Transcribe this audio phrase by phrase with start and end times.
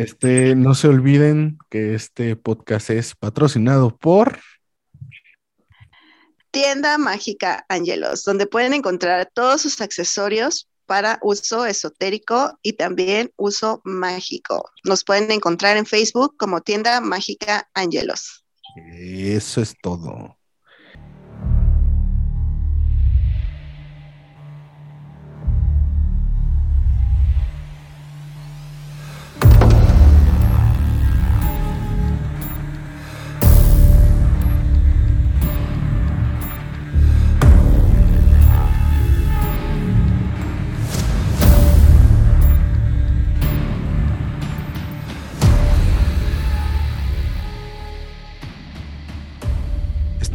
[0.00, 4.38] Este, no se olviden que este podcast es patrocinado por
[6.50, 13.82] Tienda Mágica Angelos, donde pueden encontrar todos sus accesorios para uso esotérico y también uso
[13.84, 14.70] mágico.
[14.84, 18.46] Nos pueden encontrar en Facebook como Tienda Mágica Angelos.
[18.96, 20.39] Eso es todo.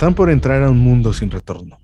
[0.06, 1.80] Están por entrar a un mundo sin retorno.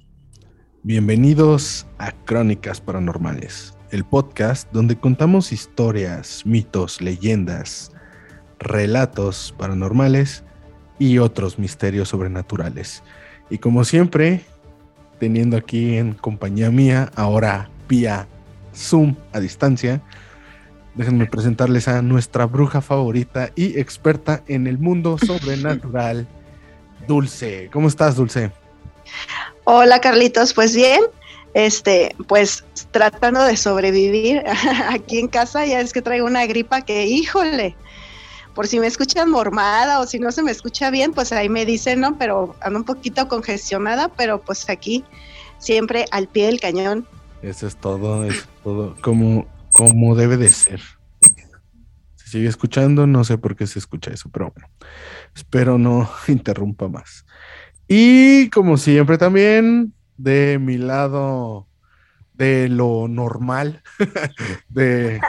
[0.83, 7.91] Bienvenidos a Crónicas Paranormales, el podcast donde contamos historias, mitos, leyendas,
[8.59, 10.43] relatos paranormales
[10.99, 13.01] y otros misterios sobrenaturales.
[13.49, 14.41] Y como siempre,
[15.19, 18.27] teniendo aquí en compañía mía, ahora vía
[18.75, 19.99] Zoom a distancia,
[20.93, 26.27] déjenme presentarles a nuestra bruja favorita y experta en el mundo sobrenatural.
[27.07, 27.69] Dulce.
[27.71, 28.51] ¿Cómo estás, Dulce?
[29.63, 30.53] Hola, Carlitos.
[30.53, 31.01] Pues bien,
[31.53, 34.43] este, pues tratando de sobrevivir
[34.89, 37.75] aquí en casa, ya es que traigo una gripa que, híjole,
[38.53, 41.65] por si me escuchan mormada o si no se me escucha bien, pues ahí me
[41.65, 42.17] dicen, ¿no?
[42.17, 45.03] Pero ando un poquito congestionada, pero pues aquí
[45.57, 47.07] siempre al pie del cañón.
[47.41, 50.81] Eso es todo, es todo, como, como debe de ser.
[52.31, 54.69] Sigue escuchando, no sé por qué se escucha eso, pero bueno.
[55.35, 57.25] Espero no interrumpa más.
[57.89, 61.67] Y como siempre también, de mi lado
[62.33, 63.83] de lo normal,
[64.69, 65.19] de,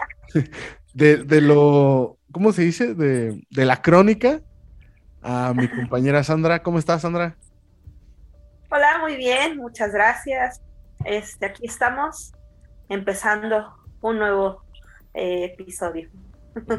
[0.95, 2.95] de, lo, ¿cómo se dice?
[2.95, 4.41] De, de la crónica,
[5.23, 6.63] a mi compañera Sandra.
[6.63, 7.35] ¿Cómo estás, Sandra?
[8.71, 10.63] Hola, muy bien, muchas gracias.
[11.05, 12.33] Este, aquí estamos
[12.89, 14.63] empezando un nuevo
[15.15, 16.09] eh, episodio.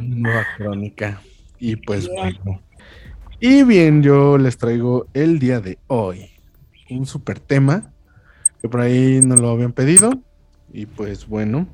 [0.02, 1.22] Nueva crónica.
[1.60, 2.62] Y pues bueno,
[3.40, 6.30] y bien, yo les traigo el día de hoy
[6.90, 7.92] un super tema
[8.62, 10.12] que por ahí nos lo habían pedido.
[10.72, 11.68] Y pues bueno,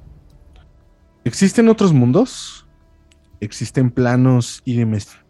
[1.23, 2.67] ¿existen otros mundos?
[3.39, 4.83] ¿Existen planos y,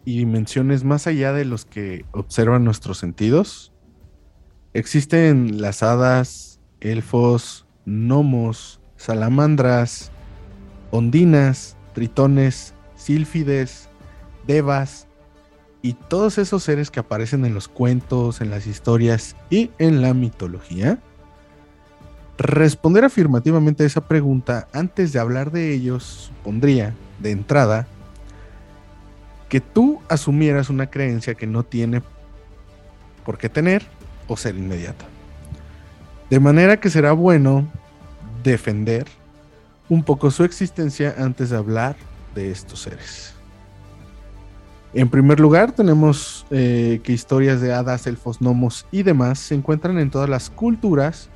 [0.06, 3.72] dimensiones más allá de los que observan nuestros sentidos?
[4.74, 10.12] ¿Existen las hadas, elfos, gnomos, salamandras,
[10.90, 13.90] ondinas, tritones, sílfides,
[14.48, 15.06] devas,
[15.82, 20.14] y todos esos seres que aparecen en los cuentos, en las historias y en la
[20.14, 21.00] mitología?
[22.38, 27.86] Responder afirmativamente a esa pregunta antes de hablar de ellos supondría, de entrada,
[29.50, 32.02] que tú asumieras una creencia que no tiene
[33.26, 33.84] por qué tener
[34.30, 35.04] o ser inmediata.
[36.30, 37.68] De manera que será bueno
[38.42, 39.19] defender
[39.90, 41.96] un poco su existencia antes de hablar
[42.36, 43.34] de estos seres.
[44.94, 50.00] En primer lugar, tenemos eh, que historias de hadas, elfos, gnomos y demás se encuentran
[50.00, 51.30] en todas las culturas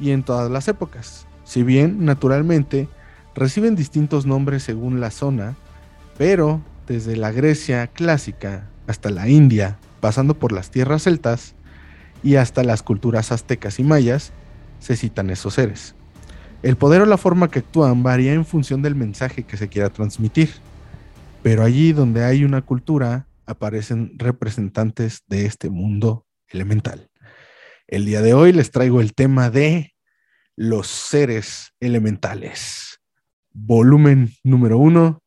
[0.00, 1.26] y en todas las épocas.
[1.44, 2.88] Si bien, naturalmente,
[3.34, 5.56] reciben distintos nombres según la zona,
[6.16, 11.54] pero desde la Grecia clásica hasta la India, pasando por las tierras celtas
[12.22, 14.32] y hasta las culturas aztecas y mayas,
[14.78, 15.94] se citan esos seres.
[16.64, 19.90] El poder o la forma que actúan varía en función del mensaje que se quiera
[19.90, 20.48] transmitir.
[21.42, 27.10] Pero allí donde hay una cultura, aparecen representantes de este mundo elemental.
[27.86, 29.94] El día de hoy les traigo el tema de
[30.56, 32.98] los seres elementales.
[33.52, 35.22] Volumen número uno,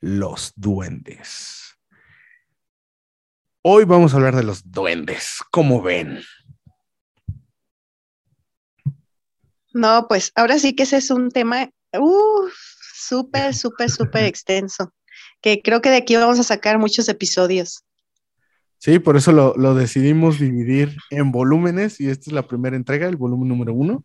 [0.00, 1.76] los duendes.
[3.60, 5.40] Hoy vamos a hablar de los duendes.
[5.50, 6.22] ¿Cómo ven?
[9.74, 11.70] No, pues ahora sí que ese es un tema
[12.94, 14.92] súper, súper, súper extenso
[15.42, 17.84] que creo que de aquí vamos a sacar muchos episodios.
[18.78, 23.16] Sí, por eso lo, decidimos dividir en volúmenes y esta es la primera entrega, el
[23.16, 24.04] volumen número uno,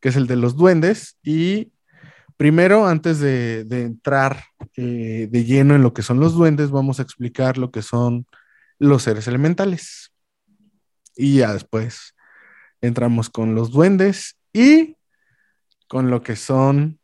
[0.00, 1.16] que es el de los duendes.
[1.22, 1.72] Y
[2.36, 4.44] primero, antes de, entrar
[4.76, 8.26] eh, de lleno en lo que son los duendes, vamos a explicar lo que son
[8.78, 10.12] los seres elementales.
[11.14, 12.14] Y ya después
[12.80, 14.96] entramos con los duendes y
[15.88, 16.98] con lo que son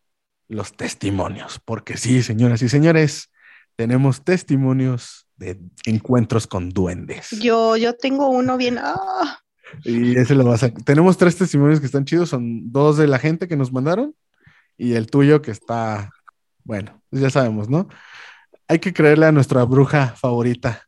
[0.48, 3.30] los testimonios, porque sí, señoras y señores,
[3.74, 7.30] tenemos testimonios de encuentros con duendes.
[7.42, 8.78] Yo, yo tengo uno bien.
[8.78, 9.40] ¡ah!
[9.84, 10.72] Y ese lo vas a.
[10.72, 12.28] Tenemos tres testimonios que están chidos.
[12.30, 14.14] Son dos de la gente que nos mandaron
[14.78, 16.10] y el tuyo que está.
[16.62, 17.88] Bueno, pues ya sabemos, ¿no?
[18.68, 20.82] hay que creerle a nuestra bruja favorita.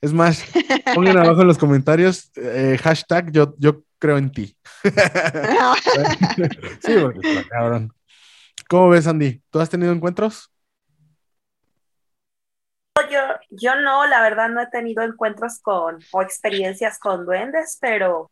[0.00, 0.44] Es más,
[0.94, 4.56] pongan abajo en los comentarios eh, hashtag yo, yo creo en ti.
[6.82, 7.92] sí, porque cabrón.
[8.68, 9.42] ¿Cómo ves, Andy?
[9.50, 10.50] ¿Tú has tenido encuentros?
[13.10, 13.20] Yo,
[13.50, 18.30] yo no, la verdad no he tenido encuentros con o experiencias con duendes, pero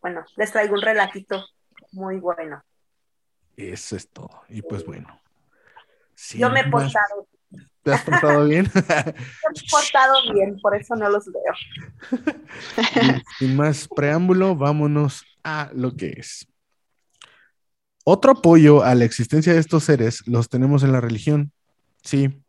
[0.00, 1.44] bueno, les traigo un relatito
[1.92, 2.62] muy bueno.
[3.56, 4.42] Eso es todo.
[4.48, 5.20] Y pues bueno.
[6.34, 7.26] yo me he portado.
[7.84, 8.70] ¿Te has portado bien?
[8.74, 11.54] me he portado bien, por eso no los veo.
[13.38, 16.48] sin más preámbulo, vámonos a lo que es.
[18.04, 21.52] Otro apoyo a la existencia de estos seres los tenemos en la religión.
[22.02, 22.42] Sí,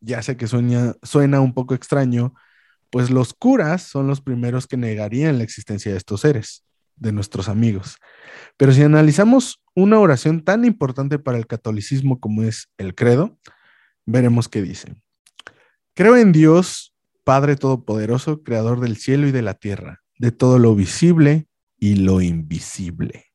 [0.00, 2.34] ya sé que suena, suena un poco extraño,
[2.90, 6.64] pues los curas son los primeros que negarían la existencia de estos seres,
[6.96, 7.96] de nuestros amigos.
[8.58, 13.38] Pero si analizamos una oración tan importante para el catolicismo como es el credo,
[14.06, 14.94] veremos qué dice.
[15.94, 16.94] Creo en Dios,
[17.24, 21.48] Padre Todopoderoso, Creador del cielo y de la tierra, de todo lo visible
[21.78, 23.26] y lo invisible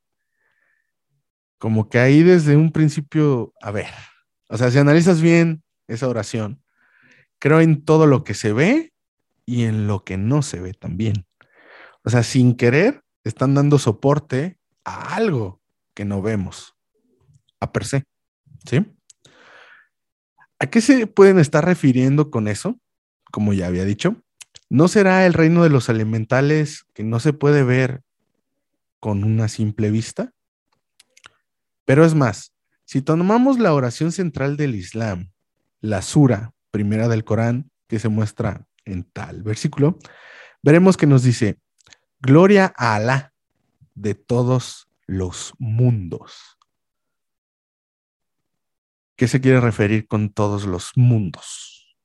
[1.62, 3.85] como que ahí desde un principio, a ver,
[4.50, 6.63] o sea, si analizas bien esa oración,
[7.38, 8.94] creo en todo lo que se ve
[9.45, 11.27] y en lo que no se ve también.
[12.03, 15.62] O sea, sin querer, están dando soporte a algo
[15.94, 16.75] que no vemos,
[17.59, 18.06] a per se,
[18.68, 18.83] ¿sí?
[20.62, 22.80] ¿A qué se pueden estar refiriendo con eso?
[23.31, 24.22] Como ya había dicho,
[24.69, 28.04] ¿no será el reino de los elementales que no se puede ver
[29.00, 30.36] con una simple vista?
[31.84, 32.54] Pero es más,
[32.86, 35.31] si tomamos la oración central del Islam,
[35.80, 39.98] la sura primera del Corán, que se muestra en tal versículo,
[40.62, 41.57] veremos que nos dice,
[42.19, 43.34] gloria a Alá
[43.96, 46.60] de todos los mundos.
[49.21, 51.95] ¿Qué se quiere referir con todos los mundos?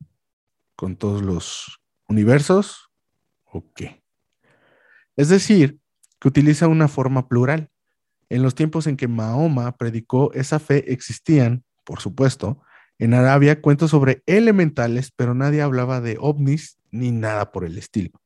[0.76, 2.90] ¿Con todos los universos?
[3.46, 4.04] ¿O qué?
[5.16, 5.78] Es decir,
[6.20, 7.70] que utiliza una forma plural.
[8.28, 12.60] En los tiempos en que Mahoma predicó esa fe existían, por supuesto,
[12.98, 18.20] en Arabia cuentos sobre elementales, pero nadie hablaba de ovnis ni nada por el estilo.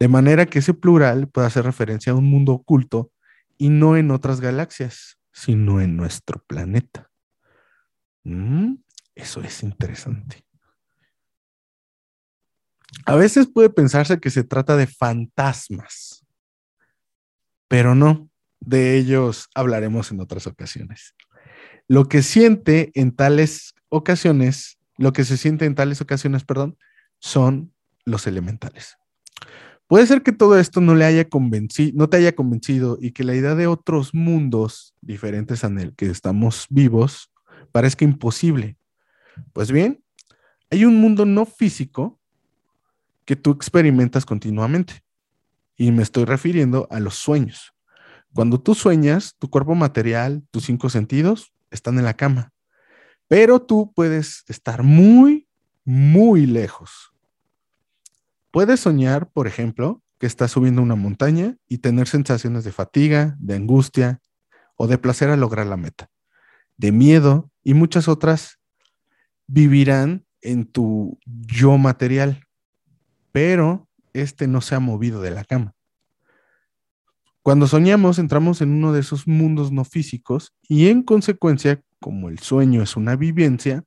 [0.00, 3.12] De manera que ese plural puede hacer referencia a un mundo oculto
[3.56, 7.09] y no en otras galaxias, sino en nuestro planeta.
[8.24, 8.74] Mm,
[9.14, 10.44] eso es interesante.
[13.06, 16.24] A veces puede pensarse que se trata de fantasmas,
[17.68, 18.28] pero no.
[18.62, 21.14] De ellos hablaremos en otras ocasiones.
[21.88, 26.76] Lo que siente en tales ocasiones, lo que se siente en tales ocasiones, perdón,
[27.20, 27.72] son
[28.04, 28.98] los elementales.
[29.86, 33.24] Puede ser que todo esto no le haya convencido, no te haya convencido y que
[33.24, 37.32] la idea de otros mundos diferentes en el que estamos vivos
[37.72, 38.76] parezca imposible.
[39.52, 40.02] Pues bien,
[40.70, 42.18] hay un mundo no físico
[43.24, 45.04] que tú experimentas continuamente.
[45.76, 47.72] Y me estoy refiriendo a los sueños.
[48.34, 52.52] Cuando tú sueñas, tu cuerpo material, tus cinco sentidos están en la cama,
[53.28, 55.48] pero tú puedes estar muy,
[55.84, 57.12] muy lejos.
[58.50, 63.54] Puedes soñar, por ejemplo, que estás subiendo una montaña y tener sensaciones de fatiga, de
[63.54, 64.20] angustia
[64.76, 66.10] o de placer al lograr la meta,
[66.76, 68.58] de miedo y muchas otras
[69.46, 72.46] vivirán en tu yo material,
[73.32, 75.74] pero este no se ha movido de la cama.
[77.42, 82.38] Cuando soñamos, entramos en uno de esos mundos no físicos y en consecuencia, como el
[82.38, 83.84] sueño es una vivencia,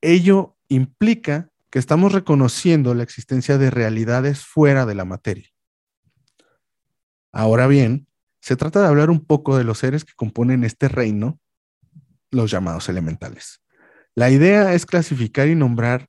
[0.00, 5.48] ello implica que estamos reconociendo la existencia de realidades fuera de la materia.
[7.32, 8.06] Ahora bien,
[8.40, 11.38] se trata de hablar un poco de los seres que componen este reino,
[12.36, 13.60] los llamados elementales.
[14.14, 16.08] La idea es clasificar y nombrar,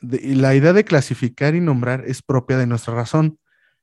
[0.00, 3.38] la idea de clasificar y nombrar es propia de nuestra razón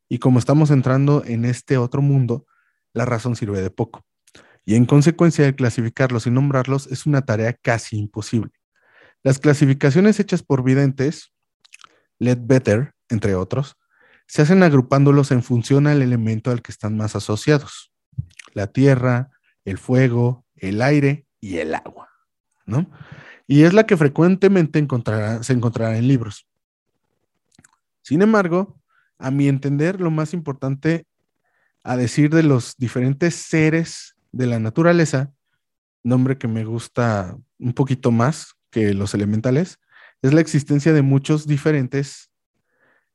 [0.07, 2.45] y como estamos entrando en este otro mundo,
[2.93, 4.05] la razón sirve de poco.
[4.65, 8.51] Y en consecuencia, clasificarlos y nombrarlos es una tarea casi imposible.
[9.23, 11.31] Las clasificaciones hechas por videntes,
[12.19, 13.77] Better, entre otros,
[14.27, 17.91] se hacen agrupándolos en función al elemento al que están más asociados.
[18.53, 19.29] La tierra,
[19.65, 22.10] el fuego, el aire y el agua,
[22.65, 22.89] ¿no?
[23.48, 24.79] Y es la que frecuentemente
[25.41, 26.48] se encontrará en libros.
[28.01, 28.79] Sin embargo,
[29.17, 31.05] a mi entender, lo más importante
[31.83, 35.33] a decir de los diferentes seres de la naturaleza,
[36.03, 39.79] nombre que me gusta un poquito más que los elementales,
[40.21, 42.31] es la existencia de muchos diferentes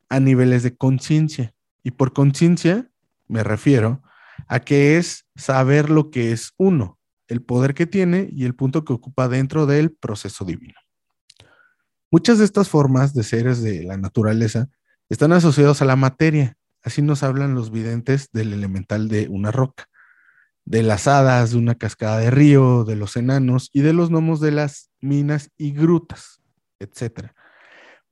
[0.09, 1.55] a niveles de conciencia.
[1.83, 2.91] Y por conciencia
[3.29, 4.03] me refiero
[4.49, 6.96] a que es saber lo que es uno,
[7.29, 10.79] el poder que tiene y el punto que ocupa dentro del proceso divino.
[12.11, 14.69] Muchas de estas formas de seres de la naturaleza
[15.09, 16.57] están asociados a la materia.
[16.83, 19.89] Así nos hablan los videntes del elemental de una roca,
[20.65, 24.41] de las hadas, de una cascada de río, de los enanos y de los gnomos
[24.41, 26.41] de las minas y grutas,
[26.79, 27.33] etc.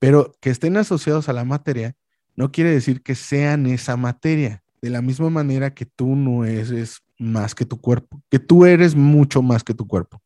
[0.01, 1.95] Pero que estén asociados a la materia
[2.37, 7.04] no quiere decir que sean esa materia, de la misma manera que tú no eres
[7.19, 10.23] más que tu cuerpo, que tú eres mucho más que tu cuerpo.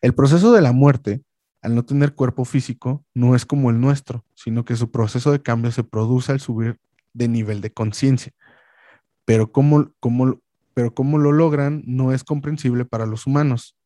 [0.00, 1.22] El proceso de la muerte
[1.66, 5.42] al no tener cuerpo físico, no es como el nuestro, sino que su proceso de
[5.42, 6.78] cambio se produce al subir
[7.12, 8.32] de nivel de conciencia.
[9.24, 9.90] Pero cómo,
[10.74, 13.76] pero cómo lo logran no es comprensible para los humanos.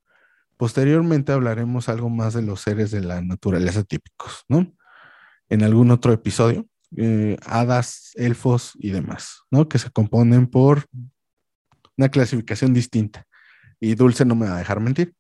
[0.59, 4.71] Posteriormente hablaremos algo más de los seres de la naturaleza típicos, ¿no?
[5.49, 6.67] En algún otro episodio,
[6.99, 9.71] eh, hadas, elfos y demás, ¿no?
[9.71, 10.85] Que se componen por
[12.01, 13.27] una clasificación distinta.
[13.79, 15.15] Y Dulce no me va a dejar mentir.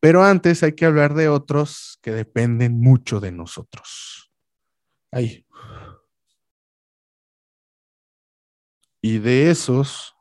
[0.00, 4.32] Pero antes hay que hablar de otros que dependen mucho de nosotros.
[5.10, 5.46] Ahí.
[9.02, 10.14] Y de esos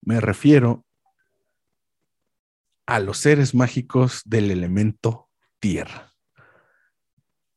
[0.00, 0.84] me refiero
[2.86, 5.28] a los seres mágicos del elemento
[5.60, 6.12] tierra.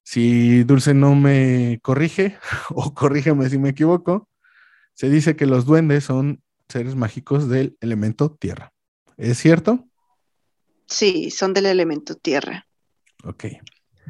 [0.03, 2.37] Si Dulce no me corrige,
[2.69, 4.29] o corrígeme si me equivoco,
[4.95, 8.73] se dice que los duendes son seres mágicos del elemento tierra.
[9.17, 9.87] ¿Es cierto?
[10.87, 12.67] Sí, son del elemento tierra.
[13.23, 13.45] Ok.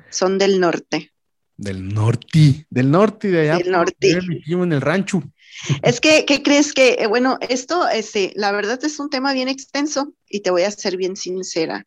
[0.09, 1.11] Son del norte.
[1.57, 3.57] Del norte, del norte de allá.
[3.57, 4.19] Del norte.
[4.47, 5.23] En el rancho.
[5.81, 9.47] Es que, ¿qué crees que, eh, bueno, esto, este, la verdad es un tema bien
[9.47, 11.85] extenso y te voy a ser bien sincera.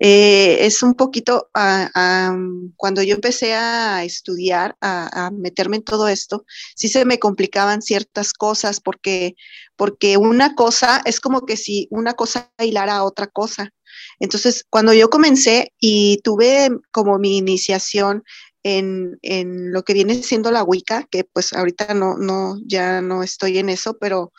[0.00, 2.36] Eh, es un poquito, ah,
[2.76, 6.44] cuando yo empecé a estudiar, a, meterme en todo esto,
[6.76, 9.34] sí se me complicaban ciertas cosas porque,
[9.76, 13.72] porque una cosa es como que si una cosa hilara a otra cosa.
[14.20, 18.22] Entonces, cuando yo comencé y tuve como mi iniciación
[18.62, 23.22] en, en, lo que viene siendo la Wicca, que pues ahorita no, no, ya no
[23.24, 24.32] estoy en eso, pero,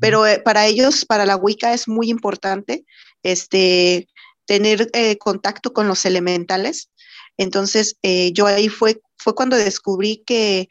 [0.00, 2.86] pero eh, para ellos, para la Wicca es muy importante,
[3.22, 4.08] este,
[4.52, 6.90] tener eh, contacto con los elementales.
[7.38, 10.68] Entonces, eh, yo ahí fue, fue cuando descubrí que,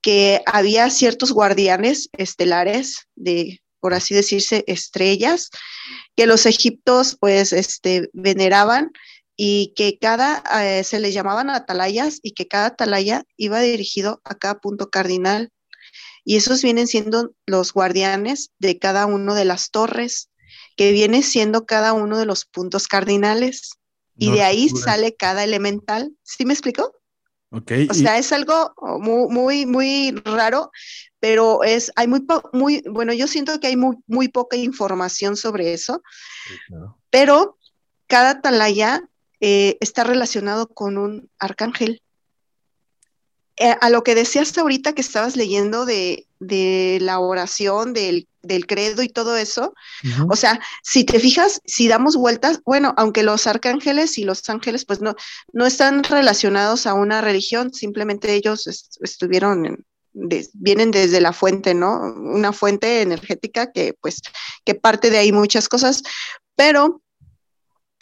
[0.00, 5.50] que había ciertos guardianes estelares de, por así decirse, estrellas,
[6.16, 8.90] que los egiptos pues este, veneraban
[9.36, 14.34] y que cada, eh, se les llamaban atalayas y que cada atalaya iba dirigido a
[14.36, 15.50] cada punto cardinal.
[16.24, 20.29] Y esos vienen siendo los guardianes de cada una de las torres
[20.80, 23.72] que viene siendo cada uno de los puntos cardinales.
[24.16, 26.16] Y de ahí sale cada elemental.
[26.22, 26.96] ¿Sí me explico?
[27.50, 27.72] Ok.
[27.90, 30.70] O sea, es algo muy, muy, muy raro,
[31.18, 35.74] pero es, hay muy, muy, bueno, yo siento que hay muy, muy poca información sobre
[35.74, 36.02] eso,
[37.10, 37.58] pero
[38.06, 39.02] cada atalaya
[39.40, 42.00] eh, está relacionado con un arcángel.
[43.58, 48.66] Eh, a lo que decías ahorita que estabas leyendo de, de la oración, del, del,
[48.66, 49.74] credo y todo eso,
[50.28, 54.86] o sea, si te fijas, si damos vueltas, bueno, aunque los arcángeles y los ángeles
[54.86, 55.14] pues no,
[55.52, 58.66] no están relacionados a una religión, simplemente ellos
[59.00, 62.00] estuvieron vienen desde la fuente, ¿no?
[62.00, 64.20] Una fuente energética que pues
[64.64, 66.02] que parte de ahí muchas cosas,
[66.56, 67.00] pero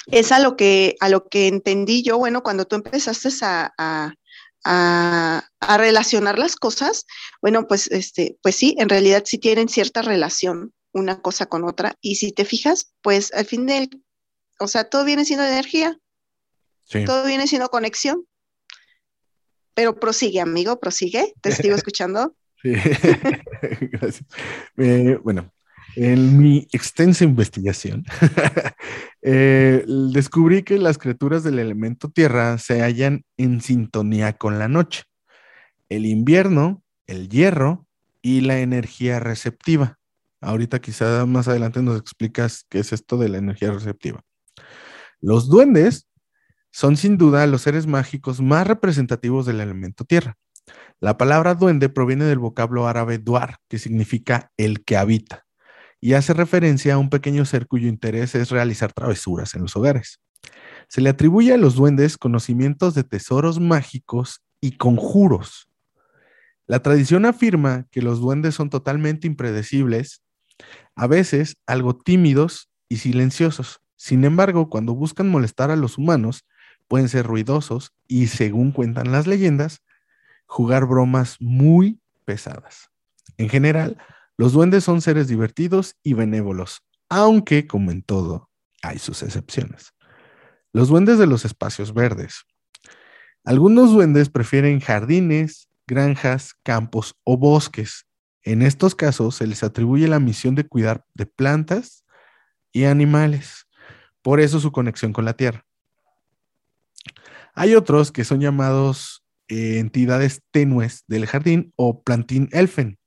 [0.06, 4.14] es a lo que a lo que entendí yo, bueno, cuando tú empezaste a a,
[4.64, 7.06] relacionar las cosas,
[7.40, 11.96] bueno, pues, este, pues sí, en realidad sí tienen cierta relación una cosa con otra.
[12.00, 13.88] Y si te fijas, pues al fin del,
[14.58, 15.98] o sea, todo viene siendo energía.
[17.04, 18.26] Todo viene siendo conexión.
[19.74, 21.34] Pero prosigue, amigo, prosigue.
[21.40, 22.34] Te sigo escuchando.
[22.62, 22.72] Sí,
[23.92, 24.24] gracias.
[24.78, 25.52] Eh, bueno,
[26.00, 28.04] en mi extensa investigación,
[29.22, 35.02] eh, descubrí que las criaturas del elemento tierra se hallan en sintonía con la noche,
[35.88, 37.84] el invierno, el hierro
[38.22, 39.98] y la energía receptiva.
[40.40, 44.20] Ahorita quizá más adelante nos explicas qué es esto de la energía receptiva.
[45.20, 46.06] Los duendes
[46.70, 50.36] son sin duda los seres mágicos más representativos del elemento tierra.
[51.00, 55.47] La palabra duende proviene del vocablo árabe duar, que significa el que habita
[56.00, 60.20] y hace referencia a un pequeño ser cuyo interés es realizar travesuras en los hogares.
[60.88, 65.68] Se le atribuye a los duendes conocimientos de tesoros mágicos y conjuros.
[66.66, 70.22] La tradición afirma que los duendes son totalmente impredecibles,
[70.94, 73.80] a veces algo tímidos y silenciosos.
[73.96, 76.46] Sin embargo, cuando buscan molestar a los humanos,
[76.86, 79.82] pueden ser ruidosos y, según cuentan las leyendas,
[80.46, 82.90] jugar bromas muy pesadas.
[83.36, 83.98] En general,
[84.38, 88.48] los duendes son seres divertidos y benévolos, aunque, como en todo,
[88.82, 89.94] hay sus excepciones.
[90.72, 92.44] Los duendes de los espacios verdes.
[93.44, 98.06] Algunos duendes prefieren jardines, granjas, campos o bosques.
[98.44, 102.04] En estos casos se les atribuye la misión de cuidar de plantas
[102.70, 103.66] y animales.
[104.22, 105.66] Por eso su conexión con la tierra.
[107.54, 112.98] Hay otros que son llamados eh, entidades tenues del jardín o plantín elfen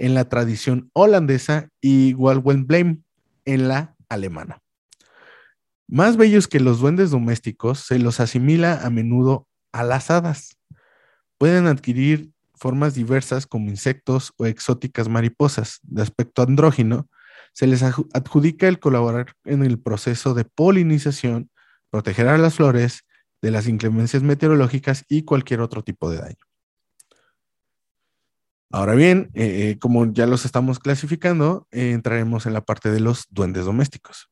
[0.00, 3.02] en la tradición holandesa y Walwenbleim
[3.44, 4.60] en la alemana.
[5.86, 10.56] Más bellos que los duendes domésticos, se los asimila a menudo a las hadas.
[11.36, 17.08] Pueden adquirir formas diversas como insectos o exóticas mariposas de aspecto andrógino.
[17.52, 21.50] Se les adjudica el colaborar en el proceso de polinización,
[21.90, 23.04] proteger a las flores
[23.42, 26.49] de las inclemencias meteorológicas y cualquier otro tipo de daño.
[28.72, 33.00] Ahora bien, eh, eh, como ya los estamos clasificando, eh, entraremos en la parte de
[33.00, 34.30] los duendes domésticos.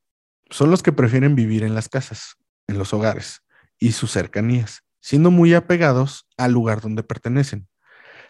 [0.49, 2.37] Son los que prefieren vivir en las casas,
[2.69, 3.43] en los hogares
[3.81, 7.69] y sus cercanías, siendo muy apegados al lugar donde pertenecen.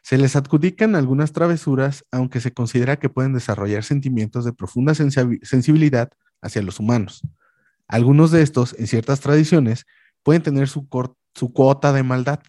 [0.02, 6.10] Se les adjudican algunas travesuras, aunque se considera que pueden desarrollar sentimientos de profunda sensibilidad
[6.40, 7.20] hacia los humanos.
[7.86, 9.84] Algunos de estos, en ciertas tradiciones,
[10.22, 10.88] pueden tener su,
[11.34, 12.40] su cuota de maldad,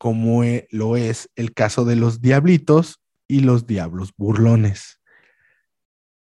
[0.00, 4.98] como e, lo es el caso de los diablitos y los diablos burlones.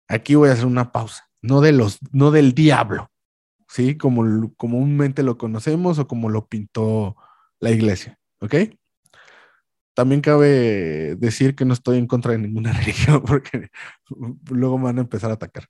[0.07, 3.11] Aquí voy a hacer una pausa, no, de los, no del diablo,
[3.67, 3.97] ¿sí?
[3.97, 7.17] Como comúnmente lo conocemos o como lo pintó
[7.59, 8.55] la iglesia, ¿ok?
[9.93, 13.71] También cabe decir que no estoy en contra de ninguna religión porque
[14.51, 15.67] luego me van a empezar a atacar.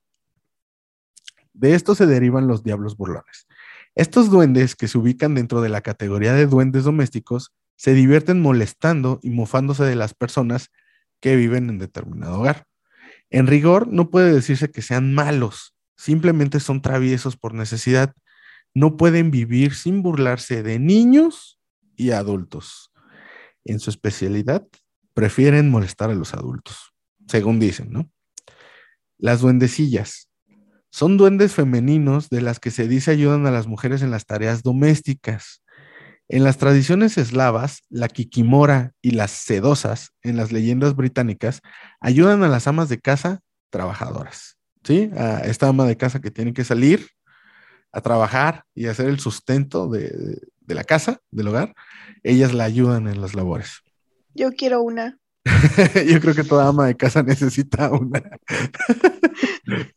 [1.53, 3.47] De esto se derivan los diablos burlones.
[3.95, 9.19] Estos duendes que se ubican dentro de la categoría de duendes domésticos se divierten molestando
[9.21, 10.69] y mofándose de las personas
[11.19, 12.67] que viven en determinado hogar.
[13.29, 18.13] En rigor, no puede decirse que sean malos, simplemente son traviesos por necesidad.
[18.73, 21.59] No pueden vivir sin burlarse de niños
[21.95, 22.91] y adultos.
[23.63, 24.67] En su especialidad,
[25.13, 26.93] prefieren molestar a los adultos,
[27.27, 28.09] según dicen, ¿no?
[29.17, 30.29] Las duendecillas
[30.91, 34.63] son duendes femeninos de las que se dice ayudan a las mujeres en las tareas
[34.63, 35.61] domésticas.
[36.27, 41.61] En las tradiciones eslavas, la kikimora y las sedosas, en las leyendas británicas,
[41.99, 44.57] ayudan a las amas de casa trabajadoras.
[44.83, 45.09] ¿Sí?
[45.17, 47.07] A esta ama de casa que tiene que salir
[47.91, 51.73] a trabajar y hacer el sustento de, de la casa, del hogar,
[52.23, 53.81] ellas la ayudan en las labores.
[54.33, 55.17] Yo quiero una.
[56.07, 58.21] Yo creo que toda ama de casa necesita una.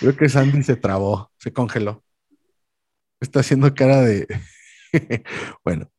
[0.00, 2.02] Creo que Sandy se trabó, se congeló.
[3.20, 4.26] Está haciendo cara de...
[5.64, 5.90] bueno,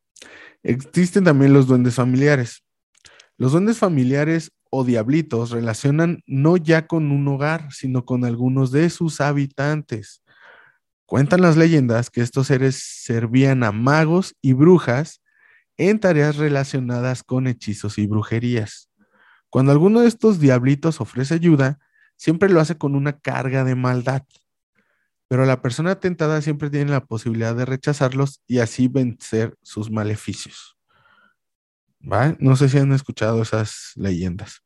[0.62, 2.62] existen también los duendes familiares.
[3.36, 8.88] Los duendes familiares o diablitos relacionan no ya con un hogar, sino con algunos de
[8.90, 10.22] sus habitantes.
[11.06, 15.20] Cuentan las leyendas que estos seres servían a magos y brujas
[15.76, 18.88] en tareas relacionadas con hechizos y brujerías.
[19.50, 21.78] Cuando alguno de estos diablitos ofrece ayuda,
[22.16, 24.22] siempre lo hace con una carga de maldad.
[25.32, 30.76] Pero la persona tentada siempre tiene la posibilidad de rechazarlos y así vencer sus maleficios.
[32.00, 32.36] ¿Va?
[32.38, 34.60] No sé si han escuchado esas leyendas.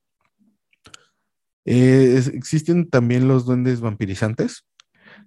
[1.66, 4.66] Eh, existen también los duendes vampirizantes.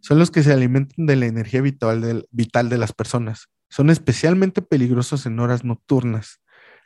[0.02, 3.48] Son los que se alimentan de la energía vital vital de las personas.
[3.70, 6.42] Son especialmente peligrosos en horas nocturnas.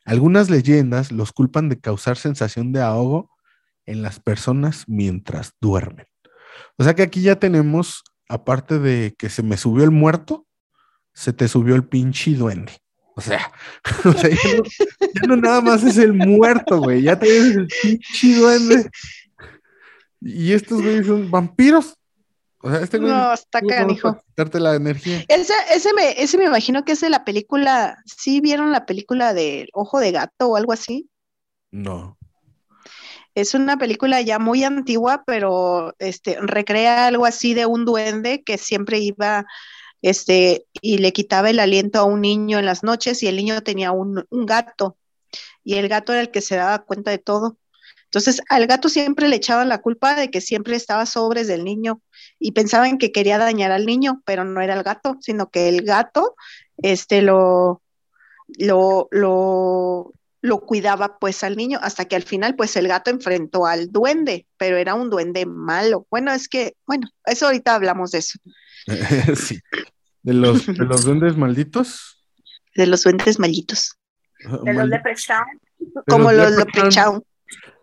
[0.06, 3.32] Algunas leyendas los culpan de causar sensación de ahogo
[3.88, 6.06] en las personas mientras duermen.
[6.78, 10.48] O sea que aquí ya tenemos, aparte de que se me subió el muerto,
[11.14, 12.74] se te subió el pinche duende.
[13.16, 13.52] O sea,
[14.14, 18.90] ya, no, nada más es el muerto, güey, ya tienes el pinche duende.
[20.20, 21.96] Y estos güeyes son vampiros.
[22.64, 24.18] O sea, este güey no, está canijo.
[24.36, 25.24] Darte la energía.
[25.28, 28.02] Ese, ese, me, ese me imagino que es de la película.
[28.06, 31.08] ¿Sí vieron la película de Ojo de Gato o algo así?
[31.70, 32.18] No.
[33.36, 38.58] Es una película ya muy antigua, pero este, recrea algo así de un duende que
[38.58, 39.46] siempre iba
[40.02, 43.62] este, y le quitaba el aliento a un niño en las noches y el niño
[43.62, 44.98] tenía un, un gato
[45.64, 47.58] y el gato era el que se daba cuenta de todo.
[48.06, 52.02] Entonces al gato siempre le echaban la culpa de que siempre estaba sobres del niño
[52.38, 55.82] y pensaban que quería dañar al niño, pero no era el gato, sino que el
[55.84, 56.36] gato
[56.78, 57.82] este, lo,
[58.60, 60.14] lo, lo,
[60.44, 64.46] lo cuidaba pues al niño hasta que al final pues el gato enfrentó al duende,
[64.58, 66.06] pero era un duende malo.
[66.12, 68.38] Bueno, es que, bueno, eso ahorita hablamos de eso.
[69.36, 69.60] sí.
[70.22, 72.20] ¿De los, de los duendes malditos?
[72.76, 73.98] De los duendes malditos.
[74.64, 75.46] De los leprechaun.
[76.08, 77.24] Como los leprechaun.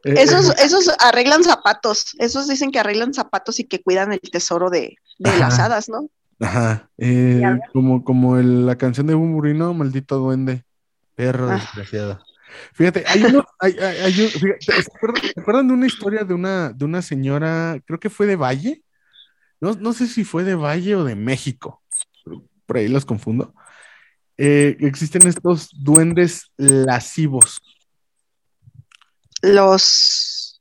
[0.05, 4.69] Eh, esos, esos arreglan zapatos, esos dicen que arreglan zapatos y que cuidan el tesoro
[4.69, 6.09] de, de las hadas, ¿no?
[6.41, 6.91] Ajá.
[6.99, 7.43] eh,
[7.73, 10.65] como como el- la canción de Bumburino, maldito duende,
[11.15, 11.55] perro Ah.
[11.57, 12.23] desgraciado.
[12.73, 16.25] Fíjate, hay uno, hay, hay- hay un- fíjate, ¿se acuerdan, se acuerdan de una historia
[16.25, 18.83] de una, de una señora, creo que fue de Valle?
[19.61, 21.83] No, no sé si fue de Valle o de México,
[22.67, 23.55] por ahí los confundo.
[24.39, 27.61] Eh, existen estos duendes lascivos.
[29.43, 30.61] Los.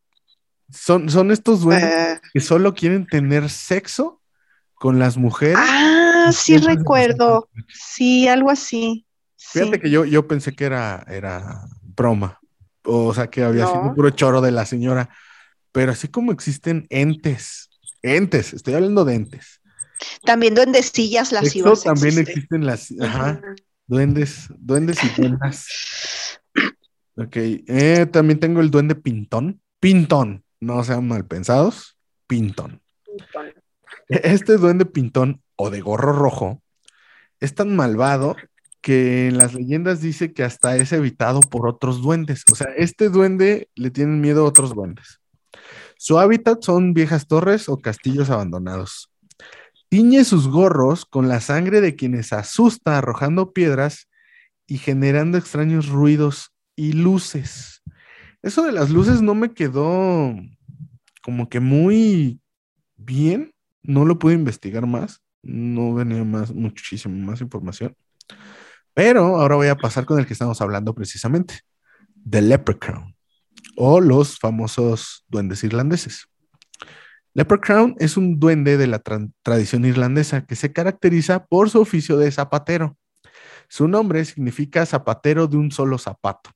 [0.72, 4.22] Son, son estos duendes eh, que solo quieren tener sexo
[4.76, 5.58] con las mujeres.
[5.60, 7.50] ah, sí recuerdo.
[7.74, 9.06] Sí, algo así.
[9.38, 9.80] Fíjate Sí.
[9.82, 11.66] que yo, yo pensé que era, era
[12.00, 12.40] broma,
[12.84, 13.94] o sea, que había sido No.
[13.94, 15.10] puro choro de la señora,
[15.74, 17.70] pero así como existen entes,
[18.02, 19.60] entes, estoy hablando de entes.
[20.24, 22.62] También duendecillas Sexo lascivas también existen.
[22.62, 23.42] existen las, ajá,
[23.86, 25.66] duendes, duendes y duendas.
[27.22, 32.82] Ok, eh, también tengo el duende pintón, pintón, no sean mal pensados, pintón.
[34.08, 36.64] Este duende pintón o de gorro rojo
[37.42, 38.38] es tan malvado
[38.82, 42.44] que en las leyendas dice que hasta es evitado por otros duendes.
[42.52, 45.20] O sea, este duende le tienen miedo a otros duendes.
[45.98, 49.12] Su hábitat son viejas torres o castillos abandonados.
[49.90, 54.08] Tiñe sus gorros con la sangre de quienes asusta arrojando piedras
[54.68, 57.82] y generando extraños ruidos y luces.
[58.42, 60.34] Eso de las luces no me quedó
[61.22, 62.40] como que muy
[62.96, 63.54] bien.
[63.84, 65.22] No lo pude investigar más.
[65.42, 67.96] No venía más, muchísimo más información.
[68.94, 71.62] Pero ahora voy a pasar con el que estamos hablando precisamente.
[72.30, 73.16] The Leprechaun.
[73.76, 76.28] O los famosos duendes irlandeses.
[77.34, 82.18] Leprechaun es un duende de la tra- tradición irlandesa que se caracteriza por su oficio
[82.18, 82.98] de zapatero.
[83.70, 86.50] Su nombre significa zapatero de un solo zapato,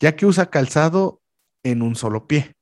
[0.00, 1.22] ya que usa calzado
[1.62, 2.56] en un solo pie.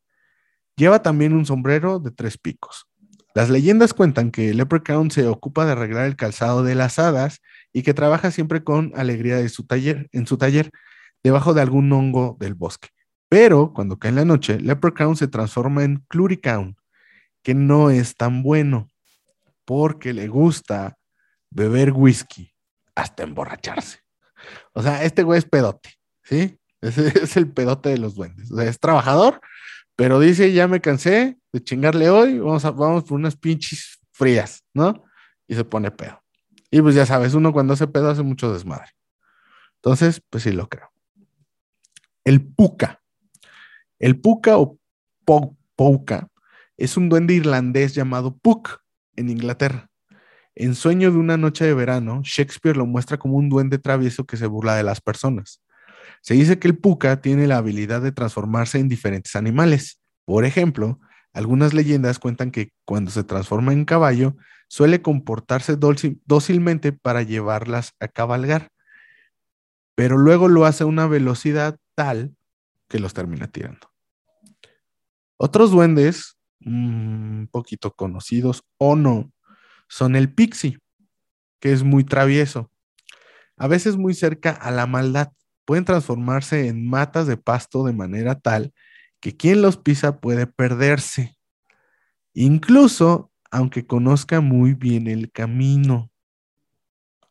[0.77, 2.87] Lleva también un sombrero de tres picos.
[3.35, 7.41] Las leyendas cuentan que Leprechaun se ocupa de arreglar el calzado de las hadas
[7.73, 10.71] y que trabaja siempre con alegría de su taller, en su taller,
[11.23, 12.89] debajo de algún hongo del bosque.
[13.29, 16.77] Pero cuando cae la noche, Leprechaun se transforma en Cluricaun,
[17.43, 18.89] que no es tan bueno,
[19.65, 20.99] porque le gusta
[21.51, 22.53] beber whisky
[22.95, 24.01] hasta emborracharse.
[24.75, 26.59] O sea, este güey es pedote, ¿sí?
[26.83, 28.51] Es el pedote de los duendes.
[28.51, 29.41] O sea, es trabajador,
[29.95, 34.65] pero dice, ya me cansé de chingarle hoy, vamos, a, vamos por unas pinches frías,
[34.75, 35.05] ¿no?
[35.47, 36.22] Y se pone pedo.
[36.73, 38.91] Y pues ya sabes, uno cuando hace pedo hace mucho desmadre.
[39.77, 40.91] Entonces, pues sí lo creo.
[42.25, 43.03] El puca.
[43.99, 44.79] El puca o
[45.25, 46.29] po- pouca
[46.77, 48.81] es un duende irlandés llamado Puck
[49.17, 49.91] en Inglaterra.
[50.55, 54.37] En Sueño de una noche de verano, Shakespeare lo muestra como un duende travieso que
[54.37, 55.63] se burla de las personas.
[56.23, 60.01] Se dice que el puca tiene la habilidad de transformarse en diferentes animales.
[60.25, 61.01] Por ejemplo,
[61.33, 64.37] algunas leyendas cuentan que cuando se transforma en caballo,
[64.73, 68.71] suele comportarse dócil- dócilmente para llevarlas a cabalgar,
[69.95, 72.35] pero luego lo hace a una velocidad tal
[72.89, 73.93] que los termina tirando.
[75.37, 79.31] Otros duendes, mm, un poquito conocidos o no,
[79.91, 80.79] son el pixie,
[81.61, 82.71] que es muy travieso,
[83.59, 85.33] a veces muy cerca a la maldad.
[85.67, 88.73] Pueden transformarse en matas de pasto de manera tal
[89.21, 91.37] que quien los pisa puede perderse,
[92.33, 96.11] incluso aunque conozca muy bien el camino.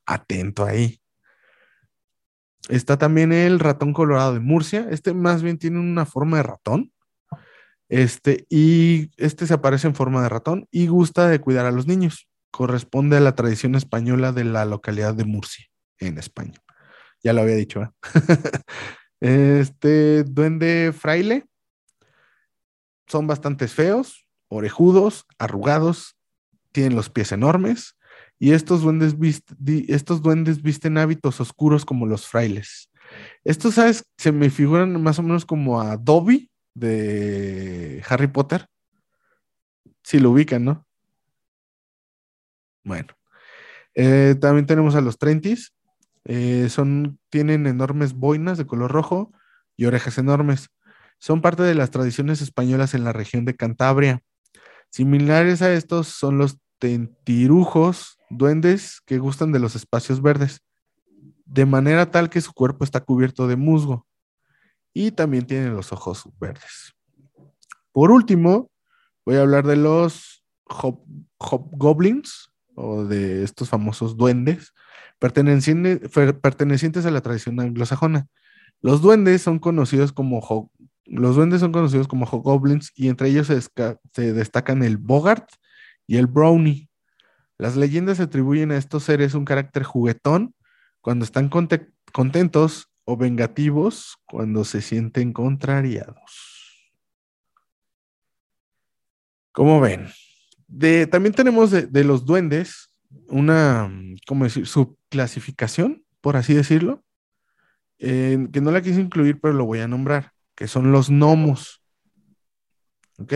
[0.06, 1.02] Atento ahí.
[2.70, 4.88] Está también el ratón colorado de Murcia.
[4.92, 6.94] Este más bien tiene una forma de ratón.
[7.90, 11.88] Este, y este se aparece en forma de ratón y gusta de cuidar a los
[11.88, 12.30] niños.
[12.52, 15.66] Corresponde a la tradición española de la localidad de Murcia,
[16.00, 16.62] en España.
[17.24, 17.90] Ya lo había dicho, ¿eh?
[19.20, 21.46] Este duende fraile
[23.08, 26.18] son bastante feos, orejudos, arrugados,
[26.72, 27.96] tienen los pies enormes
[28.38, 29.16] y estos duendes,
[30.62, 32.90] visten hábitos oscuros como los frailes.
[33.44, 34.04] Estos, ¿sabes?
[34.18, 38.66] Se me figuran más o menos como a Dobby de Harry Potter.
[40.04, 40.88] Si lo ubican, ¿no?
[42.84, 43.10] Bueno.
[43.94, 45.74] Eh, también tenemos a los Trentis.
[46.26, 49.32] Eh, son, tienen enormes boinas de color rojo
[49.78, 50.70] y orejas enormes.
[51.20, 54.24] Son parte de las tradiciones españolas en la región de Cantabria.
[54.91, 60.62] Similares a estos son los tentirujos, duendes que gustan de los espacios verdes,
[61.45, 64.06] de manera tal que su cuerpo está cubierto de musgo
[64.93, 66.93] y también tienen los ojos verdes.
[67.93, 68.69] Por último,
[69.25, 71.04] voy a hablar de los hob-
[71.38, 74.73] hobgoblins o de estos famosos duendes
[75.19, 78.27] perteneciente- fer- pertenecientes a la tradición anglosajona.
[78.82, 80.41] Los duendes son conocidos como
[81.06, 85.50] los duendes son conocidos como hobgoblins y entre ellos se, destacan el bogart
[86.08, 86.90] y el brownie.
[87.58, 90.56] Las leyendas atribuyen a estos seres un carácter juguetón
[91.02, 96.52] cuando están contentos o vengativos cuando se sienten contrariados.
[99.52, 100.08] ¿Cómo ven?
[101.10, 102.94] También tenemos de, los duendes
[103.28, 103.92] una,
[104.26, 104.66] ¿cómo decir?
[104.66, 107.04] Subclasificación, por así decirlo,
[107.98, 111.84] que no la quise incluir, pero lo voy a nombrar, que son los gnomos.
[113.18, 113.34] ¿Ok?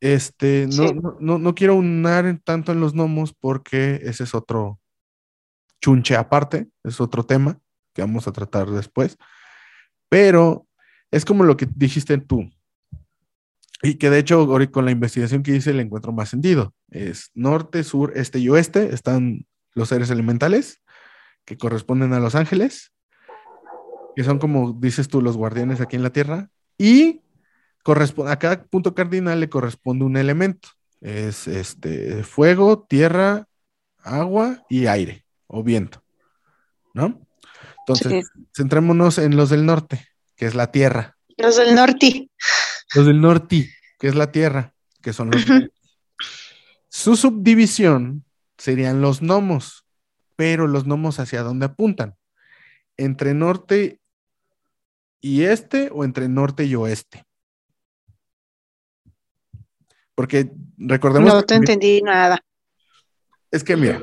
[0.00, 4.80] Este, no, no, no, quiero unar tanto en los gnomos porque ese es otro
[5.80, 7.60] chunche aparte, es otro tema
[7.94, 9.16] que vamos a tratar después.
[10.08, 10.66] Pero
[11.10, 12.50] es como lo que dijiste tú.
[13.82, 16.74] Y que de hecho, con la investigación que hice, le encuentro más sentido.
[16.90, 18.94] Es norte, sur, este y oeste.
[18.94, 20.82] Están los seres elementales
[21.44, 22.92] que corresponden a los ángeles,
[24.14, 26.50] que son como dices tú, los guardianes aquí en la tierra.
[26.78, 27.22] Y
[28.26, 30.68] a cada punto cardinal le corresponde un elemento.
[31.00, 33.48] Es este fuego, tierra,
[33.98, 36.02] agua y aire o viento.
[36.94, 37.20] ¿No?
[37.80, 41.16] Entonces, centrémonos en los del norte, que es la tierra.
[41.36, 42.30] Los del norte.
[42.94, 45.44] Los del norte, que es la tierra, que son los.
[46.88, 48.24] Su subdivisión
[48.58, 49.84] serían los gnomos,
[50.36, 52.16] pero los gnomos hacia dónde apuntan?
[52.96, 54.01] Entre norte
[55.22, 57.24] y este o entre norte y oeste.
[60.14, 61.32] Porque recordemos.
[61.32, 62.38] No te entendí nada.
[63.50, 64.02] Es que mira,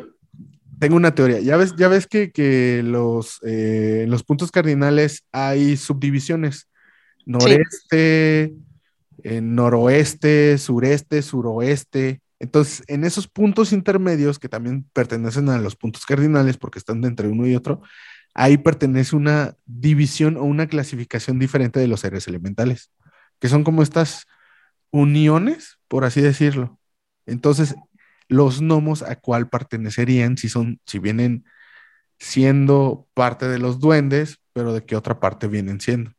[0.80, 1.40] tengo una teoría.
[1.42, 6.68] Ya ves, ya ves que, los, eh, los puntos cardinales hay subdivisiones.
[7.26, 8.56] Noreste,
[9.24, 12.22] eh, noroeste, sureste, suroeste.
[12.40, 17.28] Entonces, en esos puntos intermedios que también pertenecen a los puntos cardinales porque están entre
[17.28, 17.82] uno y otro,
[18.40, 22.90] ahí pertenece una división o una clasificación diferente de los seres elementales,
[23.40, 24.28] que son como estas
[24.92, 26.80] uniones por así decirlo.
[27.26, 27.76] Entonces,
[28.30, 31.44] los gnomos a cuál pertenecerían si son, si vienen
[32.18, 36.12] siendo parte de los duendes, pero de qué otra parte vienen siendo.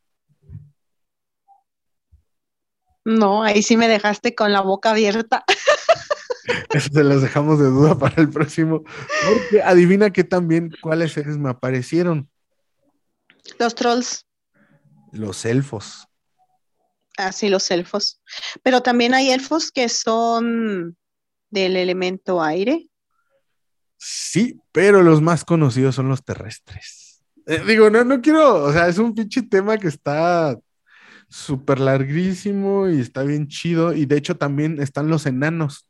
[3.03, 5.43] No, ahí sí me dejaste con la boca abierta.
[6.73, 8.83] Eso se las dejamos de duda para el próximo.
[8.83, 12.29] Porque adivina que también cuáles seres me aparecieron.
[13.59, 14.25] Los trolls.
[15.11, 16.07] Los elfos.
[17.17, 18.21] Ah, sí, los elfos.
[18.63, 20.97] Pero también hay elfos que son
[21.49, 22.87] del elemento aire.
[23.97, 27.23] Sí, pero los más conocidos son los terrestres.
[27.45, 30.57] Eh, digo, no, no quiero, o sea, es un pinche tema que está
[31.27, 33.93] súper larguísimo y está bien chido.
[33.93, 35.85] Y de hecho también están los enanos.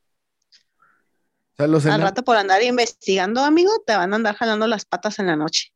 [1.62, 4.86] O sea, los Al rato por andar investigando, amigo, te van a andar jalando las
[4.86, 5.72] patas en la noche.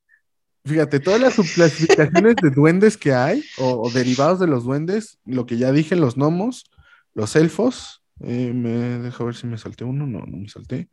[0.65, 5.57] Fíjate, todas las subclasificaciones de duendes que hay, o, derivados de los duendes, lo que
[5.57, 6.71] ya dije, los gnomos,
[7.13, 10.89] los elfos, eh, me deja ver si me salté uno, no, no me salté.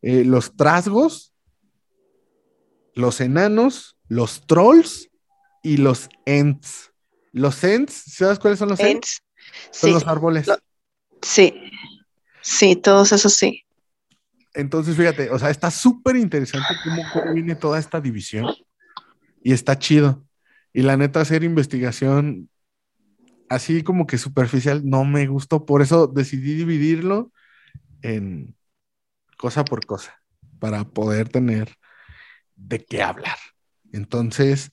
[0.00, 1.34] Eh, los trasgos,
[2.94, 5.10] los enanos, los trolls
[5.62, 6.92] y los ents.
[7.32, 9.22] Los ents, ¿sabes cuáles son los ents?
[9.70, 10.48] Son los árboles.
[11.20, 11.52] sí,
[12.40, 13.66] sí, todos esos sí.
[14.54, 18.46] Entonces, fíjate, o sea, está súper interesante cómo viene toda esta división
[19.42, 20.24] y está chido.
[20.72, 22.48] Y la neta, hacer investigación
[23.48, 27.32] así como que superficial no me gustó, por eso decidí dividirlo
[28.02, 28.54] en
[29.36, 30.20] cosa por cosa,
[30.58, 31.74] para poder tener
[32.56, 33.38] de qué hablar.
[33.92, 34.70] Entonces,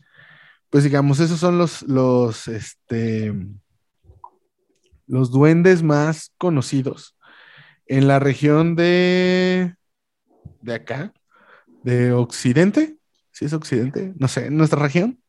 [0.69, 3.33] pues digamos, esos son los, los, este,
[5.07, 7.14] los duendes más conocidos
[7.87, 9.75] en la región de,
[10.61, 11.13] de acá,
[11.83, 12.97] de Occidente,
[13.31, 15.21] si es Occidente, no sé, en nuestra región.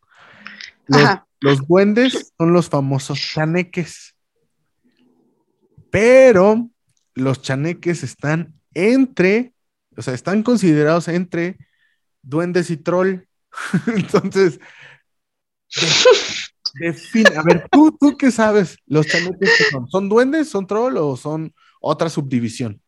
[1.40, 4.16] Los, duendes son los famosos chaneques.
[5.90, 6.70] Pero
[7.14, 9.54] los chaneques están entre,
[9.96, 11.58] o sea, están considerados entre
[12.22, 13.26] duendes y troll.
[13.86, 14.60] Entonces,
[17.36, 19.88] a ver, ¿tú, tú qué sabes, los chaneques son?
[19.88, 21.52] ¿Son duendes, son troll o son
[21.86, 22.80] otra subdivisión?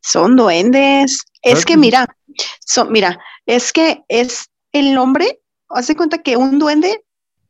[0.00, 1.20] Son duendes.
[1.42, 2.06] Es que mira,
[2.60, 7.04] son, mira, es que es el nombre, hace cuenta que un duende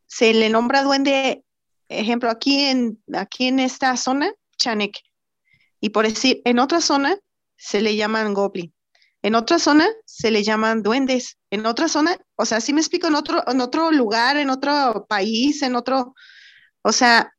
[0.07, 1.45] se le nombra duende,
[1.89, 4.99] ejemplo, aquí en, aquí en esta zona, Chanek.
[5.81, 7.17] Y por decir, en otra zona
[7.57, 8.73] se le llaman goblin.
[9.23, 11.37] En otra zona se le llaman duendes.
[11.51, 15.07] En otra zona, o sea, si me explico, en otro, en otro lugar, en otro
[15.09, 16.15] país, en otro,
[16.83, 17.33] o sea,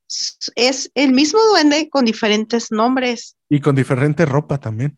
[0.56, 3.36] es el mismo duende con diferentes nombres.
[3.50, 4.98] Y con diferente ropa también.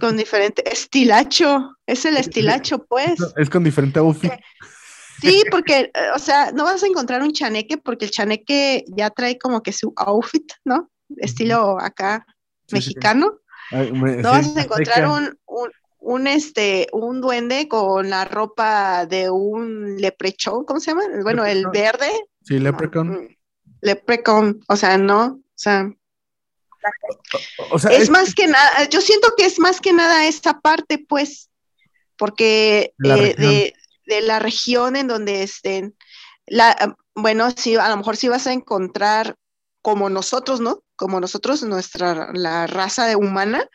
[0.00, 3.14] Con diferente estilacho, es el estilacho, pues.
[3.36, 4.32] Es con diferente outfit.
[5.20, 9.10] Sí, porque, eh, o sea, no vas a encontrar un chaneque porque el chaneque ya
[9.10, 10.90] trae como que su outfit, ¿no?
[11.16, 12.26] Estilo acá
[12.72, 13.38] mexicano.
[13.70, 15.38] no vas a encontrar un,
[16.00, 21.04] un, este, un duende con la ropa de un leprechón, ¿cómo se llama?
[21.22, 22.10] Bueno, el verde.
[22.42, 23.08] Sí, leprecon.
[23.08, 23.28] Mm,
[23.82, 25.90] leprecon, o sea, no, o sea.
[27.90, 31.50] es, más que nada, yo siento que es más que nada esta parte, pues,
[32.16, 33.74] porque eh, de,
[34.06, 35.94] de, la región en donde estén,
[36.46, 39.36] la, bueno, sí, a lo mejor sí vas a encontrar
[39.82, 40.84] como nosotros, ¿no?
[40.96, 43.68] Como nosotros, nuestra, la raza de humana,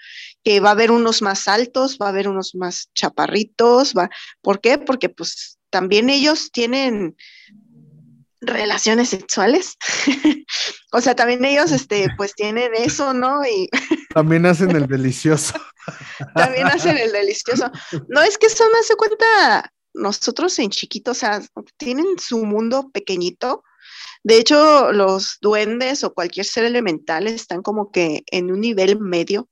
[0.43, 4.09] que va a haber unos más altos, va a haber unos más chaparritos, va,
[4.41, 4.77] ¿por qué?
[4.77, 7.17] Porque pues también ellos tienen
[8.41, 9.77] relaciones sexuales.
[10.91, 13.45] o sea, también ellos, este, pues tienen eso, ¿no?
[13.45, 13.69] Y
[14.13, 15.53] también hacen el delicioso.
[16.35, 17.71] también hacen el delicioso.
[18.09, 21.41] No, es que eso me hace cuenta, nosotros en chiquito, o sea,
[21.77, 23.63] tienen su mundo pequeñito
[24.27, 29.47] de hecho, los duendes o cualquier ser elemental están como que en un nivel medio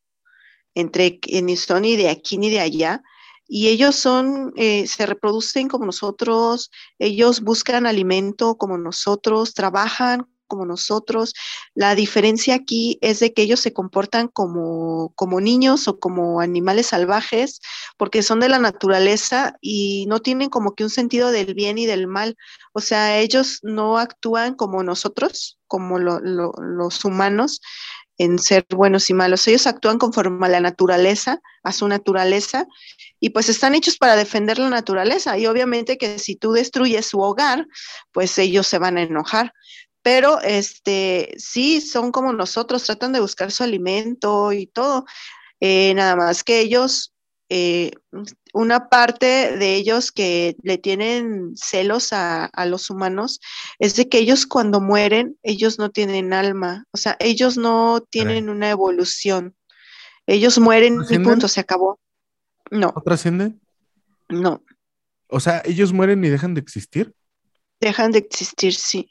[0.74, 3.02] entre ni son ni de aquí ni de allá.
[3.48, 10.66] Y ellos son, eh, se reproducen como nosotros, ellos buscan alimento como nosotros, trabajan como
[10.66, 11.34] nosotros.
[11.74, 16.88] La diferencia aquí es de que ellos se comportan como, como niños o como animales
[16.88, 17.60] salvajes
[17.98, 21.86] porque son de la naturaleza y no tienen como que un sentido del bien y
[21.86, 22.38] del mal.
[22.74, 27.62] O sea, ellos no actúan como nosotros, como los humanos
[28.18, 29.48] en ser buenos y malos.
[29.48, 32.66] Ellos actúan conforme a la naturaleza, a su naturaleza,
[33.20, 35.38] y pues están hechos para defender la naturaleza.
[35.38, 37.68] Y obviamente que si tú destruyes su hogar,
[38.12, 39.54] pues ellos se van a enojar
[40.06, 45.04] pero este, sí, son como nosotros, tratan de buscar su alimento y todo.
[45.60, 47.15] Eh, nada más que ellos,
[47.50, 47.92] eh,
[48.54, 53.40] una parte de ellos que le tienen celos a, los humanos
[53.78, 58.50] es de que ellos cuando mueren, ellos no tienen alma, o sea, ellos no tienen
[58.50, 59.56] una evolución.
[60.28, 62.00] Ellos mueren y punto, se acabó.
[62.72, 62.92] No.
[62.96, 63.62] ¿No trascienden?
[64.28, 64.64] No.
[65.28, 67.14] O sea, ellos mueren y dejan de existir.
[67.80, 69.10] Dejan de existir, sí.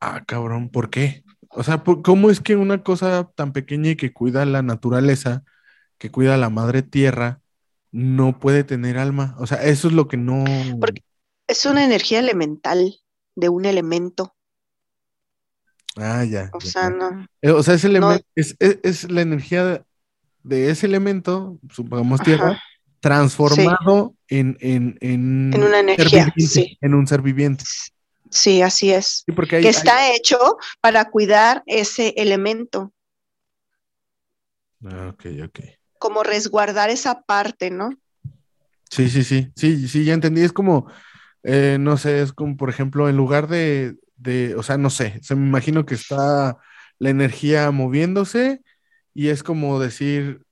[0.00, 1.24] Ah, cabrón, ¿por qué?
[1.48, 5.44] O sea, ¿cómo es que una cosa tan pequeña y que cuida la naturaleza,
[5.98, 7.40] que cuida la madre tierra,
[7.92, 9.36] no puede tener alma?
[9.38, 10.44] O sea, eso es lo que no.
[10.80, 11.02] Porque
[11.46, 12.96] es una energía elemental
[13.34, 14.34] de un elemento.
[15.96, 16.50] Ah, ya.
[16.52, 17.26] O sea, no.
[17.40, 19.84] Eh, o sea, ese elemento es, la energía
[20.42, 22.60] de ese elemento, supongamos tierra,
[23.00, 26.32] transformado en, en, en, en, una energía,
[26.80, 27.64] en un ser viviente.
[28.30, 29.24] Sí, así es.
[29.48, 30.38] que está hecho
[30.80, 32.92] para cuidar ese elemento.
[34.84, 35.60] Ah, ok, ok.
[36.06, 37.90] Como resguardar esa parte, ¿no?
[38.88, 40.42] Sí, sí, sí, sí, sí, ya entendí.
[40.42, 40.86] Es como,
[41.42, 45.18] eh, no sé, es como, por ejemplo, en lugar de, de, o sea, no sé,
[45.24, 46.58] se me imagino que está
[47.00, 48.62] la energía moviéndose
[49.14, 50.42] y es como decir,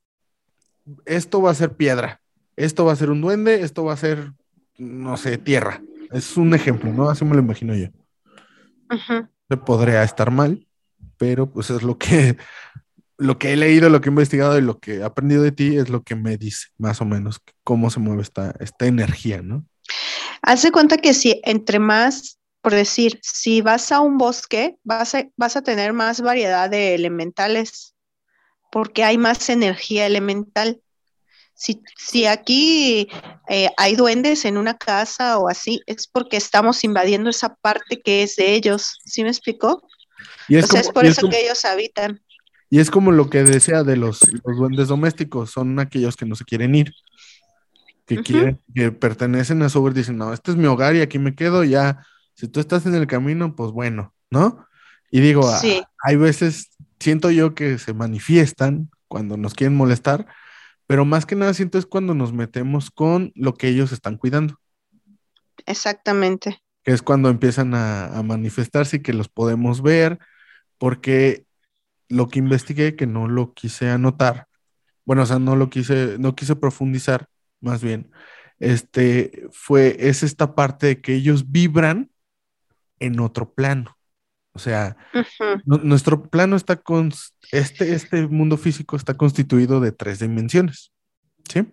[1.07, 2.21] esto va a ser piedra,
[2.57, 4.33] esto va a ser un duende, esto va a ser,
[4.77, 5.81] no sé, tierra.
[6.11, 7.11] Es un ejemplo, ¿no?
[7.11, 7.91] Así me lo imagino yo.
[9.65, 10.67] Podría estar mal,
[11.17, 12.37] pero pues es lo que,
[13.17, 15.77] lo que he leído, lo que he investigado y lo que he aprendido de ti
[15.77, 19.65] es lo que me dice más o menos cómo se mueve esta, esta energía, ¿no?
[20.43, 25.27] Hace cuenta que si entre más, por decir, si vas a un bosque, vas a,
[25.37, 27.95] vas a tener más variedad de elementales,
[28.71, 30.81] porque hay más energía elemental.
[31.55, 33.09] Si, aquí
[33.49, 38.25] eh, hay duendes en una casa o así, es porque estamos invadiendo esa parte que
[38.25, 38.99] es de ellos.
[39.05, 39.87] ¿Sí me explicó?
[40.49, 42.21] Y es, es por eso que ellos habitan.
[42.71, 46.45] Y es como lo que decía de los, duendes domésticos, son aquellos que no se
[46.45, 46.93] quieren ir,
[48.07, 51.19] que quieren, que pertenecen a su hogar, dicen, no, este es mi hogar y aquí
[51.19, 54.67] me quedo, ya, si tú estás en el camino, pues bueno, ¿no?
[55.11, 55.49] Y digo,
[56.03, 60.27] hay veces, siento yo que se manifiestan cuando nos quieren molestar,
[60.87, 64.59] pero más que nada siento es cuando nos metemos con lo que ellos están cuidando.
[65.67, 66.63] Exactamente.
[66.83, 70.19] Que es cuando empiezan a, manifestarse y que los podemos ver,
[70.79, 71.44] porque
[72.15, 74.47] lo que investigué, que no lo quise anotar,
[75.05, 77.29] bueno, o sea, no lo quise, no quise profundizar,
[77.61, 78.11] más bien,
[78.59, 82.11] este, fue, es esta parte de que ellos vibran
[83.01, 83.99] en otro plano.
[84.53, 84.97] O sea,
[85.65, 87.13] nuestro plano está con,
[87.51, 90.93] este, este mundo físico está constituido de tres dimensiones,
[91.53, 91.67] ¿sí?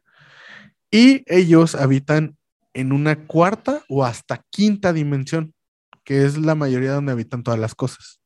[0.89, 2.37] Y ellos habitan
[2.73, 5.53] en una cuarta o hasta quinta dimensión,
[6.03, 8.19] que es la mayoría donde habitan todas las cosas.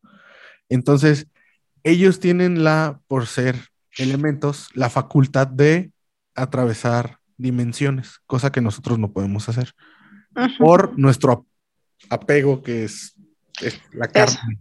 [0.70, 1.28] Entonces,
[1.86, 3.56] ellos tienen la, por ser
[3.98, 5.92] elementos, la facultad de
[6.34, 9.74] atravesar dimensiones, cosa que nosotros no podemos hacer
[10.60, 11.46] por nuestro
[12.10, 13.16] apego que es
[13.94, 14.10] la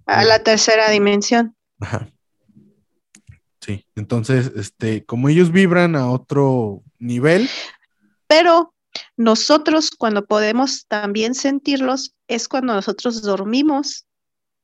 [0.06, 1.56] A la tercera dimensión.
[1.80, 2.08] Ajá.
[3.60, 7.48] Sí, entonces, este, como ellos vibran a otro nivel.
[8.26, 8.74] Pero
[9.16, 14.04] nosotros cuando podemos también sentirlos es cuando nosotros dormimos,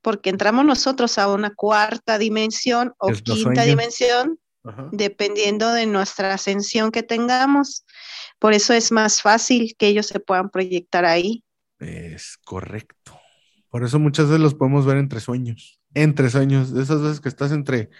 [0.03, 4.39] porque entramos nosotros a una cuarta dimensión o quinta dimensión,
[4.93, 7.85] dependiendo de nuestra ascensión que tengamos.
[8.39, 11.45] Por eso es más fácil que ellos se puedan proyectar ahí.
[11.79, 13.19] Es correcto.
[13.69, 15.81] Por eso muchas veces los podemos ver entre sueños.
[15.95, 17.91] Entre sueños, esas veces que estás entre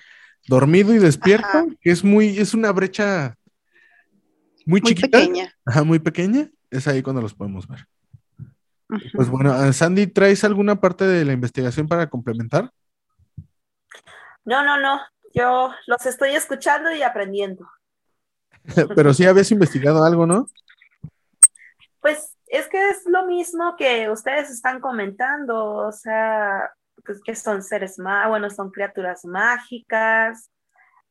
[0.47, 3.37] dormido y despierto, que es muy, es una brecha
[4.67, 5.55] muy, muy Pequeña.
[5.65, 6.51] Ajá, muy pequeña.
[6.71, 7.87] Es ahí cuando los podemos ver.
[9.15, 12.71] Pues bueno, ah, Sandy, ¿traes alguna parte de la investigación para complementar?
[14.45, 15.01] No, no, no.
[15.33, 17.69] Yo los estoy escuchando y aprendiendo.
[18.95, 20.47] Pero sí habías investigado algo, ¿no?
[22.01, 26.71] Pues es que es lo mismo que ustedes están comentando, o sea,
[27.05, 30.51] pues que son seres más, bueno, son criaturas mágicas,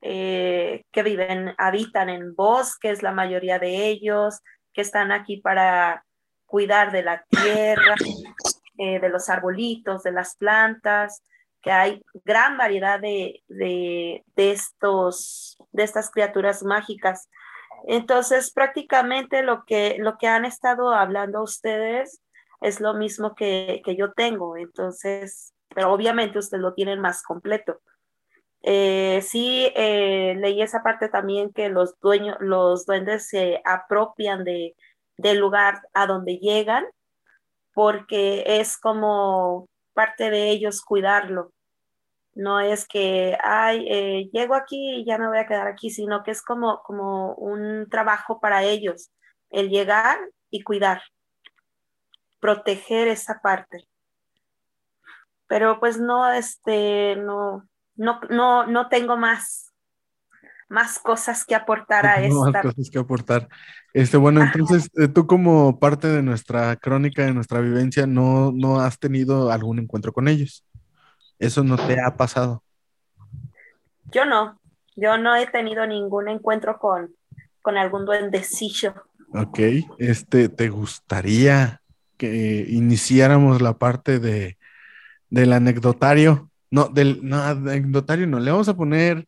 [0.01, 4.41] eh, que viven, habitan en bosques, la mayoría de ellos,
[4.73, 6.05] que están aquí para
[6.49, 7.95] cuidar de la tierra,
[8.77, 11.23] eh, de los arbolitos, de las plantas,
[11.61, 17.29] que hay gran variedad de, de, estos, de estas criaturas mágicas.
[17.87, 22.21] Entonces, prácticamente lo que, lo que han estado hablando ustedes
[22.61, 24.57] es lo mismo que, que yo tengo.
[24.57, 27.81] Entonces, pero obviamente ustedes lo tienen más completo.
[28.61, 34.75] Eh, sí, eh, leí esa parte también que los dueños, los duendes se apropian de,
[35.19, 36.85] del lugar a donde llegan,
[37.73, 41.51] porque es como parte de ellos cuidarlo.
[42.35, 46.23] No es que, ay, eh, llego aquí y ya me voy a quedar aquí, sino
[46.23, 49.11] que es como, como un trabajo para ellos,
[49.49, 50.17] el llegar
[50.49, 51.01] y cuidar,
[52.39, 53.89] proteger esa parte
[55.49, 59.68] pero pues no, este, no, no, no, no tengo más,
[60.69, 62.41] más cosas que aportar a esto.
[62.51, 63.49] Más cosas que aportar.
[63.93, 68.79] Este, bueno, entonces eh, tú como parte de nuestra crónica, de nuestra vivencia, no, no
[68.79, 70.63] has tenido algún encuentro con ellos.
[71.39, 72.63] Eso no te ha pasado.
[74.11, 74.59] Yo no,
[74.95, 77.15] yo no he tenido ningún encuentro con,
[77.61, 78.93] con algún duendecillo.
[79.33, 79.59] Ok,
[79.97, 81.81] este, ¿te gustaría
[82.17, 84.57] que iniciáramos la parte de
[85.29, 86.49] del anecdotario.
[86.71, 89.27] No, del no, anecdotario no, le vamos a poner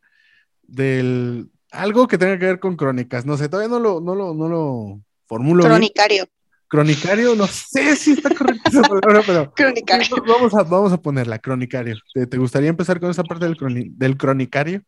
[0.71, 3.25] del algo que tenga que ver con crónicas.
[3.25, 5.63] No sé, todavía no lo, no lo, no lo formulo.
[5.63, 6.25] Cronicario.
[6.67, 9.51] Cronicario, no sé si está correcta esa palabra, pero.
[9.55, 10.07] cronicario.
[10.27, 11.97] Vamos a, vamos a ponerla, cronicario.
[12.13, 13.57] ¿Te, gustaría empezar con esa parte del,
[13.97, 14.81] del cronicario?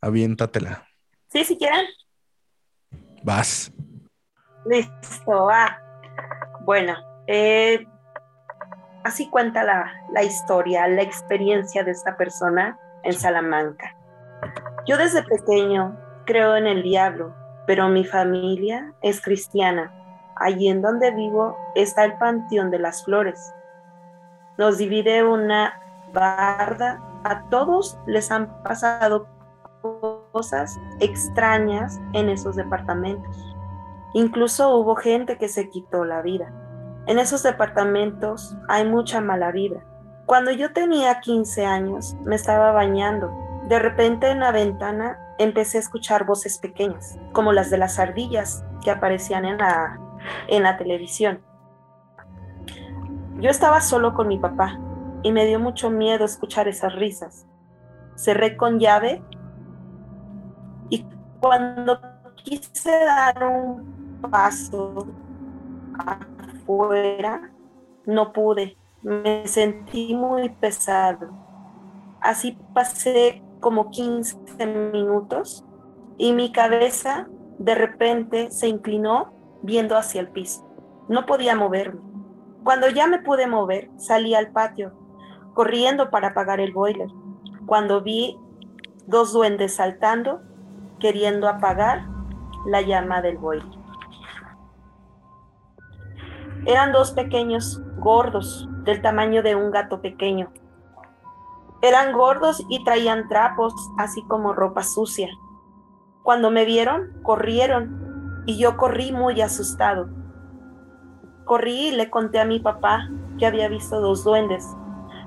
[0.00, 0.86] Aviéntatela.
[1.28, 1.86] Sí, si quieren.
[3.24, 3.72] Vas.
[4.66, 5.76] Listo, va.
[6.64, 6.94] Bueno,
[7.26, 7.84] eh,
[9.04, 13.94] así cuenta la, historia, la experiencia de esta persona en Salamanca.
[14.86, 15.96] Yo desde pequeño
[16.26, 17.34] creo en el diablo,
[17.66, 19.92] pero mi familia es cristiana.
[20.36, 23.54] Allí en donde vivo está el Panteón de las Flores.
[24.58, 25.80] Nos divide una
[26.12, 27.00] barda.
[27.24, 29.26] A todos les han pasado
[30.32, 33.54] cosas extrañas en esos departamentos.
[34.14, 36.52] Incluso hubo gente que se quitó la vida.
[37.06, 39.84] En esos departamentos hay mucha mala vida.
[40.24, 43.30] Cuando yo tenía 15 años, me estaba bañando.
[43.68, 48.64] De repente en la ventana empecé a escuchar voces pequeñas, como las de las ardillas
[48.82, 50.00] que aparecían en la,
[50.48, 51.42] en la televisión.
[53.38, 54.78] Yo estaba solo con mi papá
[55.22, 57.46] y me dio mucho miedo escuchar esas risas.
[58.16, 59.22] Cerré con llave
[60.88, 61.06] y
[61.40, 62.00] cuando
[62.36, 65.06] quise dar un paso
[66.64, 67.50] afuera,
[68.06, 68.76] no pude.
[69.02, 71.28] Me sentí muy pesado.
[72.20, 75.64] Así pasé como 15 minutos
[76.16, 80.66] y mi cabeza de repente se inclinó viendo hacia el piso.
[81.08, 82.00] No podía moverme.
[82.62, 84.92] Cuando ya me pude mover, salí al patio,
[85.52, 87.08] corriendo para apagar el boiler.
[87.66, 88.38] Cuando vi
[89.06, 90.40] dos duendes saltando,
[90.98, 92.06] queriendo apagar
[92.66, 93.73] la llama del boiler.
[96.66, 100.50] Eran dos pequeños, gordos, del tamaño de un gato pequeño.
[101.82, 105.28] Eran gordos y traían trapos, así como ropa sucia.
[106.22, 110.08] Cuando me vieron, corrieron y yo corrí muy asustado.
[111.44, 114.66] Corrí y le conté a mi papá que había visto dos duendes.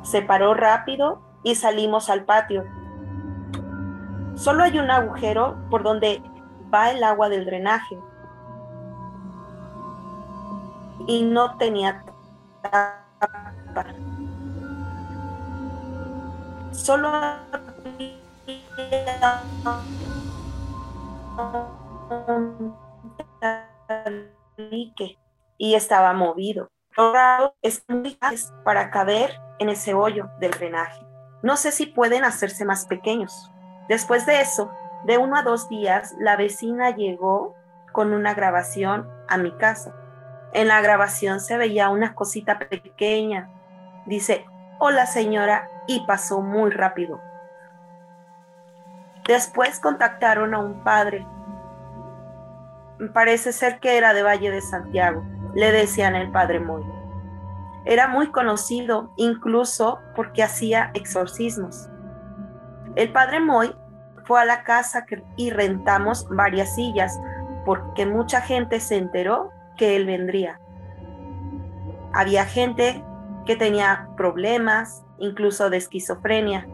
[0.02, 2.64] Se paró rápido y salimos al patio.
[4.34, 6.24] Solo hay un agujero por donde
[6.74, 8.00] va el agua del drenaje
[11.08, 12.04] y no tenía
[12.62, 13.86] tapa.
[16.72, 17.12] solo
[25.58, 26.70] y estaba movido.
[27.62, 28.18] es muy
[28.64, 31.06] para caber en ese hoyo del drenaje.
[31.44, 33.52] No sé si pueden hacerse más pequeños.
[33.88, 34.72] Después de eso,
[35.06, 37.56] de uno a dos días, la vecina llegó
[37.92, 39.94] con una grabación a mi casa.
[40.54, 43.50] En la grabación se veía una cosita pequeña.
[44.06, 44.46] Dice,
[44.80, 47.22] hola señora, y pasó muy rápido.
[49.28, 51.26] Después contactaron a un padre.
[53.14, 55.24] Parece ser que era de Valle de Santiago.
[55.54, 56.84] Le decían el padre Moy.
[57.86, 61.90] Era muy conocido incluso porque hacía exorcismos.
[62.96, 63.76] El padre Moy
[64.26, 67.20] fue a la casa y rentamos varias sillas
[67.66, 70.60] porque mucha gente se enteró que él vendría.
[72.14, 73.04] Había gente
[73.46, 76.68] que tenía problemas, incluso de esquizofrenia,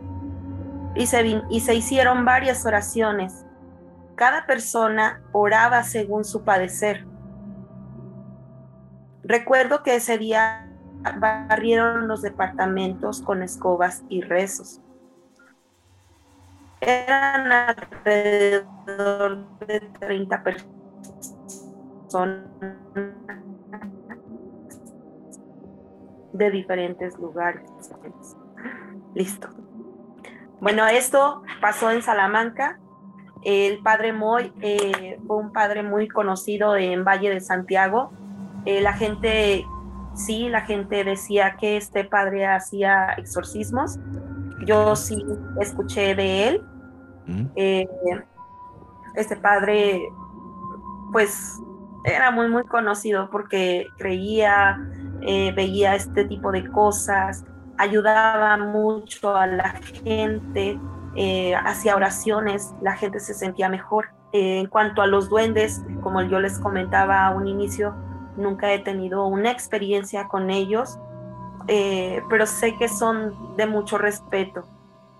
[0.96, 3.46] y se, y se hicieron varias oraciones.
[4.16, 7.06] Cada persona oraba según su padecer.
[9.24, 10.70] Recuerdo que ese día
[11.18, 14.80] barrieron los departamentos con escobas y rezos.
[16.82, 20.84] Eran alrededor de 30 personas
[26.34, 27.70] de diferentes lugares.
[29.14, 29.50] Listo.
[30.60, 32.80] Bueno, esto pasó en Salamanca.
[33.44, 38.12] El padre Moy eh, fue un padre muy conocido en Valle de Santiago.
[38.66, 39.66] Eh, la gente,
[40.16, 44.00] sí, la gente decía que este padre hacía exorcismos.
[44.66, 45.24] Yo sí
[45.60, 46.62] escuché de él.
[47.28, 47.46] Mm.
[47.56, 47.88] Eh,
[49.16, 50.02] este padre,
[51.12, 51.62] pues,
[52.04, 54.80] era muy, muy conocido porque creía,
[55.22, 57.46] veía este tipo de cosas,
[57.78, 59.70] ayudaba mucho a la
[60.04, 60.80] gente,
[61.16, 64.08] eh, hacía oraciones, la gente se sentía mejor.
[64.32, 67.94] Eh, en cuanto a los duendes, como yo les comentaba a un inicio,
[68.36, 70.98] nunca he tenido una experiencia con ellos,
[71.68, 74.64] eh, pero sé que son de mucho respeto.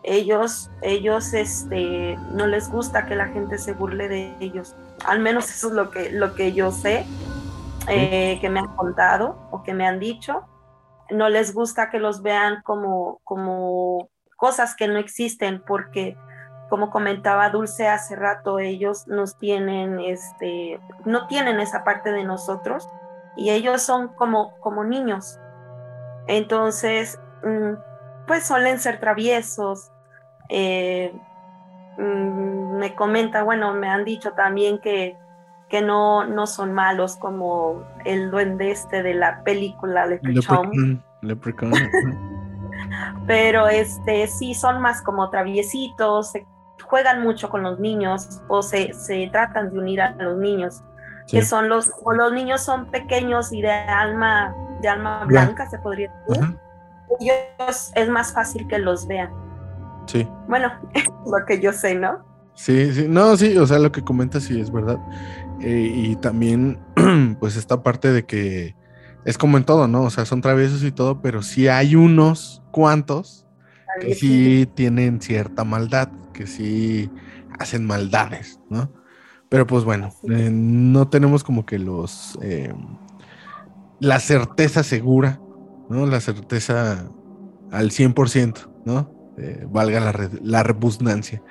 [0.02, 4.76] Ellos, ellos, este, no les gusta que la gente se burle de ellos.
[5.06, 7.06] Al menos eso es lo que, lo que yo sé,
[7.86, 10.46] que me han contado o que me han dicho
[11.10, 16.18] no les gusta que los vean como, como cosas que no existen, porque
[16.70, 22.90] como comentaba Dulce hace rato, ellos nos tienen, este, no tienen esa parte de nosotros
[23.36, 25.40] y ellos son como, como niños.
[26.28, 27.74] Entonces, mm,
[28.28, 29.92] pues suelen ser traviesos.
[30.50, 31.14] Eh,
[31.98, 35.18] mm, me comenta, bueno, me han dicho también que
[35.74, 41.04] que no, no son malos como el duende este de la película Leprechaun.
[43.28, 46.46] Pero este sí son más como traviesitos, se
[46.84, 50.84] juegan mucho con los niños o se, se tratan de unir a los niños.
[51.28, 55.80] Que son los, o los niños son pequeños y de alma, de alma blanca, se
[55.80, 56.56] podría decir.
[57.20, 59.32] Ellos es más fácil que los vean.
[60.06, 60.28] Sí.
[60.48, 60.72] Bueno,
[61.26, 62.26] lo que yo sé, ¿no?
[62.56, 65.00] Sí, sí, no, sí, o sea, lo que comentas sí es verdad.
[65.62, 66.80] Eh, y también,
[67.40, 68.76] pues, esta parte de que
[69.26, 70.04] es como en todo, ¿no?
[70.04, 73.48] O sea, son traviesos y todo, pero sí hay unos cuantos
[74.02, 77.10] que sí tienen cierta maldad, que sí
[77.60, 78.92] hacen maldades, ¿no?
[79.50, 82.38] Pero pues bueno, eh, no tenemos como que los...
[82.42, 82.74] Eh,
[84.00, 85.40] la certeza segura,
[85.90, 86.06] ¿no?
[86.08, 87.08] La certeza
[87.72, 89.13] al 100%, ¿no?
[89.70, 91.42] Valga la, la repugnancia.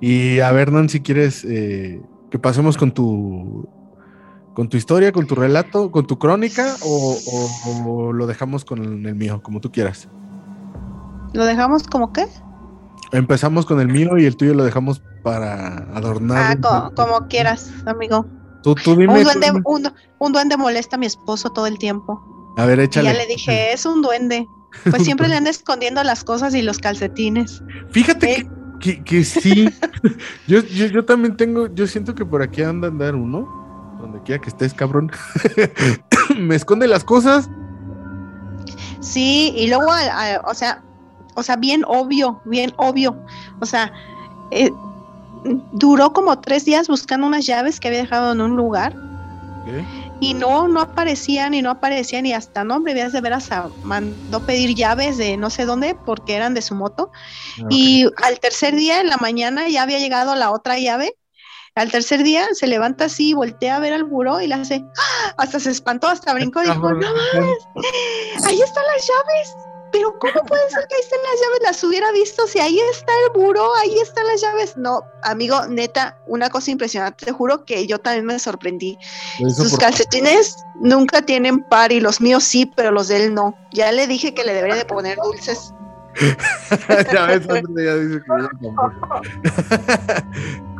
[0.00, 3.68] Y a ver, Nan, si quieres eh, que pasemos con tu
[4.54, 9.42] con tu historia, con tu relato, con tu crónica, o, lo dejamos con el mío,
[9.42, 10.08] como tú quieras.
[11.32, 12.26] ¿Lo dejamos como qué?
[13.12, 16.58] Empezamos con el mío y el tuyo lo dejamos para adornar.
[16.62, 18.26] Ah, como, quieras, amigo.
[18.62, 19.52] Tú, dime, un, duende,
[20.18, 22.22] un, duende molesta a mi esposo todo el tiempo.
[22.56, 23.10] A ver, échale.
[23.10, 24.46] Y ya le dije, es un duende.
[24.90, 27.62] Pues siempre le anda escondiendo las cosas y los calcetines.
[27.90, 29.68] Fíjate que que, sí.
[30.48, 34.40] yo, yo, también tengo, yo siento que por aquí anda a andar uno, donde quiera
[34.40, 35.10] que estés, cabrón.
[36.36, 37.48] Me esconde las cosas.
[39.00, 39.86] Sí, y luego,
[40.46, 40.82] o sea,
[41.34, 43.16] o sea, bien obvio, bien obvio.
[43.60, 43.92] O sea,
[44.50, 44.70] eh,
[45.72, 48.94] duró como tres días buscando unas llaves que había dejado en un lugar.
[50.22, 53.50] Y no, no aparecían y no aparecían y hasta nombre, de veras
[53.82, 57.10] mandó pedir llaves de no sé dónde porque eran de su moto.
[57.58, 61.16] Ah, y al tercer día, en la mañana, ya había llegado la otra llave.
[61.74, 65.34] Al tercer día se levanta así, voltea a ver al buró y le hace, ¡ah!
[65.38, 69.71] hasta se espantó, hasta brincó, dijo, no mames, ahí están las llaves.
[69.92, 71.58] Pero ¿cómo puede ser que ahí estén las llaves?
[71.62, 74.76] Las hubiera visto si ahí está el buró, ahí están las llaves.
[74.76, 77.26] No, amigo, neta, una cosa impresionante.
[77.26, 78.98] Te juro que yo también me sorprendí.
[79.38, 83.56] Sus calcetines nunca tienen par y los míos sí, pero los de él no.
[83.72, 85.72] Ya le dije que le debería de poner dulces.
[87.12, 88.32] ya ves, ya dice que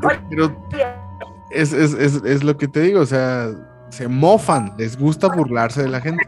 [0.28, 0.54] Pero
[1.50, 3.50] es, es, es, es lo que te digo, o sea,
[3.88, 6.22] se mofan, les gusta burlarse de la gente.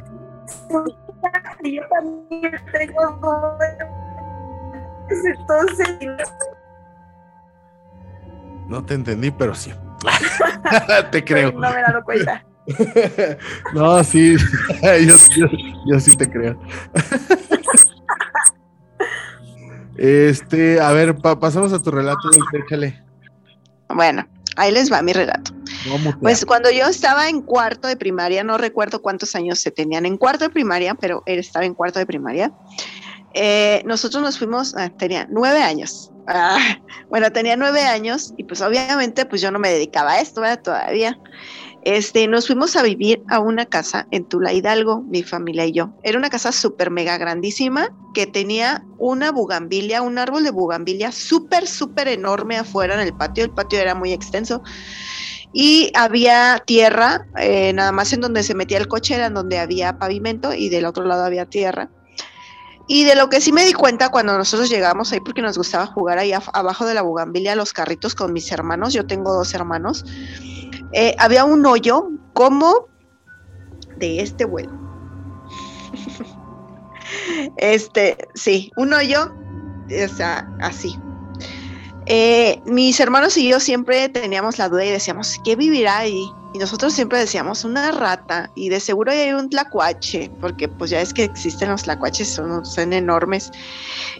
[1.64, 3.58] Yo también tengo
[5.10, 5.98] entonces
[8.68, 9.72] no te entendí, pero sí.
[11.10, 11.52] te creo.
[11.52, 12.44] No me he dado cuenta.
[13.74, 14.36] no, sí,
[15.86, 16.58] yo, sí te creo.
[19.96, 23.02] este, a ver, pasamos a tu relato, échale.
[23.88, 25.52] Bueno, ahí les va mi relato.
[26.20, 30.16] Pues cuando yo estaba en cuarto de primaria, no recuerdo cuántos años se tenían en
[30.16, 32.52] cuarto de primaria, pero él estaba en cuarto de primaria.
[33.34, 36.10] Eh, nosotros nos fuimos, ah, tenía nueve años.
[36.26, 36.58] Ah,
[37.10, 41.18] bueno, tenía nueve años y pues obviamente pues yo no me dedicaba a esto todavía.
[41.82, 45.90] Este, nos fuimos a vivir a una casa en Tula Hidalgo, mi familia y yo.
[46.02, 51.66] Era una casa súper mega grandísima que tenía una bugambilia, un árbol de bugambilia súper,
[51.66, 53.44] súper enorme afuera en el patio.
[53.44, 54.62] El patio era muy extenso
[55.56, 59.60] y había tierra, eh, nada más en donde se metía el coche era en donde
[59.60, 61.90] había pavimento y del otro lado había tierra.
[62.88, 65.86] Y de lo que sí me di cuenta cuando nosotros llegamos ahí, porque nos gustaba
[65.86, 70.04] jugar ahí abajo de la bugambilia los carritos con mis hermanos, yo tengo dos hermanos,
[70.92, 72.88] eh, había un hoyo como
[73.96, 74.72] de este vuelo.
[77.58, 79.32] este, sí, un hoyo,
[79.88, 80.98] o sea, así,
[82.06, 86.30] eh, mis hermanos y yo siempre teníamos la duda y decíamos, ¿qué vivirá ahí?
[86.52, 91.00] Y nosotros siempre decíamos, una rata, y de seguro hay un tlacuache, porque pues ya
[91.00, 93.50] es que existen los tlacuaches, son, enormes.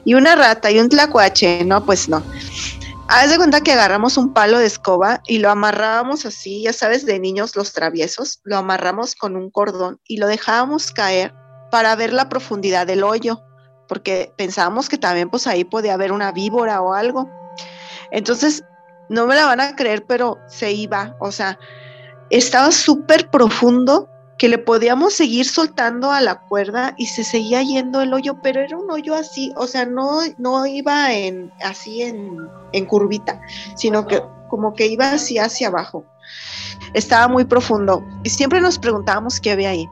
[0.04, 2.24] Y una rata y un tlacuache, no, pues no.
[3.06, 7.04] Haz de cuenta que agarramos un palo de escoba y lo amarrábamos así, ya sabes,
[7.04, 11.34] de niños los traviesos, lo amarramos con un cordón y lo dejábamos caer
[11.70, 13.42] para ver la profundidad del hoyo,
[13.86, 17.30] porque pensábamos que también pues ahí podía haber una víbora o algo.
[18.14, 18.64] Entonces,
[19.08, 21.58] no me la van a creer, pero se iba, o sea,
[22.30, 24.08] estaba súper profundo
[24.38, 28.60] que le podíamos seguir soltando a la cuerda y se seguía yendo el hoyo, pero
[28.60, 32.38] era un hoyo así, o sea, no, no iba en, así en,
[32.72, 33.40] en curvita,
[33.76, 36.04] sino que como que iba así hacia abajo.
[36.94, 39.88] Estaba muy profundo y siempre nos preguntábamos qué había ahí.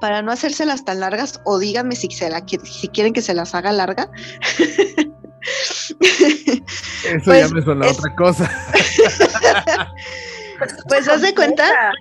[0.00, 3.54] Para no hacérselas tan largas, o díganme si, se la, si quieren que se las
[3.54, 4.10] haga larga,
[5.46, 8.50] Eso pues, ya me suena otra cosa.
[10.88, 11.92] pues haz de cuenta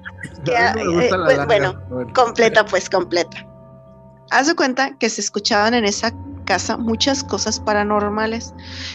[0.43, 1.79] que, eh, pues, bueno,
[2.13, 3.45] completa, pues completa.
[4.31, 6.11] Haz de cuenta que se escuchaban en esa
[6.45, 8.53] casa muchas cosas paranormales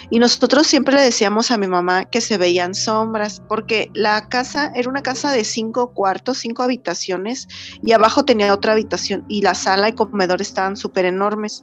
[0.08, 4.72] y nosotros siempre le decíamos a mi mamá que se veían sombras porque la casa
[4.74, 7.48] era una casa de cinco cuartos, cinco habitaciones
[7.82, 11.62] y abajo tenía otra habitación y la sala y comedor estaban súper enormes.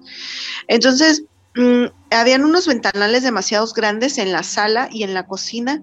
[0.67, 1.23] Entonces,
[1.57, 5.81] Mm, habían unos ventanales demasiado grandes en la sala y en la cocina.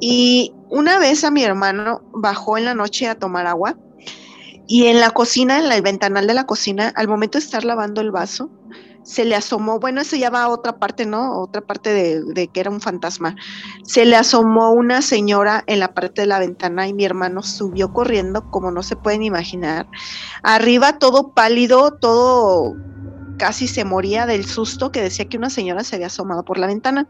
[0.00, 3.76] Y una vez a mi hermano bajó en la noche a tomar agua
[4.68, 8.00] y en la cocina, en el ventanal de la cocina, al momento de estar lavando
[8.00, 8.50] el vaso,
[9.02, 11.40] se le asomó, bueno, eso ya va a otra parte, ¿no?
[11.40, 13.34] Otra parte de, de, que era un fantasma.
[13.82, 17.92] Se le asomó una señora en la parte de la ventana y mi hermano subió
[17.92, 19.88] corriendo, como no se pueden imaginar.
[20.44, 22.76] Arriba todo pálido, todo
[23.38, 26.66] casi se moría del susto que decía que una señora se había asomado por la
[26.66, 27.08] ventana.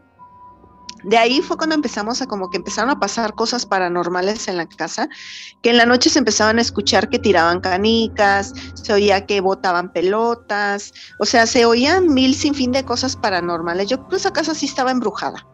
[1.03, 4.65] De ahí fue cuando empezamos a como que empezaron a pasar cosas paranormales en la
[4.65, 5.09] casa,
[5.61, 9.91] que en la noche se empezaban a escuchar que tiraban canicas, se oía que botaban
[9.91, 13.89] pelotas, o sea, se oían mil sin fin de cosas paranormales.
[13.89, 15.45] Yo creo que esa casa sí estaba embrujada.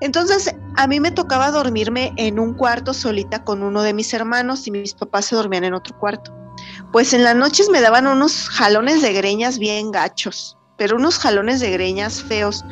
[0.00, 4.66] Entonces, a mí me tocaba dormirme en un cuarto solita con uno de mis hermanos
[4.66, 6.45] y mis papás se dormían en otro cuarto
[6.92, 11.60] pues en las noches me daban unos jalones de greñas bien gachos, pero unos jalones
[11.60, 12.64] de greñas feos.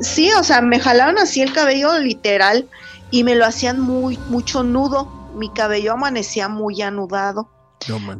[0.00, 2.68] Sí, o sea, me jalaban así el cabello literal
[3.10, 5.06] y me lo hacían muy, mucho nudo.
[5.34, 7.48] Mi cabello amanecía muy anudado.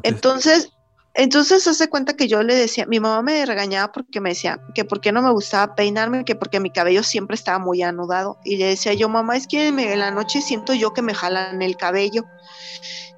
[0.03, 0.70] entonces,
[1.14, 4.84] entonces hace cuenta que yo le decía, mi mamá me regañaba porque me decía que
[4.84, 8.38] por qué no me gustaba peinarme, que porque mi cabello siempre estaba muy anudado.
[8.45, 11.61] Y le decía yo, mamá, es que en la noche siento yo que me jalan
[11.61, 12.24] el cabello.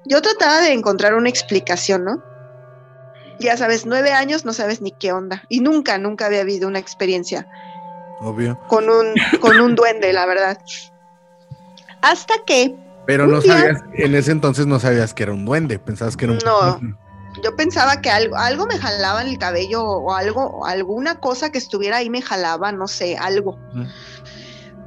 [0.05, 2.23] Yo trataba de encontrar una explicación, ¿no?
[3.39, 5.43] Ya sabes, nueve años no sabes ni qué onda.
[5.49, 7.47] Y nunca, nunca había habido una experiencia.
[8.21, 8.59] Obvio.
[8.67, 10.57] Con un, con un duende, la verdad.
[12.01, 12.75] Hasta que.
[13.05, 16.33] Pero no sabías, en ese entonces no sabías que era un duende, pensabas que era
[16.33, 16.39] un.
[16.45, 16.79] No,
[17.43, 21.57] yo pensaba que algo, algo me jalaba en el cabello o algo, alguna cosa que
[21.57, 23.59] estuviera ahí me jalaba, no sé, algo.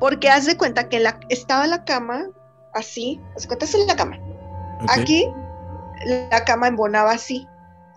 [0.00, 2.26] Porque haz de cuenta que la, estaba la cama
[2.72, 4.18] así, haz de cuenta en la cama.
[4.88, 5.26] Aquí
[6.04, 7.46] la cama embonaba así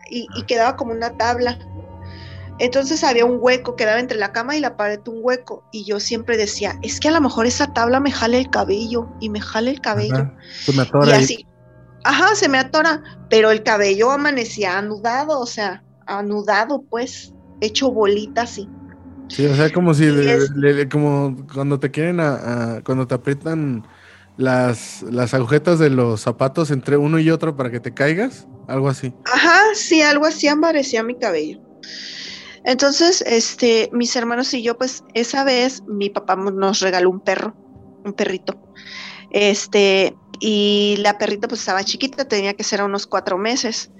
[0.09, 1.57] y, y, quedaba como una tabla.
[2.59, 5.63] Entonces había un hueco, quedaba entre la cama y la pared un hueco.
[5.71, 9.09] Y yo siempre decía, es que a lo mejor esa tabla me jale el cabello
[9.19, 10.31] y me jale el cabello.
[10.67, 11.47] y así,
[12.03, 18.43] ajá, se me atora, pero el cabello amanecía anudado, o sea, anudado pues, hecho bolita
[18.43, 18.69] así.
[19.27, 20.09] Sí, o sea, como si,
[20.91, 23.85] como cuando te quieren, a, cuando te aprietan
[24.37, 28.89] las, las agujetas de los zapatos entre uno y otro para que te caigas, algo
[28.89, 29.13] así.
[29.25, 31.59] Ajá, sí, algo así amanecía mi cabello.
[32.63, 37.55] Entonces, este, mis hermanos y yo, pues, esa vez mi papá nos regaló un perro,
[38.05, 38.61] un perrito.
[39.31, 43.91] Este, y la perrita pues estaba chiquita, tenía que ser unos cuatro meses.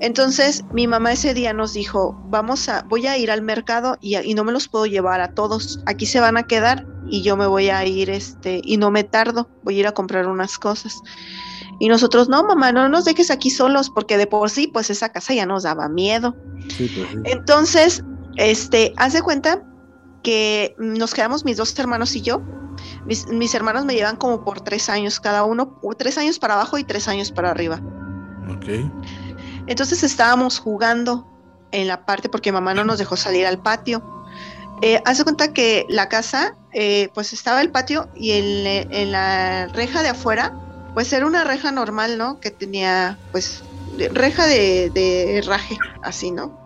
[0.00, 4.16] Entonces mi mamá ese día nos dijo, vamos a, voy a ir al mercado y,
[4.16, 7.36] y, no me los puedo llevar a todos, aquí se van a quedar y yo
[7.36, 10.58] me voy a ir, este, y no me tardo, voy a ir a comprar unas
[10.58, 11.00] cosas.
[11.78, 15.10] Y nosotros, no, mamá, no nos dejes aquí solos, porque de por sí, pues esa
[15.10, 16.34] casa ya nos daba miedo.
[16.76, 16.90] Pues,
[17.24, 18.02] Entonces,
[18.36, 19.62] este, haz de cuenta
[20.22, 22.42] que nos quedamos mis dos hermanos y yo.
[23.04, 26.84] Mis, hermanos me llevan como por tres años cada uno, tres años para abajo y
[26.84, 27.80] tres años para arriba.
[28.48, 28.66] Ok.
[29.66, 31.26] Entonces estábamos jugando
[31.72, 34.02] en la parte porque mamá no nos dejó salir al patio.
[34.82, 39.12] Eh, haz de cuenta que la casa, eh, pues estaba el patio y en, en
[39.12, 40.54] la reja de afuera
[40.96, 42.40] pues era una reja normal, ¿no?
[42.40, 43.62] Que tenía, pues,
[44.12, 46.58] reja de, de herraje, así, ¿no?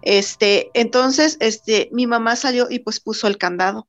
[0.00, 3.86] Este, entonces, este, mi mamá salió y pues puso el candado.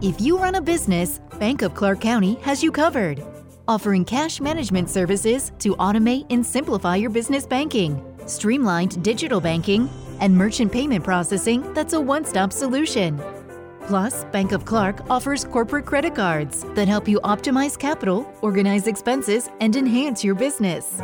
[0.00, 3.22] If you run a business, Bank of Clark County has you covered,
[3.70, 10.36] offering cash management services to automate and simplify your business banking, streamlined digital banking, and
[10.36, 13.22] merchant payment processing that's a one-stop solution.
[13.86, 19.48] Plus, Bank of Clark offers corporate credit cards that help you optimize capital, organize expenses,
[19.60, 21.00] and enhance your business.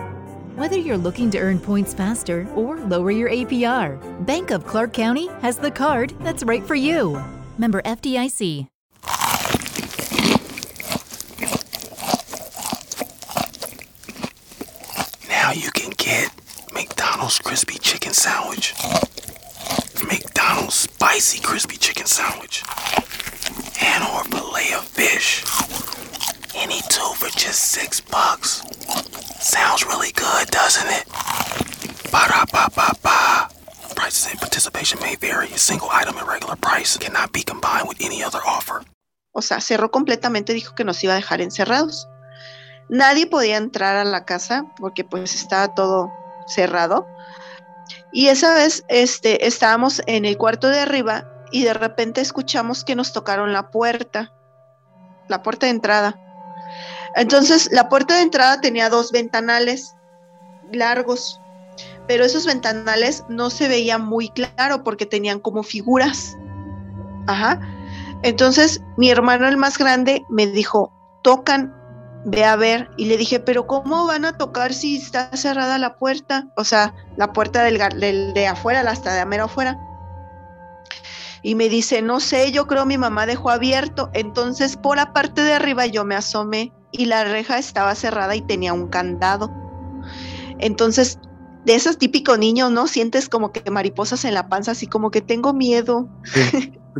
[0.56, 5.28] Whether you're looking to earn points faster or lower your APR, Bank of Clark County
[5.40, 7.22] has the card that's right for you.
[7.58, 8.66] Member FDIC.
[15.28, 16.32] Now you can get
[17.16, 18.74] McDonald's crispy chicken sandwich
[20.06, 22.62] McDonald's spicy crispy chicken sandwich.
[23.80, 25.42] And or fillet of fish.
[26.54, 28.60] Any two for just six bucks.
[29.40, 31.08] Sounds really good, doesn't it?
[32.12, 33.48] Ba-da-ba-ba-ba.
[33.94, 35.48] Prices and participation may vary.
[35.54, 38.84] A single item at regular price cannot be combined with any other offer.
[39.32, 42.06] O sea, cerró completamente, dijo que nos iba a dejar encerrados.
[42.90, 46.12] Nadie podía entrar a la casa porque pues estaba todo
[46.46, 47.06] cerrado.
[48.12, 52.96] Y esa vez este, estábamos en el cuarto de arriba y de repente escuchamos que
[52.96, 54.32] nos tocaron la puerta,
[55.28, 56.20] la puerta de entrada.
[57.14, 59.94] Entonces, la puerta de entrada tenía dos ventanales
[60.72, 61.40] largos,
[62.06, 66.36] pero esos ventanales no se veían muy claro porque tenían como figuras.
[67.26, 67.60] Ajá.
[68.22, 70.92] Entonces, mi hermano el más grande me dijo,
[71.22, 71.74] tocan
[72.26, 72.90] ve a ver.
[72.96, 76.48] Y le dije, pero ¿cómo van a tocar si está cerrada la puerta?
[76.56, 77.78] O sea, la puerta del,
[78.34, 79.78] de afuera, la hasta de amero afuera.
[81.42, 84.10] Y me dice, no sé, yo creo mi mamá dejó abierto.
[84.12, 88.42] Entonces por la parte de arriba yo me asomé y la reja estaba cerrada y
[88.42, 89.52] tenía un candado.
[90.58, 91.20] Entonces,
[91.64, 92.88] de esos típicos niños, ¿no?
[92.88, 96.08] Sientes como que mariposas en la panza, así como que tengo miedo.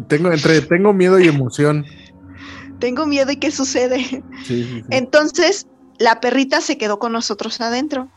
[0.08, 1.86] Tengo, entre tengo miedo y emoción
[2.78, 4.22] tengo miedo y qué sucede.
[4.90, 5.66] Entonces,
[5.98, 8.08] la perrita se quedó con nosotros adentro.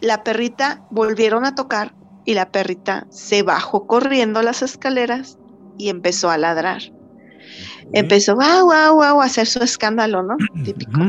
[0.00, 5.38] La perrita volvieron a tocar y la perrita se bajó corriendo las escaleras
[5.78, 6.82] y empezó a ladrar.
[7.92, 10.36] Empezó, wow, wow, wow, a hacer su escándalo, ¿no?
[10.64, 11.00] Típico.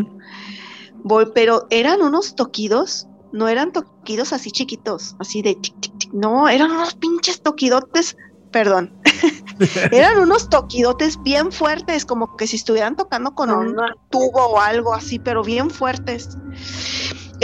[1.34, 6.48] pero eran unos toquidos, no eran toquidos así chiquitos, así de tic, tic, tic, no,
[6.48, 8.16] eran unos pinches toquidotes
[8.52, 8.92] perdón,
[9.92, 13.76] eran unos toquidotes bien fuertes, como que si estuvieran tocando con un
[14.10, 16.38] tubo o algo así, pero bien fuertes.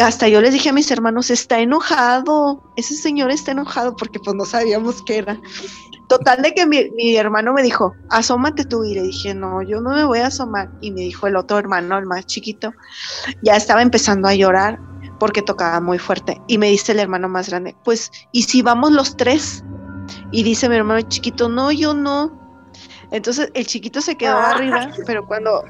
[0.01, 4.35] hasta yo les dije a mis hermanos, está enojado, ese señor está enojado porque pues
[4.35, 5.39] no sabíamos qué era.
[6.09, 8.83] Total de que mi, mi, hermano me dijo, asómate tú.
[8.83, 10.69] Y le dije, no, yo no me voy a asomar.
[10.81, 12.73] Y me dijo el otro hermano, el más chiquito,
[13.41, 14.79] ya estaba empezando a llorar
[15.19, 16.41] porque tocaba muy fuerte.
[16.47, 19.63] Y me dice el hermano más grande, pues, ¿y si vamos los tres?
[20.31, 22.43] Y dice mi hermano chiquito, no, yo no.
[23.11, 24.51] Entonces el chiquito se quedó ah.
[24.51, 25.63] arriba, pero cuando,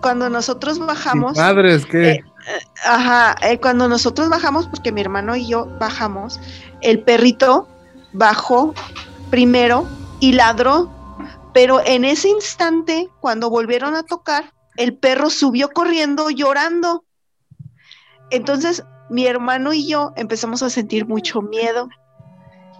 [0.00, 1.36] cuando nosotros bajamos...
[1.36, 2.10] Madres, ¿qué?
[2.12, 2.24] Eh,
[2.84, 6.40] Ajá, eh, cuando nosotros bajamos, porque mi hermano y yo bajamos,
[6.80, 7.68] el perrito
[8.12, 8.74] bajó
[9.30, 9.86] primero
[10.18, 10.90] y ladró,
[11.52, 17.04] pero en ese instante, cuando volvieron a tocar, el perro subió corriendo llorando.
[18.30, 21.88] Entonces, mi hermano y yo empezamos a sentir mucho miedo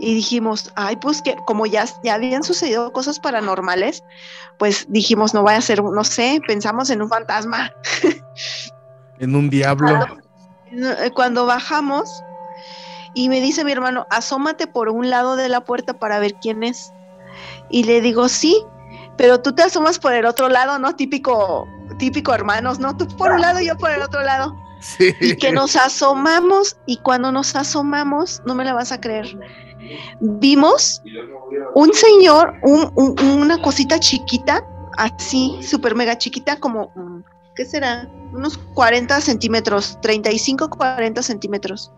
[0.02, 4.02] y dijimos, ay, pues que como ya, ya habían sucedido cosas paranormales,
[4.58, 7.72] pues dijimos, no vaya a ser, no sé, pensamos en un fantasma.
[9.20, 10.04] En un diablo.
[11.14, 12.10] Cuando, bajamos
[13.14, 16.64] y me dice mi hermano, asómate por un lado de la puerta para ver quién
[16.64, 16.92] es.
[17.70, 18.60] Y le digo, sí,
[19.16, 20.96] pero tú te asomas por el otro lado, ¿no?
[20.96, 22.96] Típico, típico hermanos, ¿no?
[22.96, 24.56] Tú por un lado y yo por el otro lado.
[24.80, 25.14] Sí.
[25.20, 29.38] Y que nos asomamos y cuando nos asomamos, no me la vas a creer,
[30.20, 31.02] vimos
[31.74, 34.64] un señor, una cosita chiquita,
[34.96, 36.92] así, súper mega chiquita, como,
[37.56, 38.10] ¿qué será?
[38.32, 41.92] Unos 40 centímetros, 35, 40 centímetros,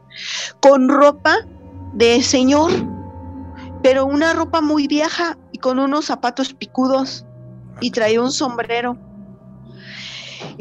[0.61, 1.37] con ropa
[1.93, 2.71] de señor,
[3.83, 7.25] pero una ropa muy vieja y con unos zapatos picudos
[7.81, 8.97] y traía un sombrero.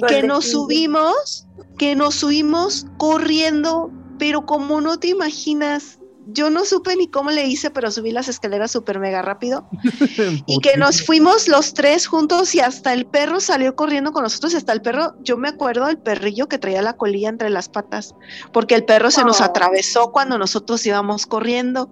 [0.08, 1.48] Que nos subimos,
[1.78, 7.46] que nos subimos corriendo, pero como no te imaginas, yo no supe ni cómo le
[7.46, 9.68] hice, pero subí las escaleras súper mega rápido.
[10.46, 14.56] y que nos fuimos los tres juntos y hasta el perro salió corriendo con nosotros.
[14.56, 18.16] Hasta el perro, yo me acuerdo del perrillo que traía la colilla entre las patas,
[18.52, 19.46] porque el perro se nos oh.
[19.46, 21.92] atravesó cuando nosotros íbamos corriendo.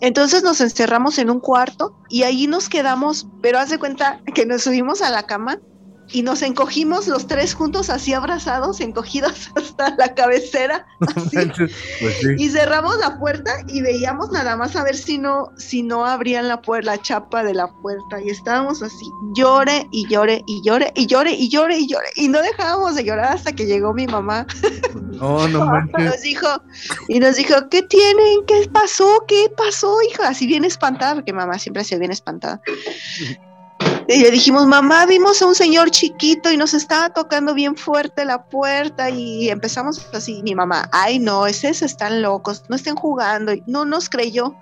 [0.00, 4.44] Entonces nos encerramos en un cuarto y ahí nos quedamos, pero haz de cuenta que
[4.44, 5.60] nos subimos a la cama
[6.12, 12.98] y nos encogimos los tres juntos así abrazados, encogidos hasta la cabecera, pues y cerramos
[12.98, 16.92] la puerta y veíamos nada más a ver si no, si no abrían la puerta,
[16.92, 21.32] la chapa de la puerta, y estábamos así, llore y llore y llore y llore
[21.32, 24.46] y llore y llore, y no dejábamos de llorar hasta que llegó mi mamá.
[24.94, 26.04] No, no manches.
[26.04, 26.48] Nos dijo,
[27.08, 28.44] y nos dijo, ¿qué tienen?
[28.46, 29.24] ¿Qué pasó?
[29.26, 30.22] ¿Qué pasó, hijo?
[30.22, 32.60] Así bien espantada, porque mamá siempre se bien espantada.
[34.08, 38.24] Y le dijimos, mamá, vimos a un señor chiquito y nos estaba tocando bien fuerte
[38.24, 43.52] la puerta y empezamos así, mi mamá, ay no, esos están locos, no estén jugando.
[43.52, 44.54] Y no nos creyó.